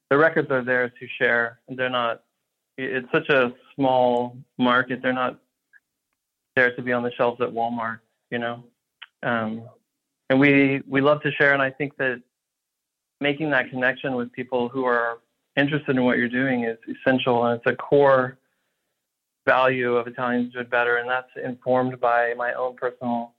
the 0.10 0.18
records 0.18 0.50
are 0.52 0.64
there 0.64 0.90
to 0.90 1.08
share. 1.20 1.60
And 1.68 1.78
they're 1.78 1.90
not. 1.90 2.24
It's 2.78 3.10
such 3.12 3.30
a 3.30 3.54
small 3.76 4.38
market. 4.58 5.02
They're 5.02 5.14
not 5.14 5.40
there 6.56 6.76
to 6.76 6.82
be 6.82 6.92
on 6.94 7.04
the 7.04 7.12
shelves 7.12 7.42
at 7.42 7.50
Walmart, 7.50 8.00
you 8.32 8.40
know. 8.40 8.64
Um, 9.24 9.64
and 10.30 10.40
we 10.40 10.82
we 10.88 11.02
love 11.02 11.22
to 11.22 11.32
share, 11.32 11.54
and 11.54 11.62
I 11.62 11.70
think 11.70 11.96
that 11.98 12.22
making 13.22 13.50
that 13.52 13.70
connection 13.70 14.16
with 14.16 14.32
people 14.32 14.70
who 14.70 14.86
are 14.86 15.20
interested 15.56 15.96
in 15.96 16.04
what 16.04 16.18
you're 16.18 16.28
doing 16.28 16.64
is 16.66 16.78
essential, 16.88 17.46
and 17.46 17.60
it's 17.60 17.72
a 17.72 17.76
core 17.76 18.38
value 19.46 19.96
of 19.96 20.08
Italians 20.08 20.54
Do 20.54 20.60
It 20.60 20.70
Better, 20.70 20.98
and 20.98 21.10
that's 21.10 21.30
informed 21.44 22.00
by 22.00 22.34
my 22.36 22.54
own 22.54 22.76
personal 22.76 23.34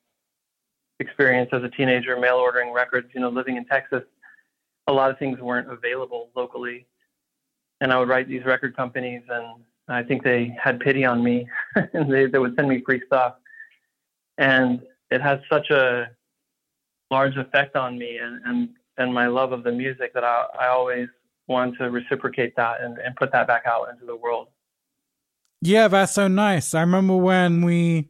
experience 1.00 1.50
as 1.52 1.62
a 1.62 1.68
teenager, 1.68 2.18
mail 2.18 2.36
ordering 2.36 2.72
records. 2.72 3.08
You 3.12 3.20
know, 3.20 3.28
living 3.28 3.56
in 3.56 3.64
Texas, 3.66 4.02
a 4.86 4.92
lot 4.92 5.10
of 5.10 5.18
things 5.18 5.38
weren't 5.40 5.70
available 5.70 6.30
locally, 6.34 6.86
and 7.80 7.92
I 7.92 7.98
would 7.98 8.08
write 8.08 8.28
these 8.28 8.44
record 8.44 8.76
companies 8.76 9.22
and 9.28 9.62
I 9.88 10.02
think 10.02 10.22
they 10.22 10.56
had 10.62 10.80
pity 10.80 11.04
on 11.04 11.22
me 11.22 11.46
and 11.92 12.12
they, 12.12 12.26
they 12.26 12.38
would 12.38 12.54
send 12.56 12.68
me 12.68 12.82
free 12.84 13.02
stuff. 13.06 13.34
And 14.38 14.80
it 15.10 15.20
has 15.20 15.38
such 15.50 15.70
a 15.70 16.10
large 17.10 17.36
effect 17.36 17.76
on 17.76 17.98
me 17.98 18.18
and, 18.18 18.40
and, 18.44 18.68
and 18.98 19.14
my 19.14 19.26
love 19.26 19.52
of 19.52 19.62
the 19.62 19.72
music 19.72 20.12
that 20.14 20.24
I, 20.24 20.46
I 20.58 20.68
always 20.68 21.08
want 21.46 21.78
to 21.78 21.90
reciprocate 21.90 22.56
that 22.56 22.80
and, 22.80 22.98
and 22.98 23.14
put 23.14 23.30
that 23.32 23.46
back 23.46 23.62
out 23.66 23.88
into 23.90 24.04
the 24.04 24.16
world. 24.16 24.48
Yeah, 25.62 25.88
that's 25.88 26.12
so 26.12 26.28
nice. 26.28 26.74
I 26.74 26.80
remember 26.80 27.16
when 27.16 27.64
we 27.64 28.08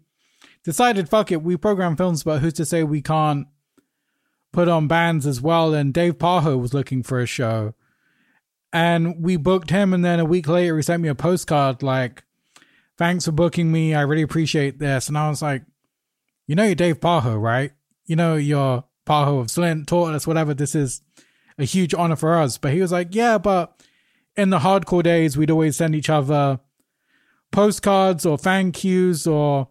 decided, 0.64 1.08
fuck 1.08 1.30
it, 1.30 1.42
we 1.42 1.56
program 1.56 1.96
films, 1.96 2.24
but 2.24 2.40
who's 2.40 2.54
to 2.54 2.64
say 2.64 2.82
we 2.82 3.02
can't 3.02 3.46
put 4.52 4.68
on 4.68 4.88
bands 4.88 5.26
as 5.26 5.40
well? 5.40 5.74
And 5.74 5.92
Dave 5.92 6.18
Pajo 6.18 6.58
was 6.58 6.74
looking 6.74 7.02
for 7.02 7.20
a 7.20 7.26
show 7.26 7.74
and 8.76 9.24
we 9.24 9.38
booked 9.38 9.70
him 9.70 9.94
and 9.94 10.04
then 10.04 10.20
a 10.20 10.24
week 10.24 10.46
later 10.46 10.76
he 10.76 10.82
sent 10.82 11.02
me 11.02 11.08
a 11.08 11.14
postcard 11.14 11.82
like 11.82 12.24
thanks 12.98 13.24
for 13.24 13.32
booking 13.32 13.72
me. 13.72 13.94
I 13.94 14.02
really 14.02 14.20
appreciate 14.20 14.78
this. 14.78 15.08
And 15.08 15.16
i 15.16 15.30
was 15.30 15.40
like 15.40 15.62
you 16.46 16.54
know 16.54 16.64
you're 16.64 16.74
dave 16.74 17.00
pajo 17.00 17.40
right? 17.40 17.72
You 18.04 18.16
know 18.16 18.36
you're 18.36 18.84
pajo 19.06 19.40
of 19.40 19.46
slint 19.46 19.86
tortoise 19.86 20.26
whatever. 20.26 20.52
This 20.52 20.74
is 20.74 21.00
a 21.56 21.64
huge 21.64 21.94
honor 21.94 22.16
for 22.16 22.36
us. 22.36 22.58
But 22.58 22.74
he 22.74 22.82
was 22.82 22.92
like 22.92 23.14
yeah 23.14 23.38
but 23.38 23.82
in 24.36 24.50
the 24.50 24.58
hardcore 24.58 25.02
days 25.02 25.38
we'd 25.38 25.50
always 25.50 25.78
send 25.78 25.94
each 25.94 26.10
other 26.10 26.60
postcards 27.52 28.26
or 28.26 28.36
thank 28.36 28.84
yous 28.84 29.26
or 29.26 29.68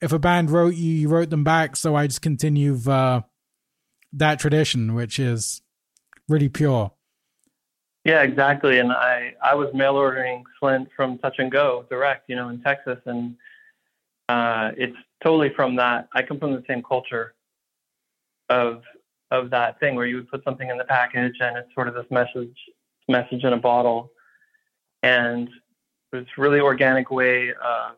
if 0.00 0.12
a 0.12 0.18
band 0.18 0.50
wrote 0.50 0.74
you 0.74 0.92
you 0.92 1.08
wrote 1.08 1.30
them 1.30 1.44
back. 1.44 1.76
So 1.76 1.94
i 1.94 2.08
just 2.08 2.20
continue 2.20 2.76
uh, 2.88 3.20
that 4.12 4.40
tradition 4.40 4.94
which 4.94 5.20
is 5.20 5.62
really 6.28 6.48
pure 6.48 6.90
yeah, 8.04 8.22
exactly. 8.22 8.78
And 8.78 8.92
I, 8.92 9.34
I 9.42 9.54
was 9.54 9.68
mail 9.74 9.96
ordering 9.96 10.44
Slint 10.60 10.88
from 10.96 11.18
Touch 11.18 11.36
and 11.38 11.50
Go 11.50 11.84
direct, 11.90 12.28
you 12.28 12.36
know, 12.36 12.48
in 12.48 12.62
Texas. 12.62 12.98
And 13.04 13.36
uh, 14.28 14.70
it's 14.76 14.96
totally 15.22 15.50
from 15.54 15.76
that. 15.76 16.08
I 16.14 16.22
come 16.22 16.38
from 16.38 16.52
the 16.52 16.64
same 16.68 16.82
culture 16.82 17.34
of 18.48 18.82
of 19.30 19.48
that 19.50 19.78
thing 19.78 19.94
where 19.94 20.06
you 20.06 20.16
would 20.16 20.28
put 20.28 20.42
something 20.42 20.70
in 20.70 20.76
the 20.76 20.84
package 20.84 21.36
and 21.40 21.56
it's 21.56 21.72
sort 21.72 21.86
of 21.86 21.94
this 21.94 22.06
message 22.10 22.56
message 23.08 23.44
in 23.44 23.52
a 23.52 23.56
bottle, 23.56 24.10
and 25.02 25.48
a 26.12 26.24
really 26.36 26.60
organic 26.60 27.10
way 27.10 27.50
of 27.50 27.96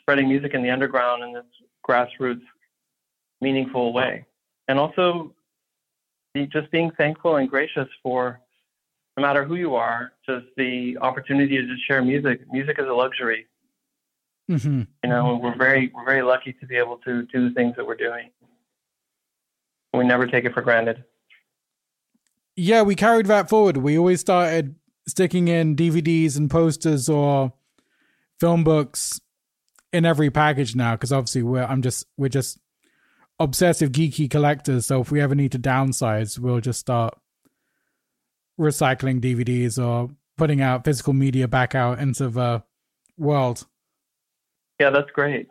spreading 0.00 0.28
music 0.28 0.54
in 0.54 0.62
the 0.62 0.70
underground 0.70 1.22
in 1.22 1.32
this 1.32 1.44
grassroots, 1.88 2.42
meaningful 3.40 3.92
way, 3.92 4.24
and 4.68 4.78
also 4.78 5.32
just 6.48 6.70
being 6.70 6.90
thankful 6.92 7.36
and 7.36 7.48
gracious 7.48 7.88
for 8.02 8.40
no 9.16 9.22
matter 9.22 9.44
who 9.44 9.54
you 9.54 9.74
are, 9.74 10.12
just 10.26 10.46
the 10.56 10.98
opportunity 11.00 11.56
to 11.56 11.66
just 11.66 11.86
share 11.86 12.02
music. 12.02 12.40
Music 12.52 12.78
is 12.78 12.86
a 12.86 12.92
luxury. 12.92 13.46
Mm-hmm. 14.50 14.82
You 15.02 15.10
know, 15.10 15.40
we're 15.42 15.56
very 15.56 15.90
we're 15.94 16.04
very 16.04 16.22
lucky 16.22 16.52
to 16.52 16.66
be 16.66 16.76
able 16.76 16.98
to 16.98 17.22
do 17.26 17.48
the 17.48 17.54
things 17.54 17.74
that 17.76 17.86
we're 17.86 17.96
doing. 17.96 18.30
We 19.92 20.04
never 20.04 20.26
take 20.26 20.44
it 20.44 20.52
for 20.52 20.62
granted. 20.62 21.04
Yeah, 22.54 22.82
we 22.82 22.94
carried 22.94 23.26
that 23.26 23.48
forward. 23.48 23.78
We 23.78 23.98
always 23.98 24.20
started 24.20 24.76
sticking 25.08 25.48
in 25.48 25.76
DVDs 25.76 26.36
and 26.36 26.50
posters 26.50 27.08
or 27.08 27.52
film 28.38 28.64
books 28.64 29.20
in 29.92 30.04
every 30.04 30.30
package 30.30 30.76
now 30.76 30.92
because 30.92 31.12
obviously 31.12 31.42
we're 31.42 31.64
I'm 31.64 31.82
just 31.82 32.06
we're 32.16 32.28
just 32.28 32.58
obsessive 33.40 33.90
geeky 33.90 34.30
collectors. 34.30 34.86
So 34.86 35.00
if 35.00 35.10
we 35.10 35.20
ever 35.20 35.34
need 35.34 35.52
to 35.52 35.58
downsize, 35.58 36.38
we'll 36.38 36.60
just 36.60 36.80
start 36.80 37.14
recycling 38.58 39.20
DVDs 39.20 39.82
or 39.82 40.10
putting 40.36 40.60
out 40.60 40.84
physical 40.84 41.12
media 41.12 41.48
back 41.48 41.74
out 41.74 41.98
into 41.98 42.28
the 42.28 42.62
world. 43.16 43.66
Yeah, 44.78 44.90
that's 44.90 45.10
great. 45.10 45.48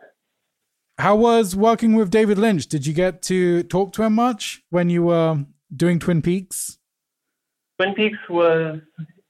How 0.98 1.16
was 1.16 1.54
working 1.54 1.94
with 1.94 2.10
David 2.10 2.38
Lynch? 2.38 2.66
Did 2.66 2.86
you 2.86 2.94
get 2.94 3.22
to 3.22 3.62
talk 3.64 3.92
to 3.94 4.02
him 4.02 4.14
much 4.14 4.62
when 4.70 4.88
you 4.88 5.02
were 5.04 5.44
doing 5.74 5.98
Twin 5.98 6.22
Peaks? 6.22 6.78
Twin 7.78 7.94
Peaks 7.94 8.18
was 8.30 8.80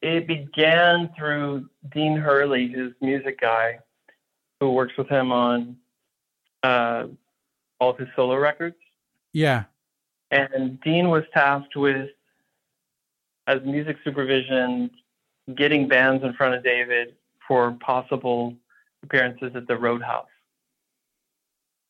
it 0.02 0.26
began 0.28 1.10
through 1.18 1.68
Dean 1.92 2.16
Hurley, 2.16 2.68
his 2.68 2.92
music 3.00 3.40
guy, 3.40 3.78
who 4.60 4.70
works 4.70 4.92
with 4.96 5.08
him 5.08 5.32
on 5.32 5.76
uh, 6.62 7.06
all 7.80 7.90
of 7.90 7.98
his 7.98 8.08
solo 8.14 8.36
records. 8.36 8.76
Yeah. 9.32 9.64
And 10.30 10.80
Dean 10.80 11.08
was 11.08 11.24
tasked 11.32 11.76
with 11.76 12.10
as 13.46 13.60
music 13.64 13.96
supervision, 14.04 14.90
getting 15.54 15.88
bands 15.88 16.24
in 16.24 16.32
front 16.34 16.54
of 16.54 16.64
David 16.64 17.14
for 17.46 17.72
possible 17.80 18.54
appearances 19.02 19.52
at 19.54 19.66
the 19.68 19.76
Roadhouse. 19.76 20.26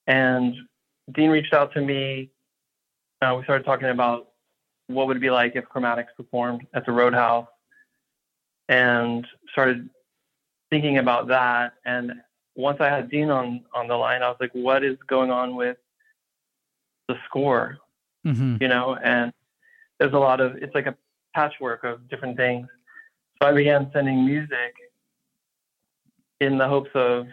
And 0.07 0.55
Dean 1.13 1.31
reached 1.31 1.55
out 1.55 1.73
to 1.75 1.81
me. 1.81 2.31
Uh, 3.23 3.35
we 3.39 3.45
started 3.45 3.65
talking 3.65 3.89
about 3.89 4.29
what 4.89 5.07
would 5.07 5.17
it 5.17 5.21
be 5.21 5.31
like 5.31 5.57
if 5.57 5.65
Chromatics 5.65 6.15
performed 6.17 6.67
at 6.75 6.85
the 6.87 6.93
Roadhouse, 6.93 7.49
and 8.69 9.27
started 9.53 9.89
thinking 10.71 10.99
about 10.99 11.29
that. 11.29 11.75
And 11.85 12.13
once 12.55 12.79
I 12.81 12.89
had 12.89 13.11
Dean 13.11 13.31
on 13.31 13.65
on 13.75 13.89
the 13.89 13.97
line, 13.97 14.23
I 14.23 14.29
was 14.29 14.37
like, 14.39 14.53
"What 14.53 14.85
is 14.85 14.97
going 15.07 15.31
on 15.31 15.57
with 15.57 15.79
the 17.09 17.17
score?" 17.25 17.79
Mm-hmm. 18.27 18.57
You 18.61 18.69
know, 18.69 18.97
and 19.03 19.33
there's 19.99 20.13
a 20.13 20.19
lot 20.19 20.41
of 20.41 20.57
it's 20.57 20.75
like 20.75 20.87
a 20.87 20.95
patchwork 21.37 21.85
of 21.85 22.09
different 22.09 22.37
things. 22.37 22.67
So 23.39 23.49
I 23.49 23.53
began 23.53 23.91
sending 23.93 24.25
music 24.25 24.73
in 26.41 26.57
the 26.57 26.67
hopes 26.67 26.91
of 26.95 27.27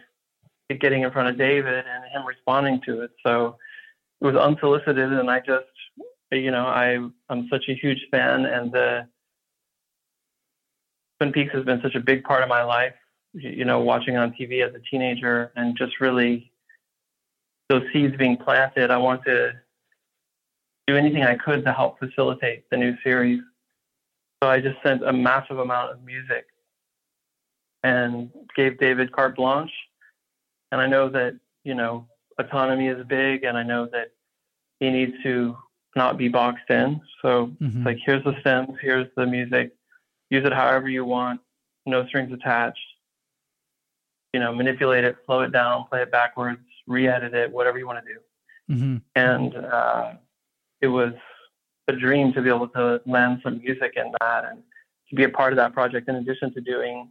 it 0.70 0.82
getting 0.82 1.04
in 1.04 1.12
front 1.12 1.30
of 1.30 1.38
David 1.38 1.86
and 1.88 2.04
him 2.12 2.28
responding 2.28 2.82
to 2.86 3.02
it. 3.04 3.12
So 3.26 3.58
it 4.20 4.26
was 4.26 4.36
unsolicited, 4.36 5.14
and 5.14 5.30
I 5.30 5.40
just, 5.40 5.66
you 6.32 6.52
know, 6.52 6.66
I 6.66 7.00
I'm 7.30 7.48
such 7.50 7.66
a 7.70 7.74
huge 7.74 8.06
fan, 8.12 8.46
and 8.46 8.72
the 8.72 9.08
Twin 11.20 11.32
Peaks 11.32 11.54
has 11.54 11.64
been 11.64 11.82
such 11.82 11.96
a 11.96 12.02
big 12.02 12.24
part 12.24 12.44
of 12.44 12.50
my 12.50 12.64
life. 12.64 12.94
You 13.34 13.66
know, 13.66 13.80
watching 13.80 14.18
on 14.18 14.34
TV 14.34 14.68
as 14.68 14.76
a 14.76 14.80
teenager, 14.92 15.52
and 15.56 15.78
just 15.78 16.00
really 16.02 16.52
those 17.70 17.84
seeds 17.94 18.16
being 18.18 18.38
planted. 18.38 18.92
I 18.92 18.98
want 18.98 19.24
to 19.26 19.54
do 20.88 20.98
anything 20.98 21.24
I 21.24 21.36
could 21.36 21.64
to 21.64 21.72
help 21.72 21.98
facilitate 22.00 22.70
the 22.70 22.78
new 22.78 22.96
series. 23.04 23.42
So 24.44 24.50
I 24.50 24.60
just 24.60 24.76
sent 24.84 25.08
a 25.08 25.14
massive 25.14 25.58
amount 25.58 25.92
of 25.92 26.04
music 26.04 26.48
and 27.82 28.30
gave 28.58 28.78
David 28.78 29.14
carte 29.14 29.38
blanche. 29.38 29.72
And 30.70 30.82
I 30.82 30.86
know 30.86 31.08
that, 31.08 31.40
you 31.64 31.74
know, 31.74 32.10
autonomy 32.38 32.90
is 32.90 33.06
big 33.08 33.46
and 33.46 33.58
I 33.58 33.64
know 33.64 33.88
that 33.94 34.12
he 34.82 34.90
needs 34.90 35.14
to 35.24 35.58
not 35.96 36.18
be 36.18 36.28
boxed 36.28 36.70
in. 36.70 37.00
So 37.22 37.54
mm-hmm. 37.62 37.68
it's 37.68 37.86
like, 37.86 38.00
here's 38.06 38.22
the 38.26 38.38
stems, 38.42 38.78
here's 38.82 39.08
the 39.16 39.26
music, 39.26 39.72
use 40.30 40.46
it 40.46 40.52
however 40.52 40.90
you 40.90 41.06
want, 41.06 41.40
no 41.86 42.06
strings 42.08 42.34
attached. 42.34 42.80
You 44.34 44.42
know, 44.42 44.54
manipulate 44.54 45.06
it, 45.06 45.16
slow 45.26 45.40
it 45.44 45.54
down, 45.54 45.86
play 45.90 46.02
it 46.02 46.12
backwards, 46.12 46.60
re 46.86 47.08
edit 47.08 47.34
it, 47.34 47.50
whatever 47.50 47.78
you 47.78 47.88
want 47.88 48.06
to 48.06 48.14
do. 48.14 48.76
Mm-hmm. 48.76 48.98
And 49.16 49.56
uh, 49.56 50.12
it 50.82 50.88
was 50.88 51.14
a 51.88 51.94
dream 51.94 52.34
to 52.34 52.42
be 52.42 52.50
able 52.50 52.68
to 52.70 53.02
land 53.06 53.40
some 53.44 53.60
music 53.60 53.94
in 53.96 54.12
that 54.22 54.46
and 54.46 54.64
to 55.10 55.16
be 55.16 55.24
a 55.24 55.30
part 55.30 55.54
of 55.54 55.58
that 55.58 55.74
project. 55.74 56.08
In 56.10 56.16
addition 56.16 56.54
to 56.54 56.62
doing 56.62 57.10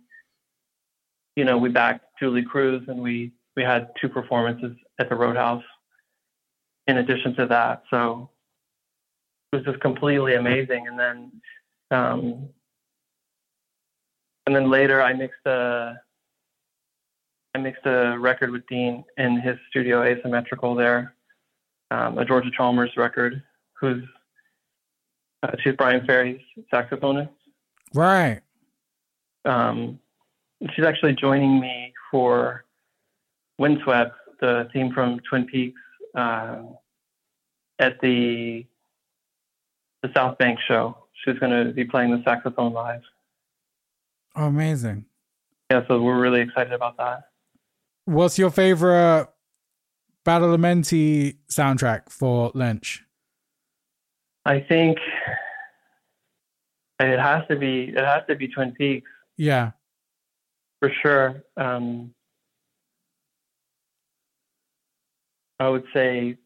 you 1.37 1.45
know 1.45 1.59
we 1.59 1.69
backed 1.69 2.05
Julee 2.19 2.45
Cruise 2.45 2.85
and 2.89 3.01
we 3.01 3.33
we 3.57 3.63
had 3.63 3.91
two 4.01 4.09
performances 4.09 4.77
at 4.99 5.09
the 5.09 5.15
roadhouse 5.15 5.65
in 6.87 6.99
addition 6.99 7.35
to 7.37 7.47
that. 7.47 7.83
So 7.91 8.31
it 9.53 9.57
was 9.57 9.65
just 9.65 9.81
completely 9.81 10.35
amazing. 10.35 10.87
And 10.87 10.99
then 10.99 11.33
um, 11.91 12.49
and 14.47 14.55
then 14.55 14.71
later 14.71 15.03
i 15.03 15.13
mixed 15.13 15.45
a 15.47 15.95
i 17.55 17.59
mixed 17.59 17.87
a 17.87 18.17
record 18.19 18.51
with 18.51 18.67
dean 18.67 19.05
in 19.19 19.41
his 19.41 19.57
studio 19.71 20.03
asymmetrical 20.03 20.75
there 20.75 21.15
um, 21.91 22.19
a 22.19 22.25
Jorja 22.25 22.53
Chalmers 22.53 22.91
record 22.97 23.43
who's 23.79 24.03
uh, 25.43 25.51
she's 25.63 25.75
Bryan 25.75 26.05
Ferry's 26.07 26.41
saxophonist. 26.73 27.31
Right. 27.95 28.41
Um, 29.45 29.99
she's 30.75 30.85
actually 30.85 31.15
joining 31.15 31.61
me 31.61 31.93
for 32.11 32.65
Windswept, 33.59 34.15
the 34.41 34.69
theme 34.73 34.93
from 34.93 35.21
Twin 35.29 35.47
Peaks, 35.47 35.81
uh, 36.15 36.63
at 37.79 38.01
the 38.01 38.65
the 40.03 40.11
South 40.15 40.39
Bank 40.39 40.59
show. 40.67 40.97
She's 41.25 41.39
going 41.39 41.53
to 41.53 41.73
be 41.73 41.85
playing 41.85 42.11
the 42.11 42.23
saxophone 42.25 42.73
live. 42.73 43.03
Oh, 44.35 44.47
amazing! 44.47 45.05
Yeah, 45.71 45.83
so 45.87 46.01
we're 46.01 46.21
really 46.21 46.41
excited 46.41 46.73
about 46.73 46.97
that. 46.97 47.29
What's 48.05 48.39
your 48.39 48.51
favorite 48.51 49.29
Battle 50.25 50.57
Badalamenti 50.57 51.37
soundtrack 51.51 52.11
for 52.11 52.51
Lynch? 52.55 53.05
I 54.45 54.61
think 54.61 54.99
it 57.01 57.19
has 57.19 57.47
to 57.49 57.57
be 57.57 57.93
it 57.97 58.05
has 58.05 58.23
to 58.29 58.37
be 58.37 58.49
Twin 58.49 58.73
Peaks. 58.73 59.11
Yeah, 59.37 59.73
for 60.81 60.91
sure. 61.03 61.43
Um, 61.57 62.15
I 65.61 65.69
would 65.69 65.85
say 65.95 66.39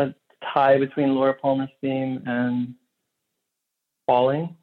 a 0.00 0.12
tie 0.52 0.78
between 0.78 1.14
Laura 1.14 1.34
Palmer's 1.34 1.70
theme 1.80 2.22
and 2.26 2.74
Falling. 4.06 4.56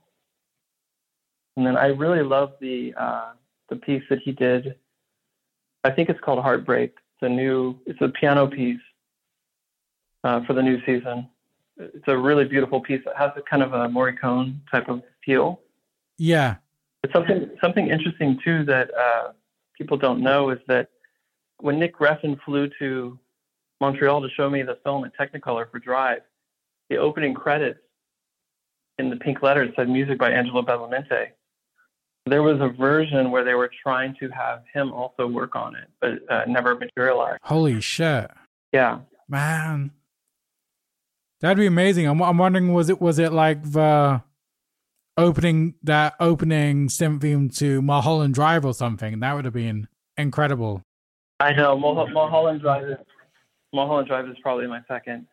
And 1.55 1.65
then 1.65 1.77
I 1.77 1.87
really 1.87 2.21
love 2.21 2.53
the 2.59 2.93
uh, 2.97 3.31
the 3.69 3.77
piece 3.77 4.03
that 4.09 4.19
he 4.19 4.31
did. 4.33 4.75
I 5.83 5.91
think 5.91 6.09
it's 6.09 6.19
called 6.19 6.43
Heartbreak. 6.43 6.91
It's 6.91 7.21
a 7.21 7.29
new 7.29 7.77
it's 7.85 8.01
a 8.01 8.09
piano 8.09 8.47
piece 8.47 8.81
uh, 10.23 10.45
for 10.45 10.53
the 10.53 10.61
new 10.61 10.79
season. 10.85 11.29
It's 11.79 12.07
a 12.07 12.17
really 12.17 12.45
beautiful 12.45 12.81
piece. 12.81 13.01
It 13.05 13.13
has 13.17 13.31
a 13.37 13.41
kind 13.41 13.63
of 13.63 13.73
a 13.73 13.87
Morricone 13.87 14.55
type 14.69 14.89
of 14.89 15.01
feel. 15.25 15.61
Yeah. 16.17 16.55
It's 17.03 17.13
something 17.13 17.49
something 17.61 17.87
interesting 17.89 18.37
too 18.43 18.65
that 18.65 18.91
uh, 18.93 19.31
people 19.77 19.97
don't 19.97 20.21
know 20.21 20.49
is 20.49 20.59
that 20.67 20.89
when 21.61 21.79
Nick 21.79 21.97
Refn 21.97 22.37
flew 22.43 22.69
to 22.79 23.17
Montreal 23.79 24.21
to 24.21 24.29
show 24.29 24.49
me 24.49 24.61
the 24.61 24.77
film 24.83 25.05
at 25.05 25.13
Technicolor 25.17 25.71
for 25.71 25.79
Drive, 25.79 26.21
the 26.89 26.97
opening 26.97 27.33
credits 27.33 27.79
in 28.97 29.09
the 29.09 29.15
pink 29.15 29.41
letters 29.41 29.69
said 29.77 29.87
music 29.87 30.17
by 30.17 30.31
Angelo 30.31 30.61
Badalamenti. 30.61 31.27
There 32.25 32.43
was 32.43 32.59
a 32.59 32.67
version 32.67 33.31
where 33.31 33.45
they 33.45 33.53
were 33.53 33.71
trying 33.81 34.15
to 34.19 34.27
have 34.29 34.63
him 34.73 34.91
also 34.91 35.25
work 35.25 35.55
on 35.55 35.75
it, 35.75 35.89
but 36.01 36.29
uh, 36.29 36.43
never 36.47 36.75
materialized. 36.75 37.39
Holy 37.43 37.79
shit! 37.79 38.29
Yeah, 38.73 38.99
man. 39.29 39.91
That'd 41.41 41.57
be 41.57 41.65
amazing. 41.67 42.05
I'm, 42.05 42.21
I'm 42.21 42.37
wondering, 42.37 42.73
was 42.73 42.89
it 42.89 42.99
was 42.99 43.19
it 43.19 43.31
like 43.31 43.71
the 43.71 44.21
opening 45.17 45.75
that 45.83 46.15
opening 46.19 46.87
synth 46.87 47.21
theme 47.21 47.49
to 47.49 47.81
Mulholland 47.81 48.33
Drive 48.33 48.65
or 48.65 48.73
something? 48.73 49.19
That 49.19 49.33
would 49.33 49.45
have 49.45 49.53
been 49.53 49.87
incredible. 50.17 50.83
I 51.39 51.53
know 51.53 51.77
Mul- 51.77 52.09
Mulholland 52.09 52.61
Drive 52.61 52.89
is 52.89 52.97
Mulholland 53.73 54.07
Drive 54.07 54.27
is 54.27 54.35
probably 54.41 54.67
my 54.67 54.81
second, 54.87 55.27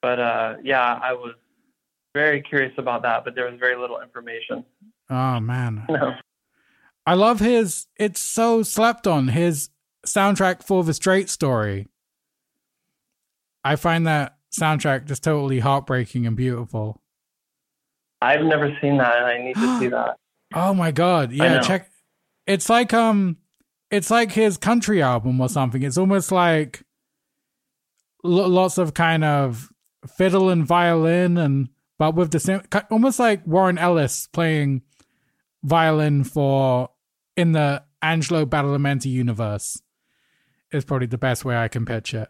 but 0.00 0.18
uh, 0.18 0.54
yeah, 0.62 0.98
I 1.02 1.12
was 1.12 1.34
very 2.14 2.40
curious 2.42 2.72
about 2.78 3.02
that, 3.02 3.24
but 3.24 3.34
there 3.34 3.50
was 3.50 3.58
very 3.58 3.76
little 3.76 4.00
information. 4.00 4.64
Oh 5.10 5.40
man. 5.40 5.84
No. 5.88 6.14
I 7.04 7.14
love 7.14 7.40
his 7.40 7.86
it's 7.96 8.20
so 8.20 8.62
slept 8.62 9.06
on 9.06 9.28
his 9.28 9.68
soundtrack 10.06 10.62
for 10.62 10.84
the 10.84 10.94
straight 10.94 11.28
story. 11.28 11.88
I 13.64 13.76
find 13.76 14.06
that 14.06 14.36
soundtrack 14.58 15.06
just 15.06 15.24
totally 15.24 15.60
heartbreaking 15.60 16.26
and 16.26 16.36
beautiful. 16.36 17.00
I've 18.20 18.44
never 18.44 18.76
seen 18.80 18.98
that 18.98 19.16
and 19.16 19.26
I 19.26 19.38
need 19.38 19.54
to 19.54 19.78
see 19.78 19.88
that. 19.88 20.16
Oh 20.54 20.74
my 20.74 20.90
god. 20.90 21.32
Yeah, 21.32 21.60
check 21.60 21.90
it's 22.46 22.68
like 22.68 22.92
um 22.92 23.38
it's 23.90 24.10
like 24.10 24.32
his 24.32 24.56
country 24.56 25.02
album 25.02 25.40
or 25.40 25.48
something. 25.48 25.82
It's 25.82 25.98
almost 25.98 26.32
like 26.32 26.82
l- 28.24 28.48
lots 28.48 28.78
of 28.78 28.94
kind 28.94 29.24
of 29.24 29.70
fiddle 30.16 30.50
and 30.50 30.66
violin 30.66 31.38
and 31.38 31.68
but 31.98 32.14
with 32.14 32.30
the 32.30 32.40
same 32.40 32.62
almost 32.90 33.18
like 33.18 33.46
Warren 33.46 33.78
Ellis 33.78 34.26
playing 34.28 34.82
violin 35.62 36.24
for 36.24 36.90
in 37.36 37.52
the 37.52 37.82
Angelo 38.02 38.44
Badalamenti 38.44 39.06
universe 39.06 39.80
is 40.72 40.84
probably 40.84 41.06
the 41.06 41.18
best 41.18 41.44
way 41.44 41.56
I 41.56 41.68
can 41.68 41.84
pitch 41.84 42.14
it. 42.14 42.28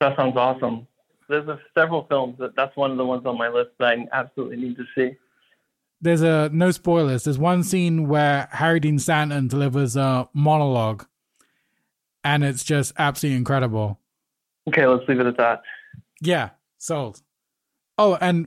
That 0.00 0.16
sounds 0.16 0.36
awesome. 0.36 0.86
There's 1.32 1.48
a, 1.48 1.58
several 1.74 2.04
films 2.08 2.36
that 2.40 2.54
that's 2.54 2.76
one 2.76 2.90
of 2.90 2.98
the 2.98 3.06
ones 3.06 3.24
on 3.24 3.38
my 3.38 3.48
list 3.48 3.70
that 3.78 3.86
I 3.86 4.06
absolutely 4.12 4.58
need 4.58 4.76
to 4.76 4.84
see. 4.94 5.16
There's 6.02 6.20
a 6.20 6.50
no 6.52 6.70
spoilers. 6.72 7.24
There's 7.24 7.38
one 7.38 7.62
scene 7.62 8.06
where 8.06 8.48
Harry 8.52 8.80
Dean 8.80 8.98
Stanton 8.98 9.48
delivers 9.48 9.96
a 9.96 10.28
monologue, 10.34 11.06
and 12.22 12.44
it's 12.44 12.64
just 12.64 12.92
absolutely 12.98 13.38
incredible. 13.38 13.98
Okay, 14.68 14.86
let's 14.86 15.08
leave 15.08 15.20
it 15.20 15.26
at 15.26 15.38
that. 15.38 15.62
Yeah, 16.20 16.50
sold. 16.76 17.22
Oh, 17.96 18.18
and 18.20 18.46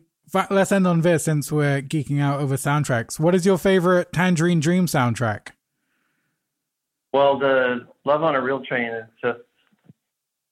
let's 0.51 0.71
end 0.71 0.86
on 0.86 1.01
this 1.01 1.23
since 1.23 1.51
we're 1.51 1.81
geeking 1.81 2.21
out 2.21 2.39
over 2.39 2.55
soundtracks. 2.55 3.19
What 3.19 3.33
is 3.33 3.47
your 3.47 3.57
favorite 3.57 4.13
Tangerine 4.13 4.59
Dream 4.59 4.86
soundtrack? 4.86 5.49
Well, 7.13 7.39
the 7.39 7.88
Love 8.03 8.21
on 8.21 8.36
a 8.36 8.41
Real 8.41 8.61
Train 8.63 8.91
is 8.91 9.05
just 9.23 9.39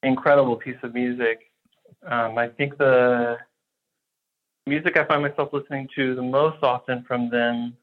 incredible 0.01 0.55
piece 0.55 0.77
of 0.81 0.95
music. 0.95 1.51
Um, 2.05 2.37
I 2.37 2.47
think 2.47 2.77
the 2.77 3.37
music 4.67 4.97
I 4.97 5.05
find 5.05 5.21
myself 5.21 5.49
listening 5.53 5.87
to 5.95 6.15
the 6.15 6.21
most 6.21 6.63
often 6.63 7.03
from 7.07 7.29
them, 7.29 7.75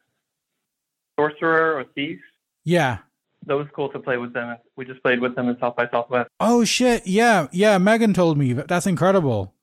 Sorcerer 1.18 1.78
or 1.78 1.84
Thief. 1.94 2.18
Yeah. 2.64 2.98
That 3.46 3.56
was 3.56 3.66
cool 3.74 3.88
to 3.90 3.98
play 3.98 4.18
with 4.18 4.34
them. 4.34 4.56
We 4.76 4.84
just 4.84 5.02
played 5.02 5.20
with 5.20 5.34
them 5.34 5.48
in 5.48 5.58
South 5.58 5.76
by 5.76 5.88
Southwest. 5.90 6.28
Oh 6.40 6.62
shit! 6.64 7.06
Yeah, 7.06 7.48
yeah. 7.52 7.78
Megan 7.78 8.12
told 8.12 8.36
me 8.36 8.52
that's 8.52 8.86
incredible. 8.86 9.54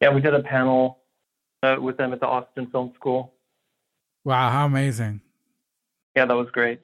Yeah, 0.00 0.12
we 0.12 0.20
did 0.20 0.34
a 0.34 0.42
panel 0.42 0.98
uh, 1.62 1.76
with 1.80 1.96
them 1.98 2.12
at 2.12 2.18
the 2.18 2.26
Austin 2.26 2.66
Film 2.66 2.92
School. 2.96 3.32
Wow, 4.24 4.50
how 4.50 4.66
amazing! 4.66 5.20
Yeah, 6.16 6.26
that 6.26 6.34
was 6.34 6.48
great. 6.50 6.80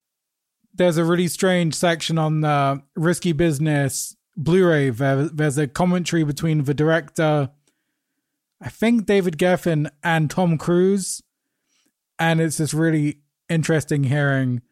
There's 0.73 0.97
a 0.97 1.05
really 1.05 1.27
strange 1.27 1.75
section 1.75 2.19
on 2.19 2.43
the 2.43 2.83
Risky 2.95 3.33
Business 3.33 4.15
Blu-ray. 4.39 4.91
There, 4.91 5.25
there's 5.25 5.59
a 5.59 5.67
commentary 5.67 6.25
between 6.25 6.65
the 6.65 6.73
director, 6.73 7.51
I 8.61 8.69
think 8.69 9.05
David 9.05 9.37
Geffen, 9.37 9.91
and 10.03 10.31
Tom 10.31 10.57
Cruise, 10.57 11.23
and 12.19 12.41
it's 12.41 12.57
just 12.57 12.73
really 12.73 13.19
interesting 13.49 14.05
hearing 14.05 14.63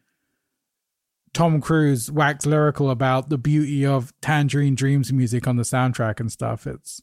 Tom 1.33 1.61
Cruise 1.61 2.09
wax 2.09 2.45
lyrical 2.45 2.89
about 2.89 3.29
the 3.29 3.37
beauty 3.37 3.85
of 3.85 4.13
Tangerine 4.21 4.75
Dreams 4.75 5.13
music 5.13 5.47
on 5.47 5.57
the 5.57 5.63
soundtrack 5.63 6.19
and 6.19 6.31
stuff. 6.31 6.65
It's 6.65 7.01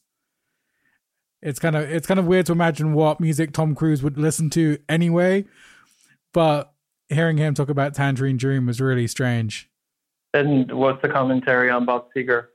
it's 1.43 1.59
kind 1.59 1.77
of 1.77 1.83
it's 1.83 2.07
kind 2.07 2.19
of 2.19 2.27
weird 2.27 2.47
to 2.47 2.53
imagine 2.53 2.95
what 2.95 3.21
music 3.21 3.53
Tom 3.53 3.75
Cruise 3.75 4.03
would 4.03 4.19
listen 4.19 4.51
to 4.51 4.79
anyway, 4.89 5.45
but 6.33 6.73
hearing 7.09 7.37
him 7.37 7.55
talk 7.55 7.69
about 7.69 7.95
Tangerine 7.95 8.39
Dream 8.39 8.67
was 8.67 8.81
really 8.81 9.07
strange. 9.07 9.71
And 10.33 10.73
what's 10.73 11.01
the 11.03 11.09
commentary 11.09 11.71
on 11.71 11.85
Bob 11.85 12.09
Seger? 12.17 12.47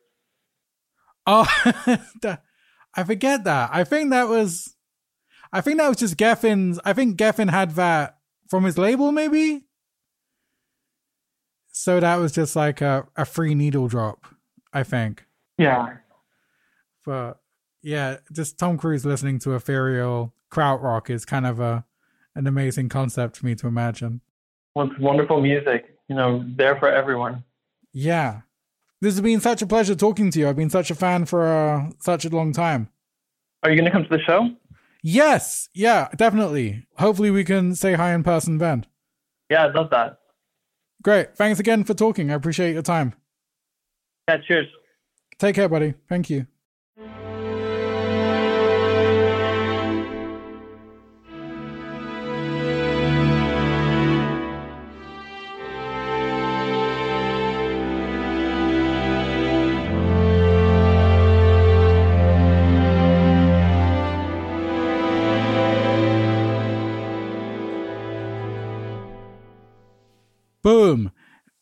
Oh, 1.31 1.45
I 2.95 3.03
forget 3.03 3.43
that. 3.43 3.69
I 3.71 3.83
think 3.83 4.09
that 4.09 4.27
was, 4.27 4.75
I 5.53 5.61
think 5.61 5.77
that 5.77 5.87
was 5.87 5.97
just 5.97 6.17
Geffen's. 6.17 6.79
I 6.83 6.93
think 6.93 7.17
Geffen 7.17 7.51
had 7.51 7.71
that 7.71 8.17
from 8.47 8.63
his 8.63 8.79
label, 8.79 9.11
maybe. 9.11 9.65
So 11.71 11.99
that 11.99 12.15
was 12.15 12.31
just 12.31 12.55
like 12.55 12.81
a, 12.81 13.07
a 13.15 13.25
free 13.25 13.53
needle 13.53 13.87
drop, 13.87 14.25
I 14.73 14.81
think. 14.81 15.25
Yeah. 15.59 15.97
But 17.05 17.39
yeah, 17.83 18.17
just 18.33 18.57
Tom 18.57 18.79
Cruise 18.79 19.05
listening 19.05 19.37
to 19.39 19.53
ethereal 19.53 20.33
krautrock 20.51 21.11
is 21.11 21.25
kind 21.25 21.45
of 21.45 21.59
a 21.59 21.85
an 22.35 22.47
amazing 22.47 22.89
concept 22.89 23.37
for 23.37 23.45
me 23.45 23.53
to 23.53 23.67
imagine. 23.67 24.21
Well, 24.73 24.89
it's 24.89 24.99
wonderful 24.99 25.41
music, 25.41 25.95
you 26.07 26.15
know, 26.15 26.43
there 26.55 26.77
for 26.79 26.89
everyone. 26.89 27.43
Yeah. 27.93 28.41
This 29.01 29.13
has 29.13 29.21
been 29.21 29.39
such 29.39 29.61
a 29.61 29.67
pleasure 29.67 29.95
talking 29.95 30.29
to 30.31 30.39
you. 30.39 30.49
I've 30.49 30.55
been 30.55 30.69
such 30.69 30.91
a 30.91 30.95
fan 30.95 31.25
for 31.25 31.47
uh, 31.47 31.89
such 31.99 32.25
a 32.25 32.29
long 32.29 32.51
time. 32.51 32.89
Are 33.63 33.69
you 33.69 33.75
going 33.75 33.85
to 33.85 33.91
come 33.91 34.03
to 34.03 34.09
the 34.09 34.23
show? 34.23 34.49
Yes. 35.01 35.69
Yeah, 35.73 36.09
definitely. 36.15 36.85
Hopefully, 36.97 37.31
we 37.31 37.43
can 37.43 37.75
say 37.75 37.93
hi 37.93 38.13
in 38.13 38.23
person 38.23 38.57
then. 38.57 38.85
Yeah, 39.49 39.65
I'd 39.65 39.75
love 39.75 39.89
that. 39.91 40.19
Great. 41.01 41.35
Thanks 41.35 41.59
again 41.59 41.85
for 41.85 41.93
talking. 41.93 42.29
I 42.29 42.33
appreciate 42.33 42.73
your 42.73 42.81
time. 42.81 43.13
Yeah, 44.27 44.37
cheers. 44.45 44.67
Take 45.37 45.55
care, 45.55 45.69
buddy. 45.69 45.93
Thank 46.09 46.29
you. 46.29 46.47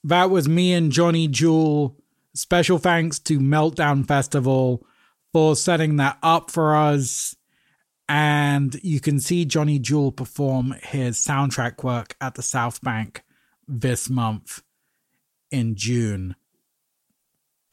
That 0.08 0.30
was 0.30 0.48
me 0.48 0.72
and 0.72 0.90
Johnny 0.90 1.28
Jewel. 1.28 1.98
Special 2.34 2.78
thanks 2.78 3.20
to 3.20 3.42
Meltdown 3.42 4.08
Festival 4.08 4.88
for 5.34 5.54
setting 5.54 5.98
that 5.98 6.18
up 6.24 6.50
for 6.50 6.78
us. 6.78 7.36
And 8.08 8.74
you 8.82 9.02
can 9.02 9.20
see 9.20 9.44
Johnny 9.44 9.80
Jewel 9.80 10.14
perform 10.14 10.76
his 10.82 11.18
soundtrack 11.18 11.84
work 11.84 12.16
at 12.22 12.36
the 12.36 12.42
South 12.42 12.82
Bank 12.82 13.22
this 13.68 14.10
month 14.10 14.64
in 15.52 15.76
June. 15.76 16.38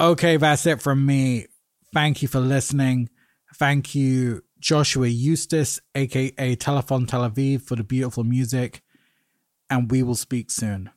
Okay, 0.01 0.37
that's 0.37 0.67
it 0.67 0.83
from 0.83 1.07
me. 1.07 1.47
Thank 1.93 2.21
you 2.21 2.27
for 2.27 2.41
listening. 2.41 3.11
Thank 3.55 3.95
you, 3.95 4.43
Joshua 4.59 5.07
Eustis, 5.07 5.79
aka 5.95 6.57
Telephone 6.57 7.07
Tel 7.07 7.31
Aviv, 7.31 7.63
for 7.63 7.77
the 7.77 7.85
beautiful 7.85 8.25
music. 8.25 8.83
And 9.71 9.89
we 9.89 10.03
will 10.03 10.17
speak 10.17 10.51
soon. 10.51 10.91